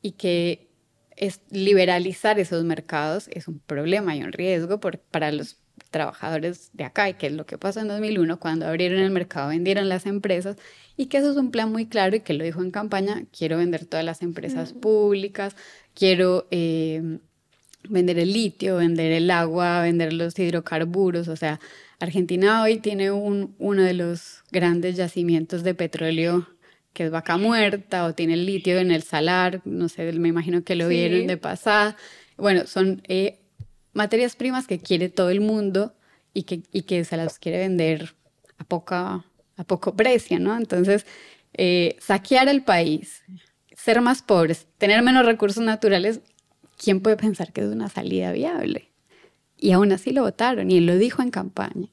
[0.00, 0.68] y que
[1.16, 5.58] es liberalizar esos mercados es un problema y un riesgo para los
[5.90, 9.48] trabajadores de acá y que es lo que pasó en 2001 cuando abrieron el mercado,
[9.48, 10.56] vendieron las empresas
[10.98, 13.56] y que eso es un plan muy claro y que lo dijo en campaña, quiero
[13.56, 15.56] vender todas las empresas públicas,
[15.94, 17.20] quiero eh,
[17.88, 21.60] vender el litio, vender el agua, vender los hidrocarburos, o sea,
[22.00, 26.46] Argentina hoy tiene un, uno de los grandes yacimientos de petróleo
[26.92, 30.64] que es vaca muerta o tiene el litio en el salar, no sé, me imagino
[30.64, 31.96] que lo vieron de pasada.
[32.36, 33.38] Bueno, son eh,
[33.92, 35.94] materias primas que quiere todo el mundo
[36.34, 38.16] y que, y que se las quiere vender
[38.58, 39.24] a, poca,
[39.58, 40.56] a poco precio, ¿no?
[40.56, 41.04] Entonces,
[41.52, 43.22] eh, saquear el país,
[43.76, 46.20] ser más pobres, tener menos recursos naturales,
[46.82, 48.92] ¿quién puede pensar que es una salida viable?
[49.58, 51.88] Y aún así lo votaron y él lo dijo en campaña.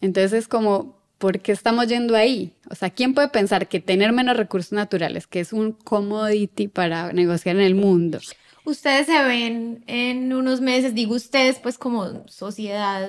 [0.00, 2.54] Entonces es como, ¿por qué estamos yendo ahí?
[2.68, 7.12] O sea, ¿quién puede pensar que tener menos recursos naturales, que es un commodity para
[7.12, 8.18] negociar en el mundo?
[8.64, 13.08] Ustedes se ven en unos meses, digo ustedes, pues como sociedad,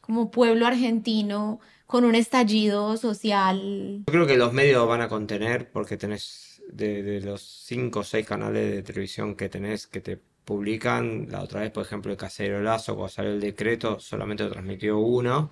[0.00, 1.60] como pueblo argentino,
[1.90, 4.04] con un estallido social.
[4.06, 8.24] Yo creo que los medios van a contener porque tenés de, los cinco o seis
[8.24, 12.62] canales de televisión que tenés que te publican, la otra vez, por ejemplo, el Casero
[12.62, 15.50] Lazo, cuando salió el decreto, solamente lo transmitió uno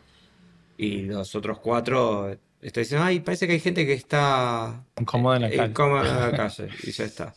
[0.76, 2.30] y los otros cuatro
[2.62, 5.70] está diciendo, ay, parece que hay gente que está incómoda en la calle.
[5.70, 7.34] Incómoda en la calle, y ya está.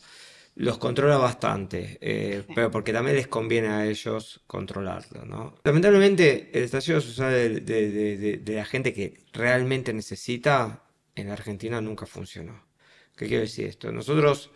[0.54, 5.54] Los controla bastante, eh, pero porque también les conviene a ellos controlarlo, ¿no?
[5.64, 10.82] Lamentablemente, el estallido social de, de, de, la gente que realmente necesita
[11.14, 12.66] en Argentina nunca funcionó.
[13.16, 13.90] ¿Qué quiero decir esto?
[13.92, 14.50] Nosotros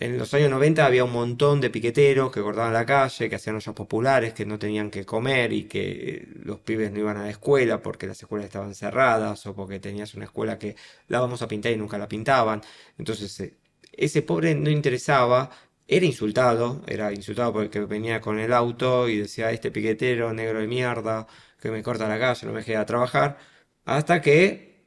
[0.00, 3.56] en los años 90 había un montón de piqueteros que cortaban la calle, que hacían
[3.56, 7.24] ollas populares, que no tenían que comer y que eh, los pibes no iban a
[7.24, 10.74] la escuela porque las escuelas estaban cerradas o porque tenías una escuela que
[11.08, 12.62] la vamos a pintar y nunca la pintaban.
[12.96, 13.58] Entonces, eh,
[14.00, 15.50] ese pobre no interesaba,
[15.86, 20.66] era insultado, era insultado porque venía con el auto y decía, este piquetero negro de
[20.66, 21.26] mierda,
[21.60, 23.38] que me corta la calle, no me deja trabajar,
[23.84, 24.86] hasta que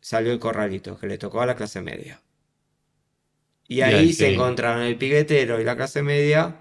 [0.00, 2.20] salió el corralito, que le tocó a la clase media.
[3.66, 6.56] Y ahí se encontraron el piquetero y la clase media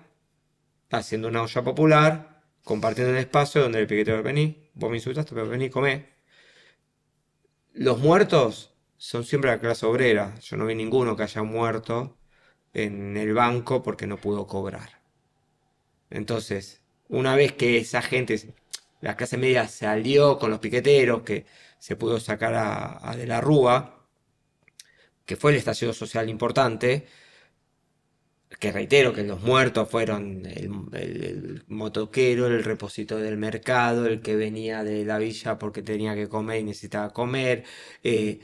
[0.90, 5.48] haciendo una olla popular, compartiendo un espacio donde el piquetero vení, vos me insultaste, pero
[5.48, 6.08] vení, comé.
[7.74, 10.36] Los muertos son siempre la clase obrera.
[10.42, 12.20] Yo no vi ninguno que haya muerto
[12.74, 15.02] en el banco porque no pudo cobrar.
[16.12, 18.54] Entonces, una vez que esa gente,
[19.02, 21.46] la clase media salió con los piqueteros, que
[21.80, 24.08] se pudo sacar a de la rúa,
[25.26, 27.08] que fue el estallido social importante,
[28.60, 34.84] que reitero que los muertos fueron el, motoquero, el repositorio del mercado, el que venía
[34.84, 37.64] de la villa porque tenía que comer y necesitaba comer,
[38.04, 38.40] eh,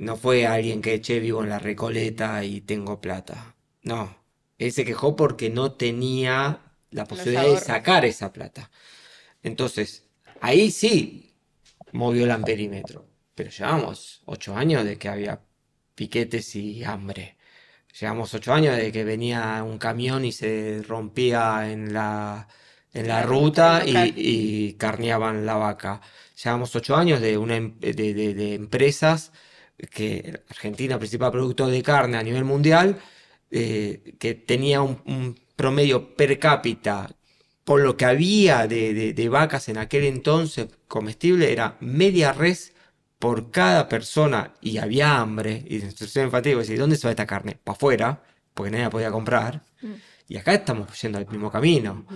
[0.00, 4.16] no fue alguien que eché vivo en la recoleta y tengo plata, no,
[4.56, 6.60] él se quejó porque no tenía
[6.90, 8.70] la posibilidad de sacar esa plata.
[9.42, 10.04] Entonces,
[10.40, 11.34] ahí sí
[11.92, 15.42] movió el amperímetro, pero llevamos ocho años de que había
[15.94, 17.36] piquetes y hambre.
[18.00, 22.48] Llevamos ocho años de que venía un camión y se rompía en la,
[22.94, 26.00] en la ruta y, carneaban la vaca.
[26.42, 29.32] Llevamos ocho años de, una, em, de, empresas
[29.90, 32.98] que Argentina, principal productor de carne a nivel mundial,
[33.50, 37.10] eh, que tenía un, promedio per cápita
[37.64, 42.72] por lo que había de, de, vacas en aquel entonces comestible, era media res
[43.18, 47.58] por cada persona y había hambre y instrucción enfática, decir, ¿dónde se va esta carne?
[47.62, 48.22] Para afuera,
[48.54, 49.62] porque nadie la podía comprar.
[49.82, 49.92] Mm.
[50.28, 52.06] Y acá estamos yendo al mismo camino.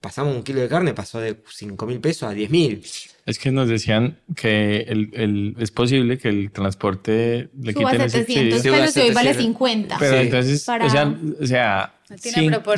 [0.00, 2.84] Pasamos un kilo de carne, pasó de 5 mil pesos a 10 mil.
[3.28, 8.62] Es que nos decían que el, es posible que el transporte le Suba quiten 700
[8.62, 9.96] pesos y hoy vale 50.
[9.98, 11.92] Pero entonces, o sea, o sea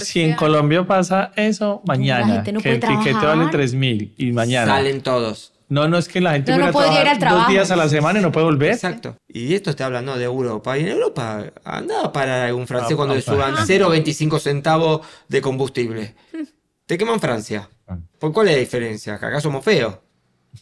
[0.00, 4.74] si, en Colombia pasa eso, mañana, que el tiquete vale 3 mil y mañana...
[4.74, 5.52] Salen todos.
[5.68, 7.44] No, no es que la gente no, no puede ir al trabajo.
[7.44, 8.72] dos días a la semana y no puede volver.
[8.72, 9.14] Exacto.
[9.28, 10.76] Y esto está hablando de Europa.
[10.76, 16.16] Y en Europa anda para algún francés ah, cuando le suban 0,25 centavos de combustible.
[16.86, 17.70] Te queman Francia.
[17.86, 17.98] Ah.
[18.18, 19.16] ¿Por cuál es la diferencia?
[19.16, 19.94] ¿Que acá somos feos?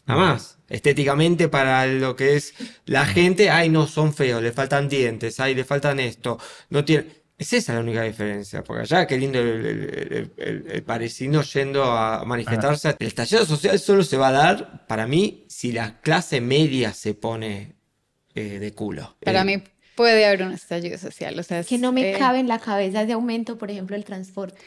[0.07, 0.59] Nada más.
[0.69, 2.55] Estéticamente para lo que es
[2.85, 6.39] la gente, ay, no, son feos, le faltan dientes, ay, le faltan esto.
[6.71, 7.19] No tiene...
[7.39, 12.97] Es esa la única diferencia, porque allá qué lindo el, el, parisino yendo a manifestarse.
[12.99, 17.15] El estallido social solo se va a dar, para mí, si la clase media se
[17.15, 17.77] pone
[18.35, 19.17] eh, de culo.
[19.25, 19.63] Para eh, mí
[19.95, 21.63] puede haber un estallido social, o sea...
[21.63, 24.59] que no me eh, cabe en la cabeza ese aumento, por ejemplo, el transporte.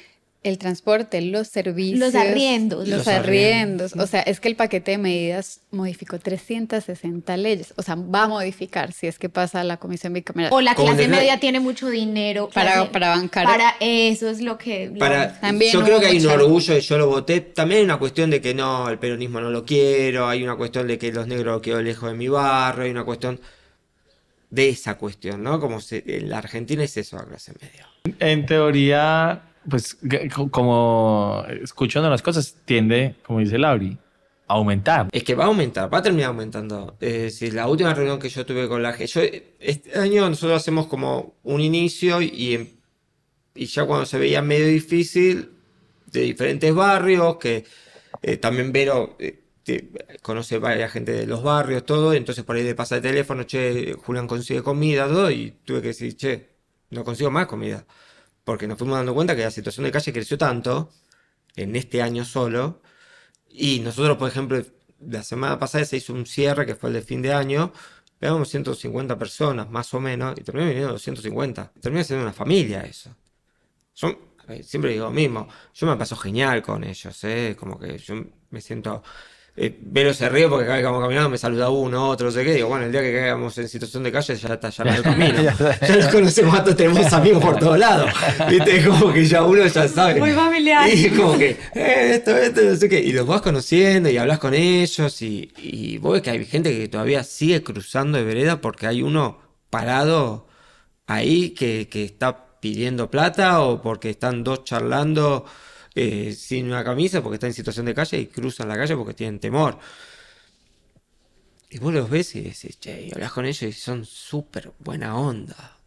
[0.43, 1.99] El transporte, los servicios.
[1.99, 2.87] Los arriendos.
[2.87, 3.93] Los, Los arriendos.
[3.95, 7.73] O sea, es que el paquete de medidas modificó 360 leyes.
[7.77, 10.51] O sea, va a modificar si es que pasa la comisión bicameral.
[10.51, 12.49] O la clase media tiene mucho dinero.
[12.51, 13.45] Para- clase- para bancar.
[13.45, 14.87] Para eso es lo que...
[14.87, 14.97] lo-
[15.41, 17.41] También yo creo que hay un orgullo de yo lo voté.
[17.41, 20.27] También hay una cuestión de que no, el peronismo no lo quiero.
[20.27, 22.85] Hay una cuestión de que los negros quiero lejos de mi barrio.
[22.85, 23.39] Hay una cuestión
[24.49, 25.59] de esa cuestión, ¿no?
[25.59, 27.87] Como se- en la Argentina es eso, la clase media.
[28.19, 29.97] En teoría, pues
[30.49, 33.97] como escuchando las cosas, tiende, como dice Lauri,
[34.47, 35.07] a aumentar.
[35.11, 36.97] Es que va a aumentar, va a terminar aumentando.
[36.99, 40.87] Es decir, la última reunión que yo tuve con la gente, este año nosotros hacemos
[40.87, 42.79] como un inicio y,
[43.55, 45.51] y ya cuando se veía medio difícil,
[46.11, 47.65] de diferentes barrios, que
[48.21, 49.39] eh, también Vero eh,
[50.21, 53.93] conoce varias gente de los barrios, todo, entonces por ahí le pasa el teléfono, che,
[53.93, 56.49] Julián consigue comida, todo, y tuve que decir, che,
[56.89, 57.85] no consigo más comida.
[58.51, 60.91] Porque nos fuimos dando cuenta que la situación de calle creció tanto,
[61.55, 62.81] en este año solo,
[63.47, 64.61] y nosotros, por ejemplo,
[64.99, 67.71] la semana pasada se hizo un cierre que fue el de fin de año.
[68.19, 71.71] Pegamos 150 personas, más o menos, y terminó viniendo 250.
[71.79, 73.15] Termina siendo una familia eso.
[73.95, 74.19] Yo
[74.49, 75.47] ver, siempre digo lo mismo.
[75.73, 77.55] Yo me paso genial con ellos, ¿eh?
[77.57, 78.15] Como que yo
[78.49, 79.01] me siento.
[79.53, 82.31] Eh, Vero se ríe porque cada vez que vamos caminando me saluda uno, otro, no
[82.31, 82.53] sé qué.
[82.53, 85.41] Digo, bueno, el día que caigamos en situación de calle ya está ya el camino.
[85.81, 88.09] ya nos conocemos a todos, tenemos amigos por todos lados.
[88.49, 88.77] ¿Viste?
[88.77, 90.19] Es como que ya uno ya sabe.
[90.19, 90.87] Muy familiar.
[90.87, 93.01] Y es como que, eh, esto, esto, no sé qué.
[93.01, 95.21] Y los vas conociendo y hablas con ellos.
[95.21, 99.01] Y, y vos ves que hay gente que todavía sigue cruzando de vereda porque hay
[99.01, 100.47] uno parado
[101.07, 105.45] ahí que, que está pidiendo plata o porque están dos charlando
[105.95, 109.13] eh, sin una camisa porque están en situación de calle y cruzan la calle porque
[109.13, 109.79] tienen temor.
[111.71, 115.17] Y vos los ves y decís, che, y hablas con ellos y son súper buena
[115.17, 115.77] onda.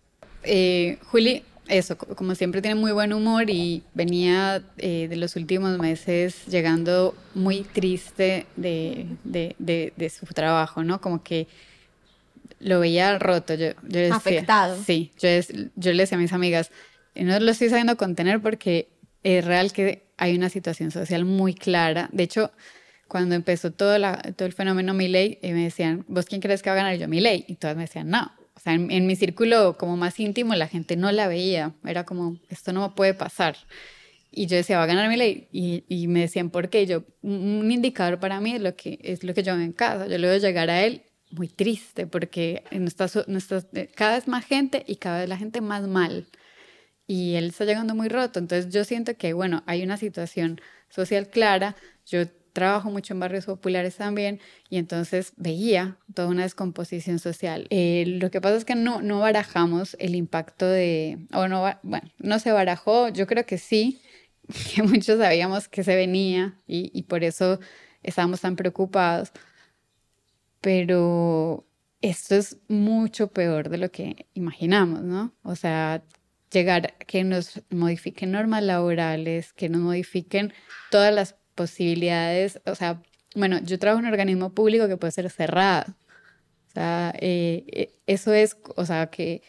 [0.43, 5.36] Eh, Juli, eso, co- como siempre tiene muy buen humor y venía eh, de los
[5.36, 11.01] últimos meses llegando muy triste de, de- de- de su trabajo, ¿no?
[11.01, 11.48] Como que
[12.60, 13.55] lo veía roto.
[13.55, 14.76] Yo, yo decía, Afectado.
[14.85, 15.28] Sí, yo,
[15.76, 16.70] yo le decía a mis amigas,
[17.14, 18.89] no lo estoy sabiendo contener porque
[19.24, 22.09] es real que hay una situación social muy clara.
[22.12, 22.52] De hecho,
[23.09, 26.76] cuando empezó todo, el fenómeno Milei, eh, me decían, ¿vos quién crees que va a
[26.76, 26.96] ganar?
[26.96, 27.44] Yo, Milei.
[27.48, 28.30] Y todas me decían, no.
[28.55, 31.72] O sea, en, mi círculo como más íntimo, la gente no la veía.
[31.84, 33.56] Era como, esto no puede pasar.
[34.30, 35.48] Y yo decía, va a ganar Milei.
[35.52, 36.86] Y, y me decían, ¿por qué?
[36.86, 40.06] Yo, un indicador para mí es lo que, es lo que yo veo en casa.
[40.06, 43.38] Yo le veo llegar a él muy triste porque no está, no
[43.72, 46.26] eh, cada vez más gente y cada vez la gente más mal
[47.06, 48.39] y él está llegando muy roto.
[48.39, 51.76] Entonces yo siento que, bueno, hay una situación social clara.
[52.06, 54.40] Yo trabajo mucho en barrios populares también
[54.70, 57.66] y entonces veía toda una descomposición social.
[57.70, 62.09] Eh, lo que pasa es que no, no barajamos el impacto de, o no, bueno,
[62.18, 64.01] no se barajó, yo creo que sí,
[64.74, 67.59] que muchos sabíamos que se venía y, y por eso
[68.02, 69.32] estábamos tan preocupados,
[70.60, 71.66] pero
[72.01, 75.32] esto es mucho peor de lo que imaginamos, ¿no?
[75.43, 76.05] O sea,
[76.55, 80.55] llegar a que nos modifiquen normas laborales, que nos modifiquen
[80.90, 83.02] todas las posibilidades, o sea,
[83.35, 85.93] bueno, yo trabajo en un organismo público que puede ser cerrado.
[86.68, 89.43] O sea, eh, eh, eso es, o sea, que,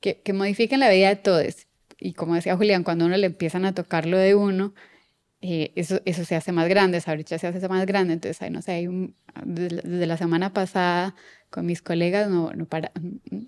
[0.00, 1.66] que, que modifiquen la vida de todos.
[1.98, 4.74] Y como decía Julián, cuando a uno le empiezan a tocar lo de uno,
[5.42, 8.14] eh, eso, eso se hace más grande, esa brecha se hace más grande.
[8.14, 9.14] Entonces, ahí no sé, hay un,
[9.44, 11.14] desde, desde la semana pasada
[11.50, 12.92] con mis colegas no, no, para,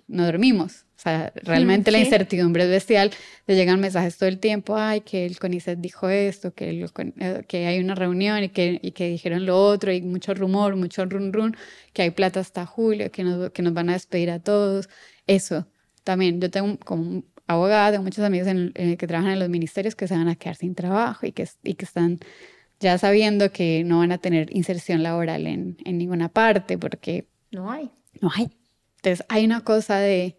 [0.09, 0.87] no dormimos.
[0.97, 2.05] O sea, realmente la sí.
[2.05, 3.11] incertidumbre es bestial.
[3.47, 6.91] Te llegan mensajes todo el tiempo, ay, que el CONICET dijo esto, que, el
[7.21, 10.77] eh, que hay una reunión y que, y que dijeron lo otro, y mucho rumor,
[10.77, 11.57] mucho run run,
[11.93, 14.89] que hay plata hasta julio, que nos, que nos van a despedir a todos.
[15.27, 15.69] Eso,
[16.05, 19.49] también, yo tengo como un abogada, tengo muchos amigos en- eh, que trabajan en los
[19.49, 22.19] ministerios que se van a quedar sin trabajo y que, y que están
[22.81, 27.71] ya sabiendo que no van a tener inserción laboral en, en ninguna parte porque No
[27.71, 27.91] hay.
[28.21, 28.51] no hay.
[28.97, 30.37] Entonces hay una cosa de,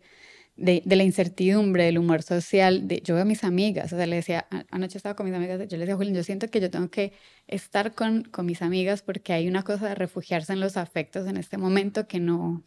[0.56, 2.88] de, de la incertidumbre, del humor social.
[2.88, 5.60] De, yo veo a mis amigas, o sea, le decía, anoche estaba con mis amigas,
[5.68, 7.14] yo le decía, Julián, yo siento que yo tengo que
[7.48, 11.38] estar con, con mis amigas porque hay una cosa de refugiarse en los afectos en
[11.38, 12.64] este momento que no,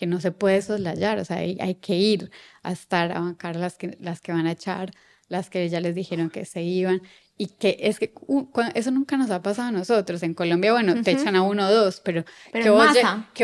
[0.00, 2.30] que no se puede soslayar, o sea, hay, hay que ir
[2.62, 4.92] a estar, a bancar las que, las que van a echar,
[5.28, 7.02] las que ya les dijeron que se iban,
[7.36, 10.22] y que es que uh, eso nunca nos ha pasado a nosotros.
[10.22, 11.20] En Colombia, bueno, te Ujú.
[11.20, 12.74] echan a uno o dos, pero, Pero que, en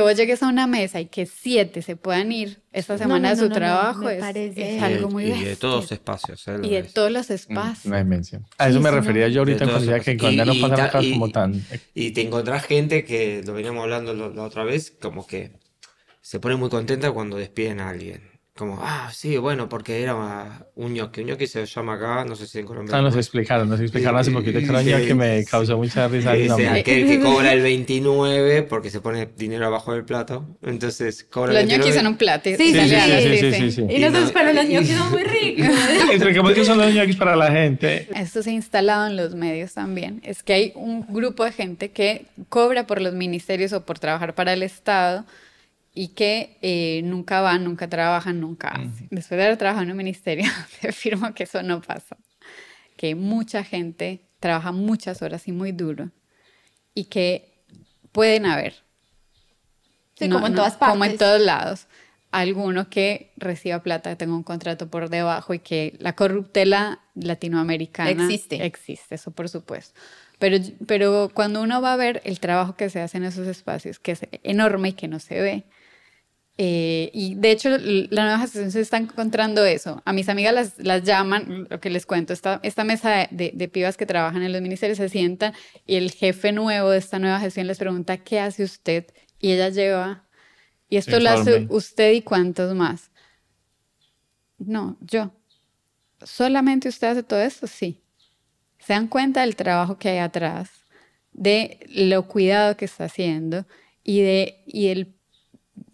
[0.03, 3.31] vos que llegues a una mesa y que siete se puedan ir esta No, semana
[3.31, 6.59] no, de su no, trabajo es, algo muy y de todos espacios, ¿eh?
[6.59, 6.93] Lo Y de ves.
[6.93, 7.87] todos los espacios.
[7.87, 8.45] Una dimensión.
[8.59, 9.33] A eso Sí, me sí, refería no.
[9.33, 11.63] yo ahorita decía que en Colombia no pasan cosas como tan...
[11.95, 15.53] Y te encontrás gente que, lo veníamos hablando la otra vez, como que
[16.27, 18.21] se pone muy contenta cuando despiden a alguien.
[18.57, 20.17] como, ah, sí, bueno, porque era
[20.75, 21.21] un ñoqui.
[21.21, 22.97] Un ñoqui se llama acá, no sé si en Colombia.
[22.97, 26.09] Ah, nos explicaron, nos explicaron hace poquito que era un ñoqui que me causó mucha
[26.09, 26.33] risa.
[26.33, 30.59] Aquel que cobra el 29 porque se pone dinero abajo del plato.
[30.63, 31.85] Entonces cobra Los el 29.
[31.85, 32.51] ñoquis son un plato.
[32.51, 35.67] Sí, sí, sí, sí, sí, Y nosotros, pero los ñoquis son muy ricos.
[36.11, 38.09] Entre que son los ñoquis para la gente.
[38.17, 40.21] Esto se ha instalado en los medios también.
[40.25, 44.35] Es que hay un grupo de gente que cobra por los ministerios o por trabajar
[44.35, 45.25] para el Estado
[45.99, 49.09] y que eh, nunca van, nunca trabajan, nunca hacen.
[49.11, 50.45] Después de haber trabajado en un ministerio,
[50.81, 52.19] te afirmo que eso no pasa.
[52.99, 56.11] Que mucha gente trabaja muchas horas y muy duro
[56.93, 57.65] y que
[58.13, 58.75] pueden haber.
[60.17, 60.93] Sí, como en todas partes.
[60.93, 61.87] Como en todos lados.
[62.31, 68.11] Alguno que reciba plata, que tenga un contrato por debajo y que la corruptela latinoamericana
[68.11, 68.67] existe.
[68.67, 69.99] Existe, eso por supuesto.
[70.39, 73.99] Pero, pero cuando uno va a ver el trabajo que se hace en esos espacios,
[73.99, 75.65] que es enorme y que no se ve,
[76.59, 80.01] eh, y de hecho, la nueva gestión se está encontrando eso.
[80.07, 83.69] A mis amigas las, las llaman, lo que les cuento, esta, esta mesa de, de,
[83.69, 85.53] pibas que trabajan en los ministerios se sientan
[85.87, 89.07] y el jefe nuevo de esta nueva gestión les pregunta, ¿qué hace usted?
[89.39, 90.27] Y ella lleva,
[90.89, 93.11] y esto lo hace usted y cuántos más.
[94.59, 95.33] No, yo.
[96.23, 97.67] ¿Solamente usted hace todo esto?
[97.67, 98.03] Sí.
[98.79, 100.71] ¿Se dan cuenta del trabajo que hay atrás?
[101.33, 103.67] De lo cuidado que está haciendo
[104.03, 105.16] y de y el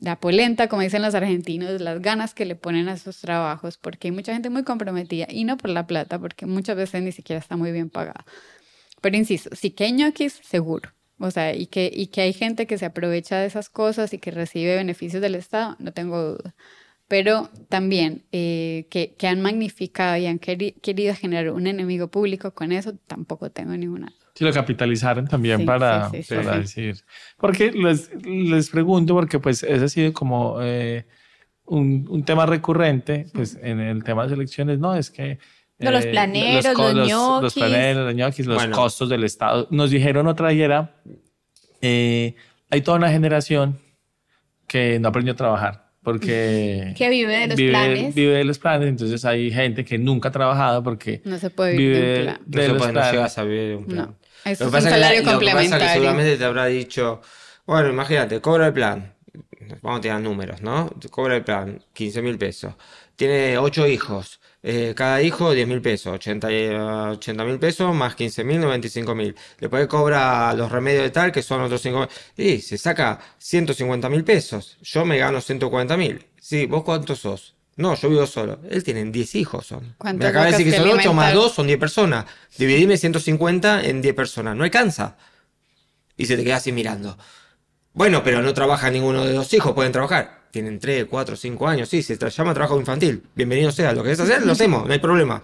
[0.01, 4.09] la polenta, como dicen los argentinos, las ganas que le ponen a esos trabajos, porque
[4.09, 7.41] hay mucha gente muy comprometida y no por la plata, porque muchas veces ni siquiera
[7.41, 8.25] está muy bien pagada.
[9.01, 10.91] Pero insisto, sí que hay ñoquis, seguro.
[11.19, 14.19] O sea, y que, y que hay gente que se aprovecha de esas cosas y
[14.19, 16.55] que recibe beneficios del Estado, no tengo duda.
[17.09, 22.73] Pero también eh, que, que, han magnificado y han querido generar un enemigo público con
[22.73, 24.13] eso, tampoco tengo ninguna.
[24.35, 26.97] Sí, lo capitalizaron también para, para decir.
[27.37, 31.07] Porque les, les, pregunto, porque pues ese ha sido como eh,
[31.67, 35.39] un, un, tema recurrente, pues en el tema de elecciones, no, es que...
[35.79, 37.43] Eh, los planeros, los, los, ñoquis.
[37.43, 39.69] Los planeros, los ñoquis, los costos del Estado.
[39.71, 40.89] Nos dijeron otra ayer,
[41.83, 42.35] eh,
[42.71, 43.79] hay toda una generación
[44.67, 48.89] que no aprendió a trabajar porque que vive de los planes vive de los planes
[48.89, 52.41] entonces hay gente que nunca ha trabajado porque no se puede vivir vive de, plan.
[52.47, 54.17] de no los se puede, planes no llegas a vivir de un plan no.
[54.44, 55.62] Eso lo es un salario complementario.
[55.62, 57.20] Lo que pasa que seguramente te habrá dicho,
[57.66, 59.14] bueno, imagínate, cobra el plan,
[59.81, 60.90] vamos a tirar números, ¿no?
[61.10, 62.74] Cobra el plan, 15 mil pesos.
[63.16, 68.60] Tiene 8 hijos, eh, cada hijo 10 mil pesos, 80 mil pesos más 15 mil,
[68.60, 69.35] 95 mil.
[69.60, 71.98] Después cobra los remedios de tal, que son otros 5
[72.36, 72.47] mil.
[72.47, 74.78] Y se saca 150 mil pesos.
[74.82, 76.27] Yo me gano 140 mil.
[76.40, 77.55] Sí, ¿vos cuántos sos?
[77.77, 78.61] No, yo vivo solo.
[78.69, 79.66] Él tiene 10 hijos.
[79.66, 79.94] Son.
[80.15, 82.27] Me acaba de decir que, son 8 más 2 son 10 personas.
[82.59, 84.57] Dividime 150 en 10 personas.
[84.57, 85.16] No alcanza.
[86.16, 87.16] Y se te queda así mirando.
[87.94, 89.73] Bueno, pero no trabaja ninguno de los hijos.
[89.73, 90.43] Pueden trabajar.
[90.51, 91.89] Tienen 3, 4, 5 años.
[91.89, 93.23] Sí, se llama trabajo infantil.
[93.35, 93.93] Bienvenido sea.
[93.93, 94.86] Lo que querés hacer, lo hacemos.
[94.86, 95.43] No hay problema.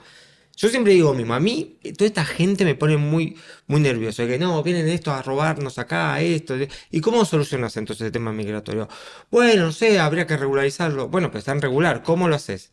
[0.59, 3.36] Yo siempre digo mismo, a mí toda esta gente me pone muy,
[3.68, 6.56] muy nervioso, que no, vienen estos a robarnos acá, esto.
[6.90, 8.89] ¿Y cómo solucionas entonces el tema migratorio?
[9.30, 11.09] Bueno, no sé, habría que regularizarlo.
[11.09, 12.72] Bueno, pues en regular, ¿cómo lo haces?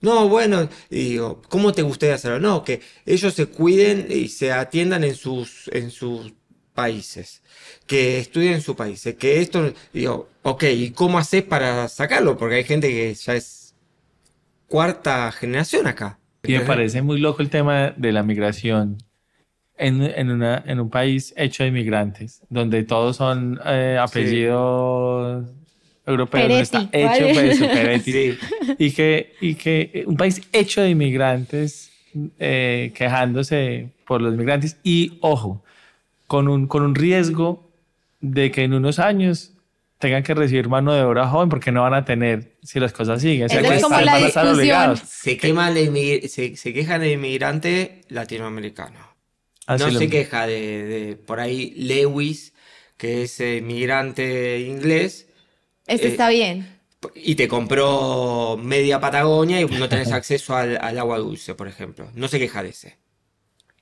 [0.00, 2.40] No, bueno, digo, ¿cómo te gustaría hacerlo?
[2.40, 6.32] No, que ellos se cuiden y se atiendan en sus, en sus
[6.74, 7.42] países,
[7.86, 12.36] que estudien en su país, que esto, digo, ok, ¿y cómo haces para sacarlo?
[12.38, 13.74] Porque hay gente que ya es
[14.68, 16.19] cuarta generación acá.
[16.42, 18.98] Y me parece muy loco el tema de la migración
[19.76, 25.46] en, en, una, en un país hecho de inmigrantes, donde todos son eh, apellidos
[26.06, 28.38] europeos, Peretti, está hecho pues, Peretti, sí.
[28.78, 31.90] y, que, y que un país hecho de inmigrantes
[32.38, 35.62] eh, quejándose por los migrantes y, ojo,
[36.26, 37.70] con un, con un riesgo
[38.20, 39.52] de que en unos años
[40.00, 43.20] tengan que recibir mano de obra joven porque no van a tener si las cosas
[43.20, 43.46] siguen.
[43.46, 44.96] O sea, es como la discusión.
[44.96, 48.98] Se, quema de se, se quejan de inmigrante latinoamericano.
[49.66, 50.10] Así no se lo...
[50.10, 52.54] queja de, de, por ahí Lewis,
[52.96, 55.28] que es inmigrante inglés.
[55.86, 56.80] Este eh, está bien.
[57.14, 62.10] Y te compró media Patagonia y no tenés acceso al, al, agua dulce, por ejemplo.
[62.14, 62.96] No se queja de ese.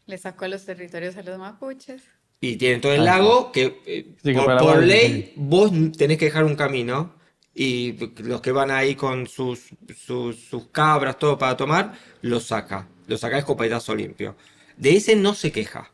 [0.06, 2.02] Le sacó los territorios a los mapuches.
[2.40, 6.54] Y tienen todo el lago que, eh, sí, por, ley, vos tenés que dejar un
[6.54, 7.14] camino.
[7.54, 12.86] Y los que van ahí con sus, sus, sus cabras, todo para tomar, lo saca.
[13.08, 14.36] Lo saca escopetazo limpio.
[14.76, 15.90] De ese no se queja.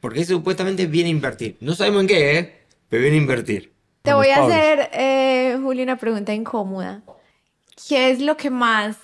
[0.00, 1.56] Porque ese supuestamente viene a invertir.
[1.60, 2.58] No sabemos en qué, ¿eh?
[2.88, 3.72] Pero viene a invertir.
[4.02, 7.02] Te voy a hacer, eh, Julio, una pregunta incómoda.
[7.86, 8.96] ¿Qué es lo que más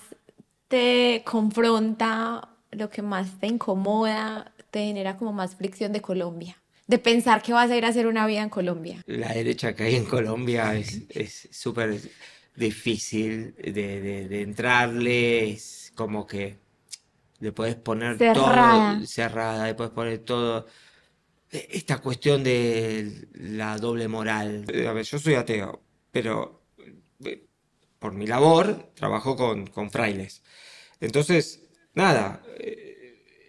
[0.67, 6.61] te confronta, lo que más te incomoda, te genera como más fricción de Colombia?
[6.85, 9.01] De pensar que vas a ir a hacer una vida en Colombia.
[9.05, 11.97] La derecha que hay en Colombia es súper...
[12.57, 16.57] difícil de, de, entrarle, es como que
[17.39, 18.95] le puedes poner cerrada.
[18.95, 20.65] todo cerrada, le puedes poner todo.
[21.51, 24.65] E, esta cuestión de la doble moral.
[24.89, 26.63] A ver, yo soy ateo, pero
[27.23, 27.45] eh,
[27.99, 30.41] por mi labor trabajo con, con frailes.
[31.01, 31.61] Entonces,
[31.93, 32.84] nada, eh,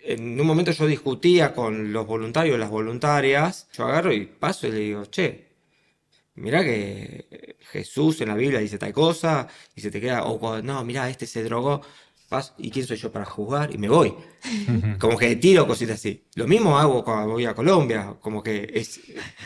[0.07, 4.73] en un momento yo discutía con los voluntarios, las voluntarias, yo agarro y paso y
[4.73, 5.47] le digo, che,
[6.35, 10.85] mira que Jesús en la Biblia dice tal cosa, y se te queda, o no,
[10.85, 11.83] mira, este se drogó,
[12.59, 13.73] ¿y quién soy yo para jugar?
[13.73, 14.15] Y me voy.
[14.98, 16.24] Como que tiro cositas así.
[16.35, 19.01] Lo mismo hago cuando voy a Colombia, como que es,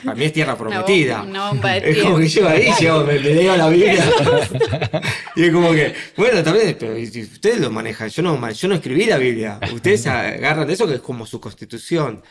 [0.05, 1.25] para mí es tierra prometida.
[1.83, 4.05] es como que yo ahí, yo me, leo la Biblia.
[5.37, 9.07] y es como que, bueno, también, pero ustedes lo manejan, yo no, yo no escribí
[9.07, 9.61] la Biblia.
[9.73, 12.23] Ustedes agarran de eso que es como su constitución.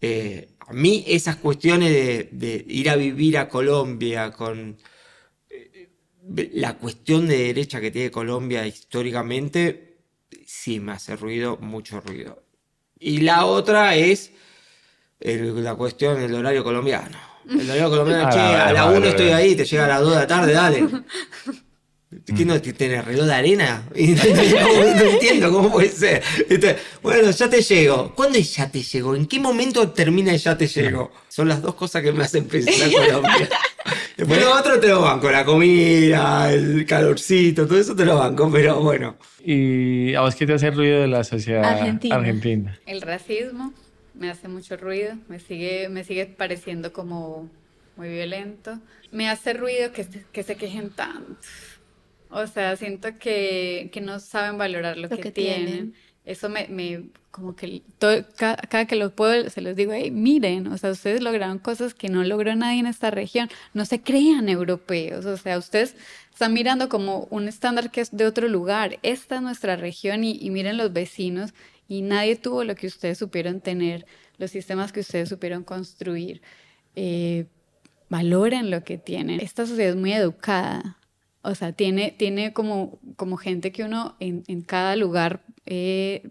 [0.00, 1.90] Eh, a mí esas cuestiones
[2.30, 4.76] de, ir a vivir a Colombia con
[5.48, 5.88] eh,
[6.54, 9.93] la cuestión de derecha que tiene Colombia históricamente,
[10.46, 12.42] sí me hace ruido, mucho ruido.
[12.98, 14.32] Y la otra es
[15.20, 17.18] la cuestión del horario colombiano.
[17.48, 20.26] El horario colombiano, a la 1 estoy ahí, te llega a las 2 de la
[20.26, 20.88] tarde, dale.
[22.36, 23.88] ¿Qué no tiene reloj de arena?
[23.90, 26.22] no, entiendo cómo puede ser.
[27.02, 28.14] bueno, ya te llego.
[28.14, 29.16] ¿Cuándo es ya te llego?
[29.16, 31.10] ¿En qué momento termina ya te llego?
[31.28, 33.48] Son las dos cosas que me hacen pensar en Colombia.
[34.16, 38.50] Después lo otro te lo banco, la comida, el calorcito, todo eso te lo banco,
[38.50, 39.16] pero bueno.
[39.44, 42.78] ¿Y a vos qué te hace ruido de la sociedad argentina?
[42.86, 43.72] El racismo
[44.14, 47.48] me hace mucho ruido, me sigue, me sigue pareciendo como
[47.96, 48.78] muy violento.
[49.10, 51.36] Me hace ruido que, que se quejen tanto
[52.34, 55.94] o sea, siento que, no saben valorar lo, que, tienen.
[56.24, 57.82] Eso me, como que
[58.36, 62.08] cada, que los puedo, se los digo, hey, miren, o sea, ustedes lograron cosas que
[62.08, 63.50] no logró nadie en esta región.
[63.74, 65.96] No se crean europeos, o sea, ustedes
[66.32, 68.98] están mirando como un estándar que es de otro lugar.
[69.02, 71.52] Esta es nuestra región y, miren los vecinos
[71.88, 74.06] y nadie tuvo lo que ustedes supieron tener,
[74.38, 76.40] los sistemas que ustedes supieron construir.
[76.96, 77.46] Eh,
[78.08, 79.40] valoren lo que tienen.
[79.40, 80.98] Esta sociedad es muy educada,
[81.44, 86.28] o sea, tiene, tiene como, como gente que uno en, cada lugar, eh,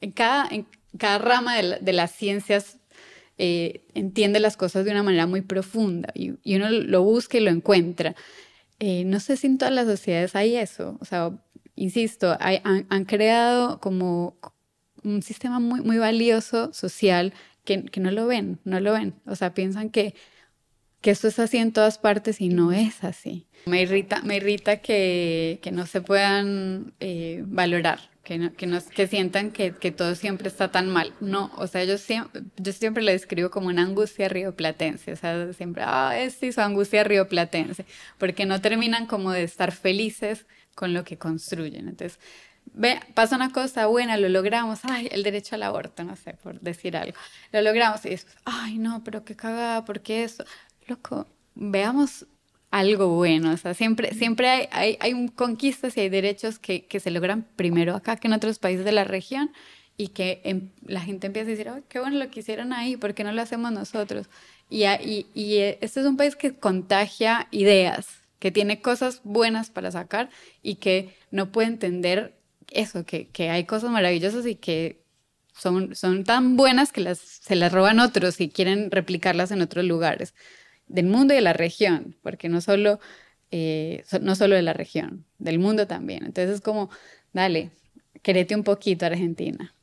[0.00, 0.66] en, cada, en
[0.98, 2.78] cada rama de, las ciencias
[3.38, 7.50] eh, entiende las cosas de una manera muy profunda y, uno lo busca y lo
[7.50, 8.14] encuentra.
[8.80, 10.98] Eh, no sé si en todas las sociedades hay eso.
[11.00, 11.32] O sea,
[11.76, 14.36] insisto, han, creado como
[15.02, 17.32] un sistema muy, muy valioso social
[17.64, 19.14] que, que, no lo ven, no lo ven.
[19.26, 20.14] O sea, piensan que,
[21.04, 23.46] que esto es así en todas partes y no es así.
[23.66, 29.06] Me irrita, me irrita que, que no se puedan eh, valorar, que, no, que, que
[29.06, 31.12] sientan que, que, todo siempre está tan mal.
[31.20, 35.52] No, o sea, yo siempre, yo siempre lo describo como una angustia rioplatense, o sea,
[35.52, 37.84] siempre, ah, es sí, su angustia rioplatense,
[38.18, 41.88] porque no terminan como de estar felices con lo que construyen.
[41.88, 42.18] Entonces,
[42.72, 46.60] ve, pasa una cosa buena, lo logramos, ay, el derecho al aborto, no sé, por
[46.60, 47.16] decir algo,
[47.52, 50.44] lo logramos y después, ay, no, pero qué cagada, ¿por qué eso?
[50.88, 52.26] Loco, veamos
[52.74, 53.52] algo bueno.
[53.52, 57.46] O sea, siempre, siempre hay, hay, hay conquistas y hay derechos que, que, se logran
[57.54, 59.52] primero acá que en otros países de la región
[59.96, 62.96] y que em, la gente empieza a decir, oh, qué bueno lo que hicieron ahí,
[62.96, 64.26] ¿por qué no lo hacemos nosotros?
[64.68, 68.08] Y, y, y eh, este es un país que contagia ideas,
[68.40, 70.28] que tiene cosas buenas para sacar
[70.60, 72.34] y que no puede entender
[72.72, 74.98] eso, que, que hay cosas maravillosas y que
[75.56, 80.34] son, son tan buenas que se las roban otros y quieren replicarlas en otros lugares
[80.86, 83.00] del mundo y de la región, porque no solo,
[83.50, 86.24] eh, no solo de la región, del mundo también.
[86.24, 86.90] Entonces es como,
[87.32, 87.70] dale,
[88.22, 89.74] querete un poquito Argentina.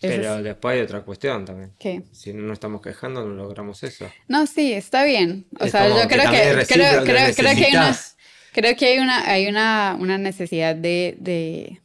[0.00, 1.72] Pero después hay otra cuestión también.
[1.78, 2.02] ¿Qué?
[2.10, 4.10] Si no nos estamos quejando, no logramos eso.
[4.26, 5.46] No, sí, está bien.
[5.60, 7.96] O sea, yo creo que, creo, creo, creo, que hay una,
[8.52, 11.80] creo que hay una, hay una, una necesidad de, de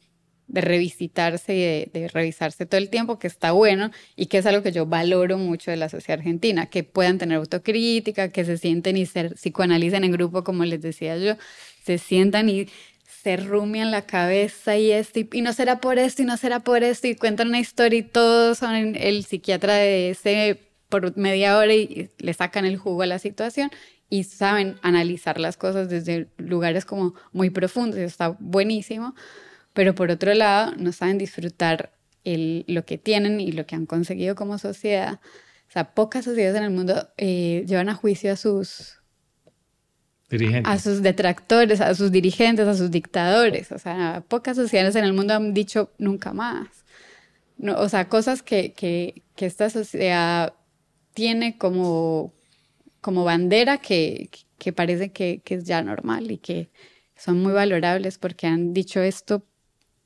[0.48, 4.62] de revisitarse y de, revisarse todo el tiempo, que está bueno y que es algo
[4.62, 8.96] que yo valoro mucho de la sociedad argentina, que puedan tener autocrítica, que se sienten
[8.96, 11.36] y se psicoanalicen en grupo, como les decía yo,
[11.84, 12.68] se sientan y
[13.22, 16.82] se rumian la cabeza y esto, y, no será por esto, y no será por
[16.82, 21.74] esto, y cuentan una historia y todos son el psiquiatra de ese por media hora
[21.74, 23.70] y le sacan el jugo a la situación
[24.08, 29.14] y saben analizar las cosas desde lugares como muy profundos, y está buenísimo
[29.78, 31.92] pero por otro lado no saben disfrutar
[32.24, 35.20] el, lo que tienen y lo que han conseguido como sociedad.
[35.68, 39.00] O sea, pocas sociedades en el mundo eh, llevan a juicio a sus
[40.28, 40.68] dirigentes.
[40.68, 43.70] a sus detractores, a sus dirigentes, a sus dictadores.
[43.70, 46.66] O sea, pocas sociedades en el mundo han dicho nunca más.
[47.56, 50.54] No, o sea, cosas que, que, que esta sociedad
[51.14, 52.34] tiene como,
[53.00, 54.28] como bandera que,
[54.58, 56.68] que parece que, que, es ya normal y que,
[57.18, 59.44] son muy valorables porque han dicho esto,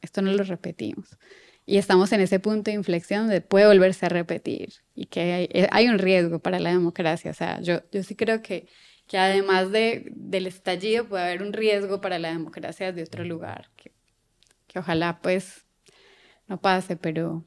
[0.03, 1.17] esto no lo repetimos.
[1.65, 5.49] Y estamos en ese punto de inflexión donde puede volverse a repetir y que hay,
[5.53, 7.31] eh, hay un riesgo para la democracia.
[7.31, 8.67] O sea, yo, yo sí creo que,
[9.07, 13.71] que además de, del estallido puede haber un riesgo para la democracia de otro lugar,
[13.77, 13.93] que,
[14.67, 15.65] que ojalá pues
[16.49, 17.45] no pase, pero,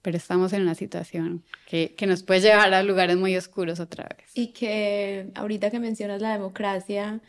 [0.00, 4.08] pero estamos en una situación que, que, nos puede llevar a lugares muy oscuros otra
[4.16, 4.30] vez.
[4.34, 7.20] Y que ahorita que mencionas la democracia,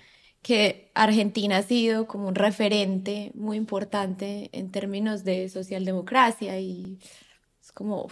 [0.44, 6.99] que Argentina ha sido como un referente muy importante en términos de socialdemocracia y
[7.61, 8.10] es como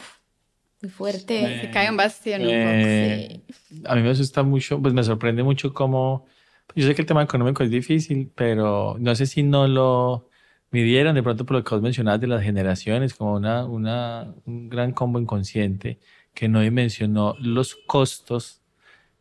[0.81, 1.61] muy fuerte.
[1.61, 3.89] Se cae un bastión un poco.
[3.91, 6.25] A mí me asusta mucho, pues me sorprende mucho cómo,
[6.73, 10.29] yo sé que el tema económico es difícil, pero no sé si no lo
[10.71, 14.69] midieron de pronto por lo que vos mencionabas de las generaciones, como una, una, un
[14.69, 15.99] gran combo inconsciente
[16.33, 18.61] que no dimensionó los costos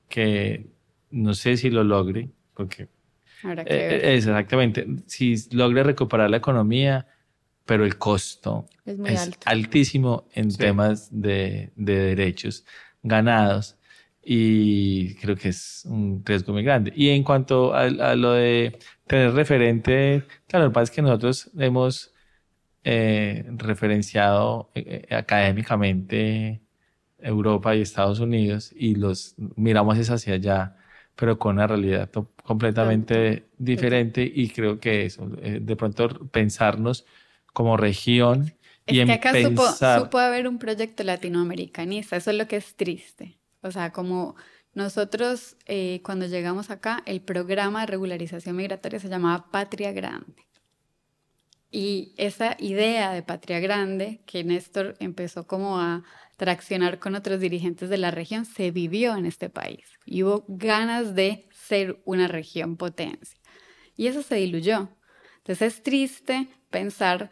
[0.09, 0.69] que
[1.11, 2.89] no sé si lo logre, porque
[3.45, 4.87] eh, eh, exactamente.
[5.07, 7.07] Si logra recuperar la economía,
[7.65, 9.39] pero el costo es, muy alto.
[9.45, 12.65] altísimo en temas de, de, derechos
[13.03, 13.77] ganados
[14.23, 16.93] y creo que es un riesgo muy grande.
[16.95, 21.51] Y en cuanto a, lo de tener referente, claro, lo que pasa es que nosotros
[21.59, 22.13] hemos
[22.85, 24.71] eh, referenciado
[25.11, 26.61] académicamente
[27.19, 30.77] Europa y Estados Unidos y los miramos hacia allá
[31.21, 32.09] pero con una realidad
[32.43, 37.05] completamente diferente y creo que eso, eh, de pronto pensarnos
[37.53, 38.55] como región
[38.87, 40.01] es y que acá pensar...
[40.01, 43.39] supo, haber un proyecto latinoamericanista, eso es lo que es triste.
[43.61, 44.35] O sea, como
[44.73, 50.47] nosotros eh, cuando llegamos acá, el programa de regularización migratoria se llamaba Patria Grande.
[51.71, 56.03] Y esa idea de Patria Grande, que Néstor empezó como a
[56.41, 59.85] traccionar con otros dirigentes de la región, se vivió en este país.
[60.07, 63.39] Y hubo ganas de ser una región potencia.
[63.95, 64.89] Y eso se diluyó.
[65.37, 67.29] Entonces es triste pensar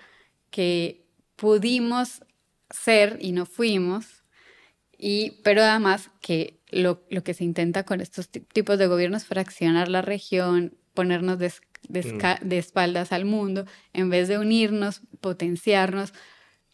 [0.51, 1.07] que
[1.37, 2.23] pudimos
[2.69, 4.25] ser y no fuimos,
[4.99, 9.29] y, pero además que lo, lo que se intenta con estos tipos de gobiernos es
[9.29, 11.51] fraccionar la región, ponernos de,
[11.89, 12.47] mm.
[12.47, 13.65] de, espaldas al mundo,
[13.95, 16.13] en vez de unirnos, potenciarnos.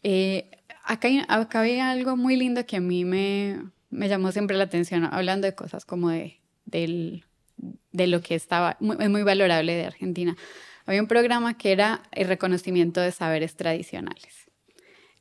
[0.03, 0.51] Eh,
[0.85, 5.05] acá, hay, acá algo muy lindo que a mí me, me llamó siempre la atención,
[5.05, 7.25] hablando de cosas como de, del,
[7.91, 10.35] de lo que estaba muy, muy valorable de Argentina.
[10.85, 14.45] Había un programa que era el reconocimiento de saberes tradicionales.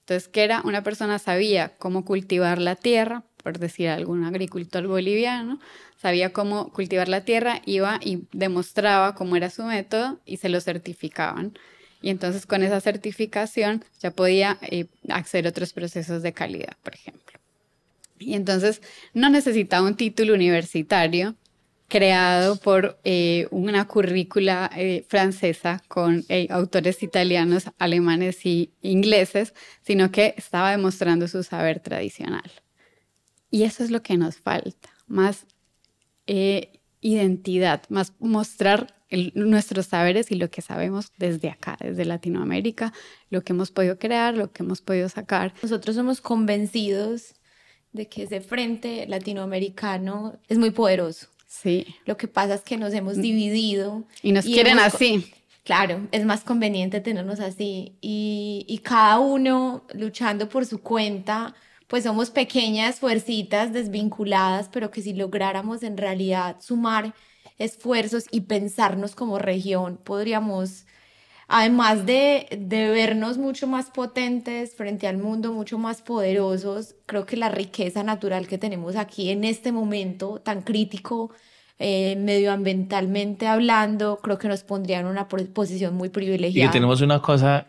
[0.01, 5.61] Entonces, que era una persona sabía cómo cultivar la tierra, por decir algún agricultor boliviano,
[5.97, 10.61] sabía cómo cultivar la tierra, iba y demostraba cómo era su método y se lo
[10.61, 11.59] certificaban
[12.05, 16.95] y entonces con esa certificación ya podía eh, acceder a otros procesos de calidad, por
[16.95, 17.41] ejemplo.
[18.19, 18.83] Y entonces
[19.15, 21.35] no necesitaba un título universitario
[21.89, 30.35] creado por eh, una currícula eh, francesa con autores italianos, alemanes y ingleses, sino que
[30.37, 32.53] estaba demostrando su saber tradicional.
[33.51, 35.47] Y eso es lo que nos falta, más
[37.01, 38.95] identidad, más mostrar
[39.35, 42.93] nuestros saberes y lo que sabemos desde acá, desde Latinoamérica,
[43.31, 45.55] lo que hemos podido crear, lo que hemos podido sacar.
[45.63, 47.35] Nosotros somos convencidos
[47.93, 51.29] de que ese frente latinoamericano es muy poderoso.
[51.47, 51.87] Sí.
[52.05, 54.05] Lo que pasa es que nos hemos dividido.
[54.23, 55.33] Y nos quieren así.
[55.63, 57.97] Claro, es más conveniente tenernos así.
[58.01, 61.55] Y, y cada uno luchando por su cuenta,
[61.87, 67.15] pues somos pequeñas fuercitas desvinculadas, pero que si lográramos en realidad sumar
[67.59, 70.87] esfuerzos y pensarnos como región, podríamos,
[71.47, 77.37] además de, de vernos mucho más potentes frente al mundo, mucho más poderosos, creo que
[77.37, 81.31] la riqueza natural que tenemos aquí en este momento tan crítico,
[81.79, 86.71] eh, medioambientalmente hablando, creo que nos pondría en una posición muy privilegiada.
[86.71, 87.69] Y tenemos una cosa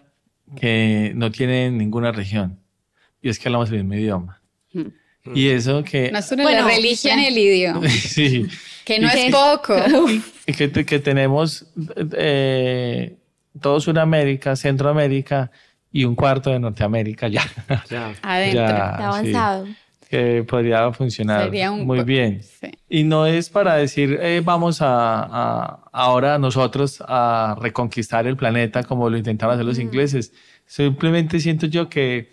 [0.59, 2.59] que no tiene ninguna región,
[3.21, 4.41] y es que hablamos el mismo idioma.
[4.73, 4.89] Hmm.
[5.33, 6.11] Y eso que...
[6.11, 7.89] No es la religión y el idioma.
[7.89, 8.45] sí.
[8.85, 9.75] Que no es poco.
[10.47, 11.65] Y que, que tenemos
[12.13, 13.17] eh,
[13.59, 15.49] todo Sudamérica, Centroamérica
[15.91, 17.41] y un cuarto de Norteamérica ya.
[17.89, 18.13] ya.
[18.21, 18.61] Adentro.
[18.61, 19.65] Está avanzado.
[20.07, 21.49] que podría funcionar
[21.83, 22.41] muy bien.
[22.87, 29.09] Y no es para decir, eh, vamos a, ahora nosotros a reconquistar el planeta como
[29.09, 30.31] lo intentaron hacer los ingleses.
[30.67, 32.31] Simplemente siento yo que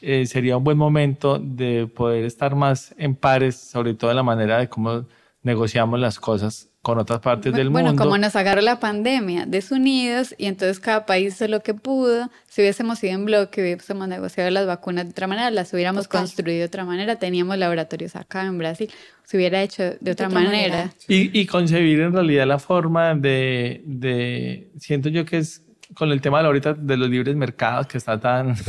[0.00, 4.24] eh, sería un buen momento de poder estar más en pares, sobre todo en la
[4.24, 5.04] manera de cómo
[5.42, 8.02] negociamos las cosas con otras partes del bueno, mundo.
[8.02, 12.28] como nos agarró la pandemia, desunidos, y entonces cada país hizo lo que pudo.
[12.48, 16.58] Si hubiésemos ido en bloque, hubiésemos negociado las vacunas de otra manera, las hubiéramos construido
[16.58, 18.90] de otra manera, teníamos laboratorios acá en Brasil,
[19.24, 20.76] se hubiera hecho de otra, otra manera.
[20.76, 20.92] manera.
[21.06, 25.62] Y, y concebir en realidad la forma de, de, siento yo que es
[25.94, 28.54] con el tema de ahorita de los libres mercados que está tan...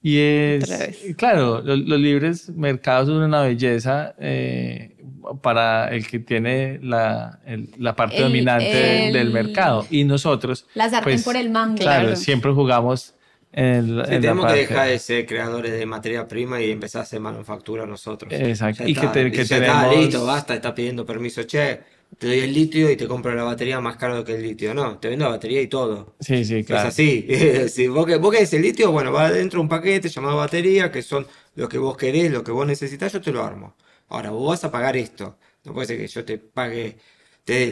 [0.00, 1.16] Y es, Otra vez.
[1.16, 4.96] claro, los, los libres mercados son una belleza eh,
[5.42, 9.86] para el que tiene la, el- la parte El- dominante el- del mercado.
[9.90, 11.76] Y nosotros, La sartén pues, por el mango.
[11.76, 12.16] claro, Claro.
[12.16, 13.14] siempre jugamos
[13.52, 17.02] en, Sí, en tenemos que dejar de ser creadores de materia prima y empezar a
[17.04, 18.32] hacer manufactura nosotros.
[18.32, 18.84] Exacto.
[18.84, 21.42] Ya Y que está, te- que ya está, tenemos- listo, basta, está pidiendo permiso.
[21.44, 21.80] Che,
[22.18, 24.72] te doy el litio y te compro la batería más caro que el litio.
[24.74, 26.14] No, te vendo la batería y todo.
[26.20, 26.88] Sí, sí, claro.
[26.88, 27.26] Es así.
[27.68, 31.02] Si vos, que- vos querés el litio, bueno, va adentro un paquete llamado batería, que
[31.02, 33.74] son lo que vos querés, lo que vos necesitas, yo te lo armo.
[34.08, 35.36] Ahora, vos vas a pagar esto.
[35.64, 36.96] No puede ser que yo te pague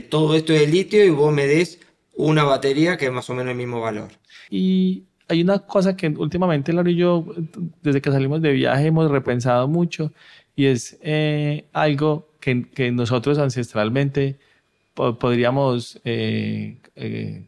[0.08, 1.80] todo esto de litio y vos me des
[2.14, 4.08] una batería que es más o menos el mismo valor.
[4.50, 7.26] Y hay una cosa que últimamente Laura y yo,
[7.82, 10.12] desde que salimos de viaje, hemos repensado mucho
[10.54, 14.38] y es eh, algo que, que nosotros ancestralmente
[14.94, 17.46] po- podríamos eh, eh,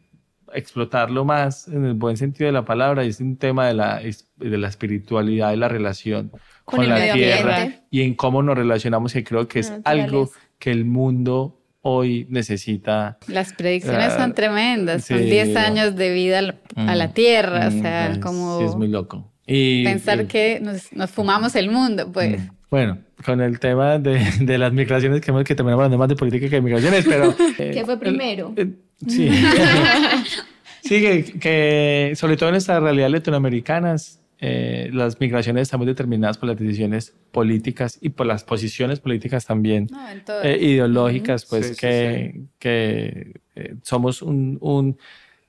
[0.53, 4.57] explotarlo más en el buen sentido de la palabra es un tema de la, de
[4.57, 6.31] la espiritualidad y la relación
[6.69, 7.83] Con con, el la medio tierra ambiente.
[7.91, 10.29] y en cómo nos relacionamos que creo que es algo
[10.59, 15.23] que el mundo hoy necesita Las predicciones son tremendas, son sí.
[15.25, 16.39] 10 años de vida
[16.75, 19.31] a la Mm, Tierra, o Mm, sea, es- como sí, es muy loco.
[19.47, 22.39] Y, pensar y- que nos, nos fumamos el mundo, pues.
[22.39, 26.07] mm, Bueno, con el tema de, de las migraciones, que, hemos- que terminamos hablando más
[26.09, 27.33] de política que de migraciones, pero...
[27.57, 28.53] eh, ¿Qué fue primero?
[28.57, 28.67] eh,
[29.07, 29.27] sí.
[30.83, 36.37] sí, que, que sobre todo en estas realidades latinoamericanas, eh, las migraciones están muy determinadas
[36.37, 39.97] por las decisiones políticas y por las posiciones políticas también No,
[40.43, 44.97] eh, ideológicas, pues Sí, sí, que, que eh, somos un, un-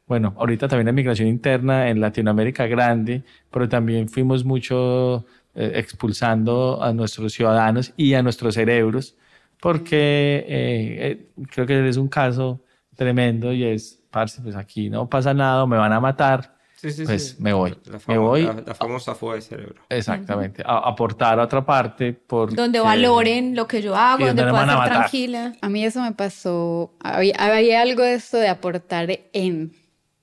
[0.07, 6.83] bueno, ahorita también hay migración interna en Latinoamérica grande, pero también fuimos mucho eh, expulsando
[6.83, 9.17] a nuestros ciudadanos y a nuestros cerebros,
[9.61, 12.61] porque eh, eh, creo que es un caso
[12.97, 16.91] tremendo y es, parce, pues aquí no pasa nada, o me van a matar, Sí,
[16.93, 17.43] sí, pues sí.
[17.43, 19.83] me voy, La, me voy la- la famosa fuga de cerebro.
[19.91, 24.53] exactamente, a aportar a otra parte por Donde valoren lo que yo hago, donde donde
[24.53, 25.11] pueda van a estar matar.
[25.11, 25.53] tranquila.
[25.61, 29.73] A mí eso me pasó, había, había algo de esto de aportar en.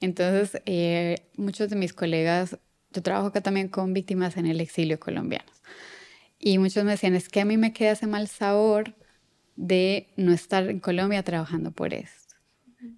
[0.01, 2.57] Entonces, eh, muchos de mis colegas,
[2.91, 5.51] yo trabajo acá también con víctimas en el exilio colombianos,
[6.39, 8.93] y muchos me decían, es que a mí me queda ese mal sabor
[9.55, 12.16] de no estar en Colombia trabajando por esto.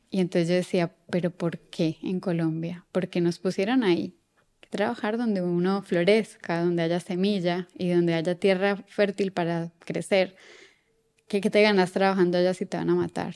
[0.10, 2.86] Y entonces yo decía, pero ¿por qué en Colombia?
[2.92, 4.16] Porque nos pusieron ahí.
[4.62, 10.36] Que trabajar donde uno florezca, donde haya semilla y donde haya tierra fértil para crecer.
[11.28, 13.36] ¿Qué, qué te ganas trabajando allá si te van a matar?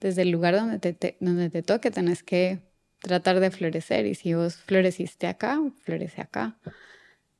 [0.00, 2.60] Desde el lugar donde te, te- donde te toque tenés que
[3.00, 6.58] tratar de florecer y si vos floreciste acá, florece acá.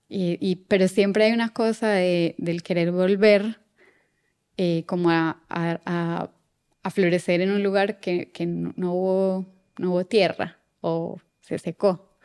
[0.09, 3.61] Y, pero siempre hay una cosa de- del querer volver
[4.57, 5.41] eh, como a-
[6.87, 12.17] a florecer en un lugar que, no, hubo, tierra o se secó.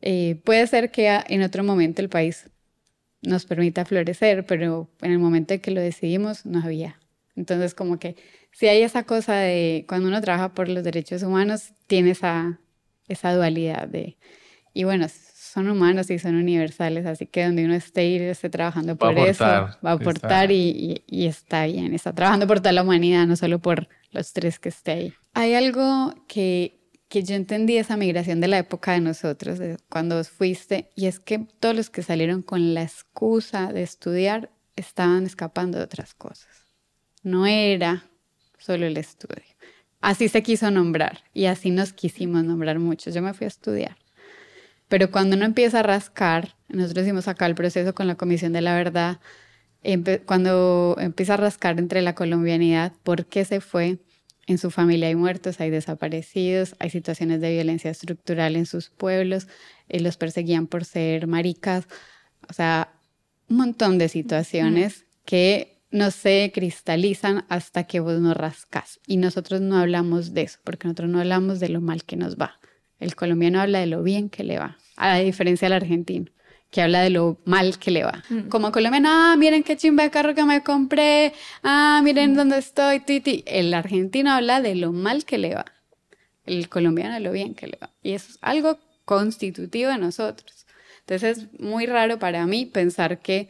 [0.00, 2.50] Eh, puede ser que en otro momento el país
[3.22, 6.98] nos permita florecer, pero en el momento en que lo decidimos no había.
[7.36, 8.16] Entonces, como que
[8.50, 12.58] si hay esa cosa de cuando uno trabaja por los derechos humanos, tiene esa,
[13.06, 14.16] esa dualidad de,
[14.74, 15.06] y bueno,
[15.56, 19.18] son humanos y son universales, así que donde uno esté y esté trabajando Va por
[19.18, 22.72] eso, aportar, va a aportar está- y, y- y está bien, está trabajando por toda
[22.72, 25.14] la humanidad, no solo por los tres que esté ahí.
[25.32, 26.78] Hay algo que,
[27.08, 30.90] que yo entendí de esa migración de la época de nosotros, de cuando vos fuiste,
[30.94, 35.84] y es que todos los que salieron con la excusa de estudiar estaban escapando de
[35.84, 36.66] otras cosas.
[37.22, 38.04] No era
[38.58, 39.42] solo el estudio.
[40.02, 43.14] Así se quiso nombrar y así nos quisimos nombrar muchos.
[43.14, 43.96] Yo me fui a estudiar.
[44.88, 48.60] Pero cuando uno empieza a rascar, nosotros hicimos acá el proceso con la Comisión de
[48.60, 49.18] la Verdad,
[49.82, 53.98] empe- cuando empieza a rascar entre la colombianidad, ¿por qué se fue?
[54.46, 59.48] En su familia hay muertos, hay desaparecidos, hay situaciones de violencia estructural en sus pueblos,
[59.88, 61.88] eh, los perseguían por ser maricas,
[62.48, 62.92] o sea,
[63.48, 69.00] un montón de situaciones que no se cristalizan hasta que vos no rascas.
[69.06, 72.36] Y nosotros no hablamos de eso, porque nosotros no hablamos de lo mal que nos
[72.36, 72.60] va.
[72.98, 76.30] El colombiano habla de lo bien que le va, a diferencia del argentino,
[76.70, 78.22] que habla de lo mal que le va.
[78.48, 81.32] Como colombiano, ah, miren qué chimba de carro que me compré,
[81.62, 83.44] ah, miren dónde estoy, titi.
[83.46, 85.66] El argentino habla de lo mal que le va,
[86.46, 87.90] el colombiano de lo bien que le va.
[88.02, 90.66] Y eso es algo constitutivo de nosotros.
[91.00, 93.48] Entonces es muy raro para mí pensar que,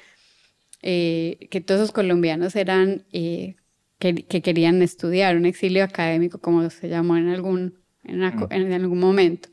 [0.82, 3.56] eh, que todos esos colombianos eran eh,
[3.98, 8.49] que, que querían estudiar, un exilio académico, como se llamó en algún, en, una co-
[8.51, 9.49] en algún momento.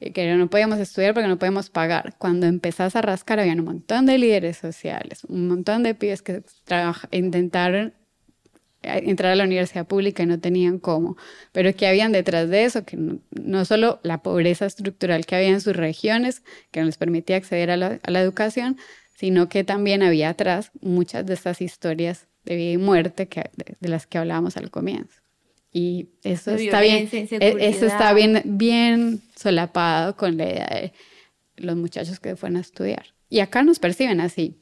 [0.00, 2.14] Y que no podíamos estudiar porque no podíamos pagar.
[2.18, 6.42] Cuando empezás a rascar, habían un montón de líderes sociales, un montón de pibes que
[7.12, 7.94] intentaron
[8.82, 11.16] eh, entrar a la universidad pública y no tenían cómo,
[11.52, 15.48] pero que habían detrás de eso, que no, no solo la pobreza estructural que había
[15.48, 18.76] en sus regiones, que no les permitía acceder a la, a la educación,
[19.16, 23.76] sino que también había atrás muchas de estas historias de vida y muerte que, de,
[23.80, 25.23] de las que hablábamos al comienzo.
[25.76, 30.92] Y eso De está bien, e- eso está bien, bien solapado con la idea de
[31.56, 33.06] los muchachos que fueron a estudiar.
[33.28, 34.60] Y acá nos perciben así,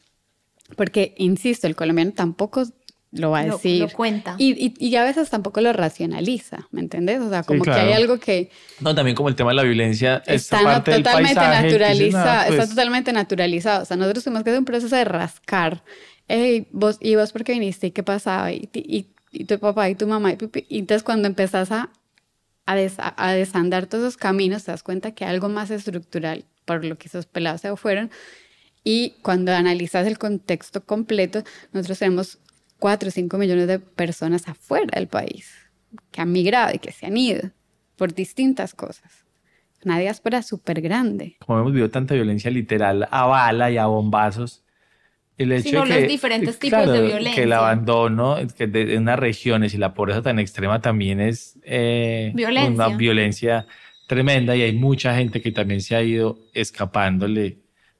[0.76, 2.64] porque, insisto, el colombiano tampoco
[3.10, 3.80] lo va a Lo- decir.
[3.82, 4.36] lo cuenta.
[4.38, 7.20] Y, y, y a veces tampoco lo racionaliza, ¿me entendés?
[7.20, 7.88] O sea, Sí, como que claro.
[7.88, 10.92] hay algo que No, también como el tema de la violencia es está no- parte
[10.92, 13.82] del totalmente que naturalizado, "Nada, pues, está totalmente naturalizado.
[13.82, 15.84] O sea, nosotros tuvimos que hacer un proceso de rascar.
[16.26, 17.88] Ey, vos, ¿y vos por qué viniste?
[17.88, 18.50] ¿Y qué pasaba?
[18.50, 20.32] ¿Y, y, y tu papá y tu mamá?
[20.32, 20.38] Y,
[20.68, 21.90] y entonces cuando empezás a,
[22.66, 26.84] a, des- a desandar todos esos caminos, te das cuenta que algo más estructural por
[26.84, 28.10] lo que esos pelados se fueron.
[28.84, 31.42] Y cuando analizas el contexto completo,
[31.72, 32.38] nosotros tenemos
[32.78, 35.52] 4 o 5 millones de personas afuera del país
[36.10, 37.50] que han migrado y que se han ido
[37.96, 39.24] por distintas cosas.
[39.84, 41.36] Una diáspora súper grande.
[41.44, 44.62] como hemos vivido tanta violencia literal a bala y a bombazos,
[45.42, 47.58] el hecho Sino de que, los diferentes tipos de claro, que el violencia.
[47.58, 52.70] abandono que de, de unas regiones y la pobreza tan extrema también es eh, Violencia.
[52.70, 53.66] una violencia
[54.06, 57.58] tremenda y hay mucha gente que también se ha ido escapándole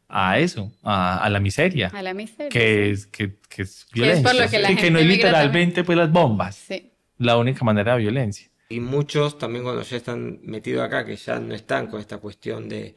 [0.09, 2.51] a eso, a, a la miseria, A la miseria.
[2.51, 4.44] que es, que, que es Que es por violencia.
[4.44, 6.90] lo que la y que gente no es literalmente pues las bombas, Sí.
[7.19, 8.48] la única manera de violencia.
[8.69, 12.69] Y muchos también cuando ya están metidos acá, que ya no están con esta cuestión
[12.69, 12.94] de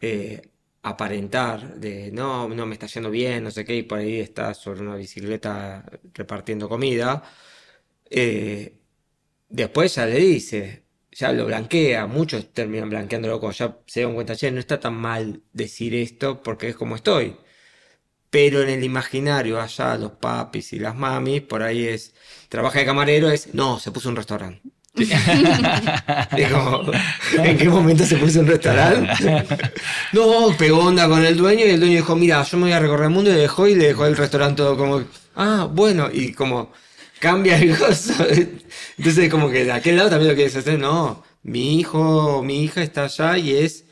[0.00, 0.40] eh,
[0.82, 4.54] aparentar, de no, no me está yendo bien, no sé qué, y por ahí está
[4.54, 5.84] sobre una bicicleta
[6.14, 7.22] repartiendo comida,
[8.10, 8.78] eh,
[9.48, 14.36] después ya le dice, ya lo blanquea, muchos terminan blanqueándolo cuando ya se dan cuenta,
[14.36, 17.36] che, no está tan mal decir esto porque es como estoy.
[18.30, 22.14] Pero en el imaginario allá, los papis y las mamis, por ahí es,
[22.48, 24.62] trabaja de camarero, es, no, se puso un restaurante.
[27.38, 29.44] ¿en qué momento se puso un restaurante?
[30.12, 32.80] No, pegó onda con el dueño y el dueño dijo, mira, yo me voy a
[32.80, 35.04] recorrer el mundo y le dejó y le dejó el restaurante todo como,
[35.36, 36.72] ah, bueno, y como
[37.20, 38.26] cambia el gozo.
[38.98, 42.82] Entonces como que de aquel lado también lo quieres hacer, no, mi hijo, mi hija
[42.82, 43.84] está allá y es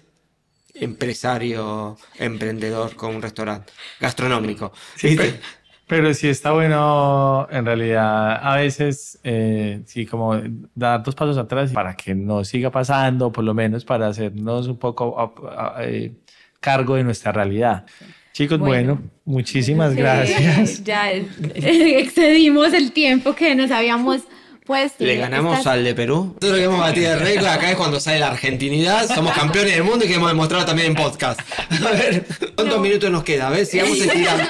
[0.74, 4.72] empresario, emprendedor con un restaurante gastronómico.
[4.96, 5.40] Sí, ¿Viste?
[5.88, 10.40] Pe- pero sí está bueno, en realidad, a veces, eh, sí, como
[10.74, 14.76] dar dos pasos atrás para que no siga pasando, por lo menos para hacernos un
[14.78, 16.12] poco a- a- eh,
[16.60, 17.86] cargo de nuestra realidad.
[18.32, 19.10] Chicos, bueno, Bueno.
[19.24, 20.84] muchísimas Sí, gracias.
[20.84, 21.10] Ya
[21.54, 24.22] excedimos el tiempo que nos habíamos
[24.68, 25.02] puesto.
[25.04, 26.36] Le ganamos al de Perú.
[26.40, 29.82] Nosotros que hemos batido el récord, acá es cuando sale la argentinidad, somos campeones del
[29.82, 31.40] mundo y que hemos demostrado también en podcast.
[31.70, 32.24] A ver,
[32.54, 32.80] ¿cuántos No.
[32.80, 33.48] minutos nos queda?
[33.48, 34.44] A ver, sigamos estirando.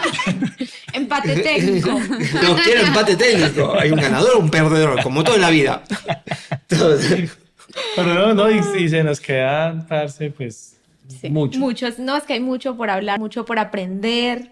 [0.92, 1.90] Empate técnico.
[1.92, 3.74] Nos quiero empate técnico.
[3.78, 5.82] Hay un ganador o un perdedor, como todo en la vida.
[6.68, 10.74] Pero no, no, y, y se nos queda, parce, pues,
[11.22, 11.30] Sí.
[11.30, 11.58] mucho.
[11.58, 14.50] Muchos, no, es que hay mucho por hablar, mucho por aprender,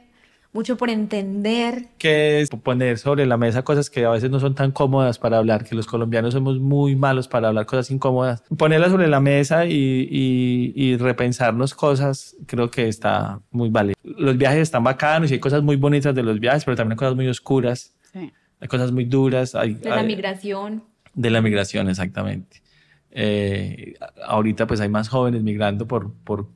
[0.53, 1.87] mucho por entender.
[1.99, 5.39] que es poner sobre la mesa cosas que a veces no son tan cómodas para
[5.39, 8.43] hablar, que los colombianos somos muy malos para hablar cosas incómodas.
[8.57, 9.73] Ponerlas sobre la mesa y,
[10.11, 13.97] y, y repensarnos cosas, creo que está muy válido.
[14.03, 16.99] Los viajes están bacanos y hay cosas muy bonitas de los viajes, pero también hay
[16.99, 18.33] cosas muy oscuras, Sí.
[18.61, 19.55] hay cosas muy duras.
[19.55, 20.85] Hay, De la hay- migración.
[21.15, 22.63] de la migración, exactamente.
[23.11, 23.95] Eh,
[24.27, 26.49] ahorita pues hay más jóvenes migrando por, por,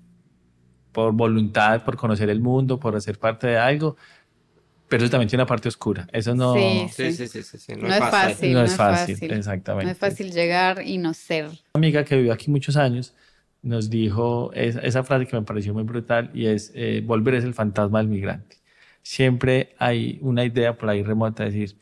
[0.92, 3.96] por voluntad, por conocer el mundo, por hacer parte de algo,
[4.88, 6.08] pero eso también tiene una parte oscura.
[6.12, 8.52] Eso no, Sí, Sí, sí, sí, sí, sí, No, es fácil.
[8.52, 9.84] no es fácil, exactamente.
[9.84, 11.46] No es fácil llegar y no ser.
[11.46, 13.14] Una amiga que vivió aquí muchos años
[13.62, 17.44] nos dijo esa, esa frase que me pareció muy brutal y es, eh, volver es
[17.44, 18.56] el fantasma del migrante.
[19.02, 21.76] Siempre hay una idea por ahí remota de decir,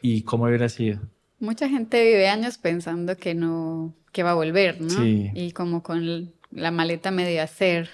[0.00, 1.00] ¿y cómo hubiera sido?
[1.40, 4.90] Mucha gente vive años pensando que no, que va a volver, ¿no?
[4.90, 5.30] Sí.
[5.34, 7.88] Y como con la maleta medio a hacer.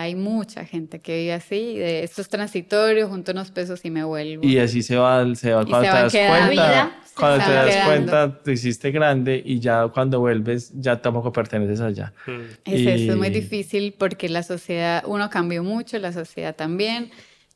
[0.00, 4.04] Hay mucha gente que vive así, de esto es transitorio, junto unos pesos y me
[4.04, 4.46] vuelvo.
[4.46, 7.66] Y así se va, se va cuando se te das cuenta, vida cuando te das
[7.66, 7.86] quedando.
[7.86, 12.12] cuenta, te hiciste grande y ya cuando vuelves ya tampoco perteneces allá.
[12.64, 17.10] Es eso, es muy difícil porque la sociedad, uno cambió mucho, la sociedad también,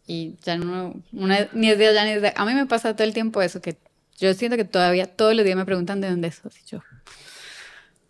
[0.08, 2.32] y ya no, una, ni es de allá ni es de...
[2.34, 3.76] A mí me pasa todo el tiempo eso, que
[4.18, 6.80] yo siento que todavía todos los días me preguntan de dónde sos, y yo...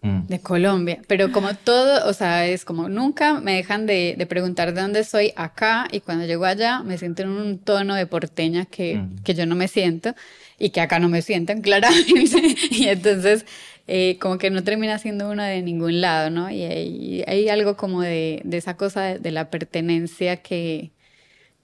[0.05, 0.27] Mm.
[0.27, 4.75] De Colombia, pero como todo, o sea, es como nunca me dejan de, de, preguntar
[4.75, 8.65] de dónde soy acá y cuando llego allá me siento en un tono de porteña
[8.65, 9.23] que, mm.
[9.23, 10.17] que yo no me siento
[10.59, 13.47] y que acá no me sientan claramente y entonces
[13.87, 16.51] eh, como que no termina siendo uno de ningún lado, ¿no?
[16.51, 20.91] Y hay, hay algo como de, de esa cosa de, de, la pertenencia que,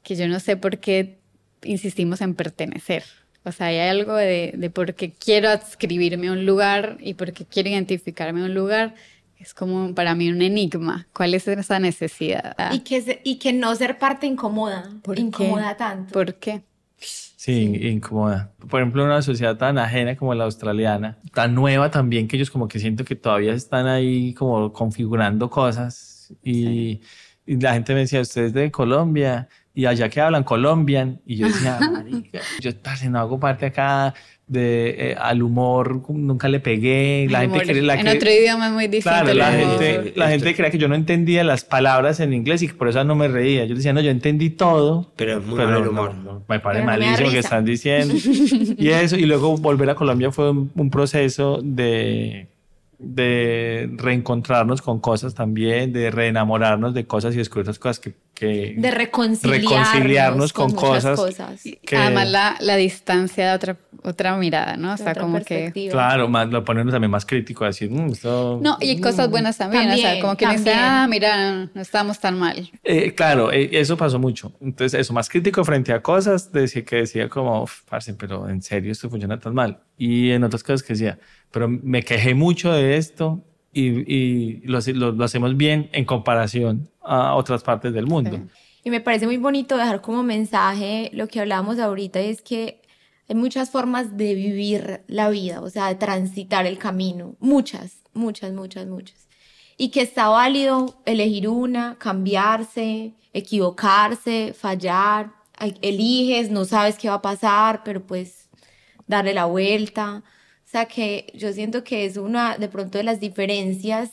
[0.04, 1.18] que yo no sé por qué
[1.64, 3.02] insistimos en pertenecer.
[3.44, 7.32] O sea, hay algo de, de por qué quiero adscribirme a un lugar y por
[7.32, 8.94] qué quiero identificarme a un lugar.
[9.38, 11.06] Es como para mí un enigma.
[11.12, 12.56] ¿Cuál es esa necesidad?
[12.72, 14.90] Y que, y que no ser parte incomoda.
[15.02, 16.12] ¿Por incomoda tanto.
[16.12, 16.62] ¿Por qué?
[16.98, 18.52] Sí, incomoda.
[18.68, 22.66] Por ejemplo, una sociedad tan ajena como la australiana, tan nueva también que ellos como
[22.66, 27.00] que siento que todavía están ahí como configurando cosas y,
[27.46, 31.46] y la gente me decía, ustedes de Colombia y allá que hablan colombian y yo
[31.46, 32.70] decía, marica, yo
[33.10, 34.14] no hago parte acá
[34.46, 38.72] de eh, al humor nunca le pegué la gente cree, la en otro idioma es
[38.72, 42.32] muy distinto claro, la gente la gente creía que yo no entendía las palabras en
[42.32, 43.66] inglés y por eso no me reía.
[43.66, 46.14] Yo decía no yo entendí todo pero es muy mal humor.
[46.48, 48.14] me parece malísimo que están diciendo
[48.78, 52.48] y eso y luego volver a Colombia fue un proceso de
[52.98, 58.74] de reencontrarnos con cosas también, de reenamorarnos de cosas y descubrir otras cosas que, que
[58.76, 61.18] de reconciliarnos, reconciliarnos con, cosas,
[61.84, 64.92] Que, además la, la, distancia de otra otra mirada, ¿no?
[64.92, 68.60] O sea, como que claro, más lo ponernos también más crítico, a decir, mm, esto,
[68.62, 72.20] no y hay cosas buenas también, o sea, como que dice, ah, mira, no estamos
[72.20, 72.70] tan mal.
[72.84, 74.52] Eh, claro, eh, eso pasó mucho.
[74.60, 78.92] Entonces, eso más crítico frente a cosas, decía que decía como, parce, pero en serio
[78.92, 79.80] esto funciona tan mal.
[79.96, 81.18] Y en otras cosas que decía,
[81.50, 83.42] pero me quejé mucho de esto
[83.72, 84.80] y, y lo,
[85.12, 88.40] lo, hacemos bien en comparación a otras partes del mundo.
[88.84, 92.82] Y me parece muy bonito dejar como mensaje lo que hablábamos ahorita, es que
[93.28, 98.52] hay muchas formas de vivir la vida, o sea, de transitar el camino, muchas, muchas,
[98.52, 99.28] muchas, muchas.
[99.76, 105.32] Y que está válido elegir una, cambiarse, equivocarse, fallar,
[105.82, 108.48] eliges, no sabes qué va a pasar, pero pues
[109.06, 110.22] darle la vuelta.
[110.68, 114.10] O sea que yo siento que es una de pronto de las diferencias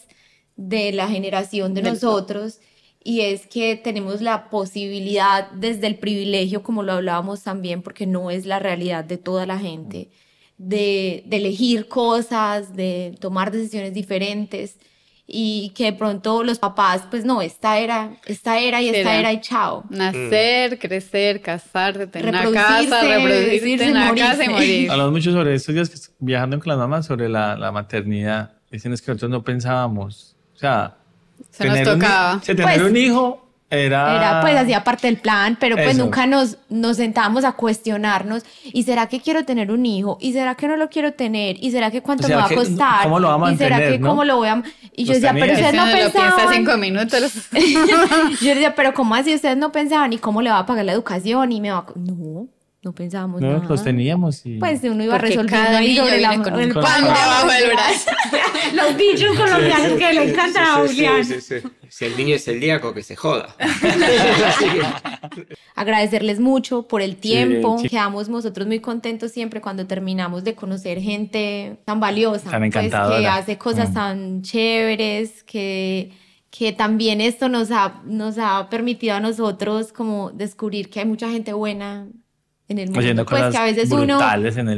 [0.55, 2.61] de la generación de nosotros
[3.03, 8.31] y es que tenemos la posibilidad desde el privilegio, como lo hablábamos también, porque no
[8.31, 10.11] es la realidad de toda la gente,
[10.57, 14.77] de, de elegir cosas, de tomar decisiones diferentes
[15.27, 19.33] y que de pronto los papás, pues no, esta era, esta era y esta era
[19.33, 19.83] y chao.
[19.89, 24.91] Nacer, crecer, casarte, tener una casa, reproducirse, tener una casa y morir.
[24.91, 28.53] Hablamos mucho sobre estos días que viajando con las mamás sobre la, la maternidad.
[28.69, 30.97] Dicen es que nosotros no pensábamos, o sea,
[31.49, 32.33] se tener nos tocaba.
[32.35, 33.44] Un, tener pues, un hijo
[33.75, 34.15] era...
[34.15, 38.83] Era pues hacía parte del plan, pero pues nunca nos, nos sentábamos a cuestionarnos, ¿y
[38.83, 40.17] será que quiero tener un hijo?
[40.19, 41.57] ¿Y será que no lo quiero tener?
[41.59, 43.03] ¿Y será que cuánto me va a costar?
[43.03, 43.71] ¿Cómo lo va a mantener?
[43.71, 44.63] ¿Y será que cómo lo voy a...?
[44.95, 46.53] Y yo decía, pero ustedes no, pensaban...
[46.53, 47.33] cinco minutos.
[48.41, 49.35] yo decía, pero ¿cómo así?
[49.35, 51.51] Ustedes no pensaban, ¿y cómo le va a pagar la educación?
[51.51, 51.85] Y me va a...
[51.95, 52.47] No,
[52.85, 53.65] no pensábamos no, nada.
[53.67, 54.59] los teníamos y...
[54.59, 58.11] Pues uno iba resolviendo ahí sobre la, con el pan debajo del brazo.
[58.75, 61.25] los dichos colombianos que le encantan a Julián.
[61.25, 61.55] Sí, sí,
[61.89, 63.55] si el niño es el celíaco, que se joda.
[65.75, 67.81] Agradecerles mucho por el tiempo.
[67.89, 72.51] Quedamos nosotros muy contentos siempre cuando terminamos de conocer gente tan valiosa.
[72.51, 73.93] Tan pues, que hace cosas mm.
[73.93, 76.11] tan chéveres, que
[76.57, 81.29] que también esto nos ha, nos ha permitido a nosotros como descubrir que hay mucha
[81.29, 82.07] gente buena
[82.67, 83.25] en el mundo.
[83.25, 84.19] pues que a veces uno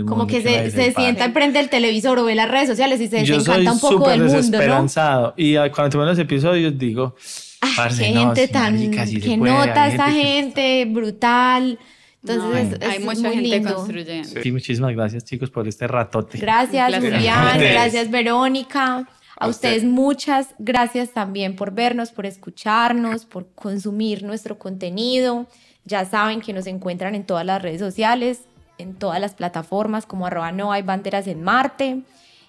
[0.05, 3.07] como que se, se sienta y prende el televisor o ve las redes sociales y
[3.07, 5.33] se desencanta un poco del mundo, ¿no?
[5.37, 7.15] Y cuando te los episodios digo,
[7.61, 11.79] Ay, qué gente tan que nota esta gente brutal.
[12.21, 14.41] Entonces, hay mucha gente construyendo.
[14.41, 16.37] Sí, muchísimas gracias, chicos, por este ratote.
[16.39, 17.59] Gracias, Julián.
[17.59, 19.07] Gracias, Verónica.
[19.39, 25.47] A, ustedes muchas gracias también por vernos, por escucharnos, por consumir nuestro contenido.
[25.87, 28.41] Ya saben que nos encuentran en todas las redes sociales,
[28.77, 32.01] en todas las plataformas como arroba no hay banderas en Marte.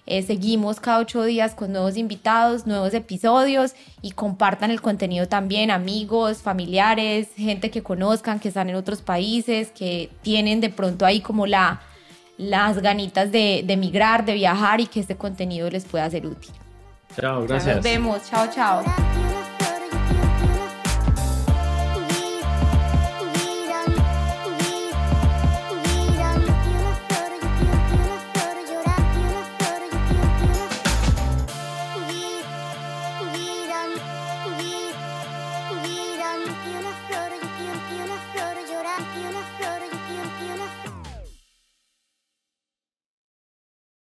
[0.05, 5.71] Eh, seguimos cada ocho días con nuevos invitados, nuevos episodios y compartan el contenido también,
[5.71, 11.21] amigos, familiares, gente que conozcan, que están en otros países, que tienen de pronto ahí
[11.21, 11.81] como la,
[12.37, 16.51] las ganitas de, de migrar, de viajar y que este contenido les pueda ser útil.
[17.15, 17.75] Chao, gracias.
[17.77, 19.38] Nos vemos, chao, chao.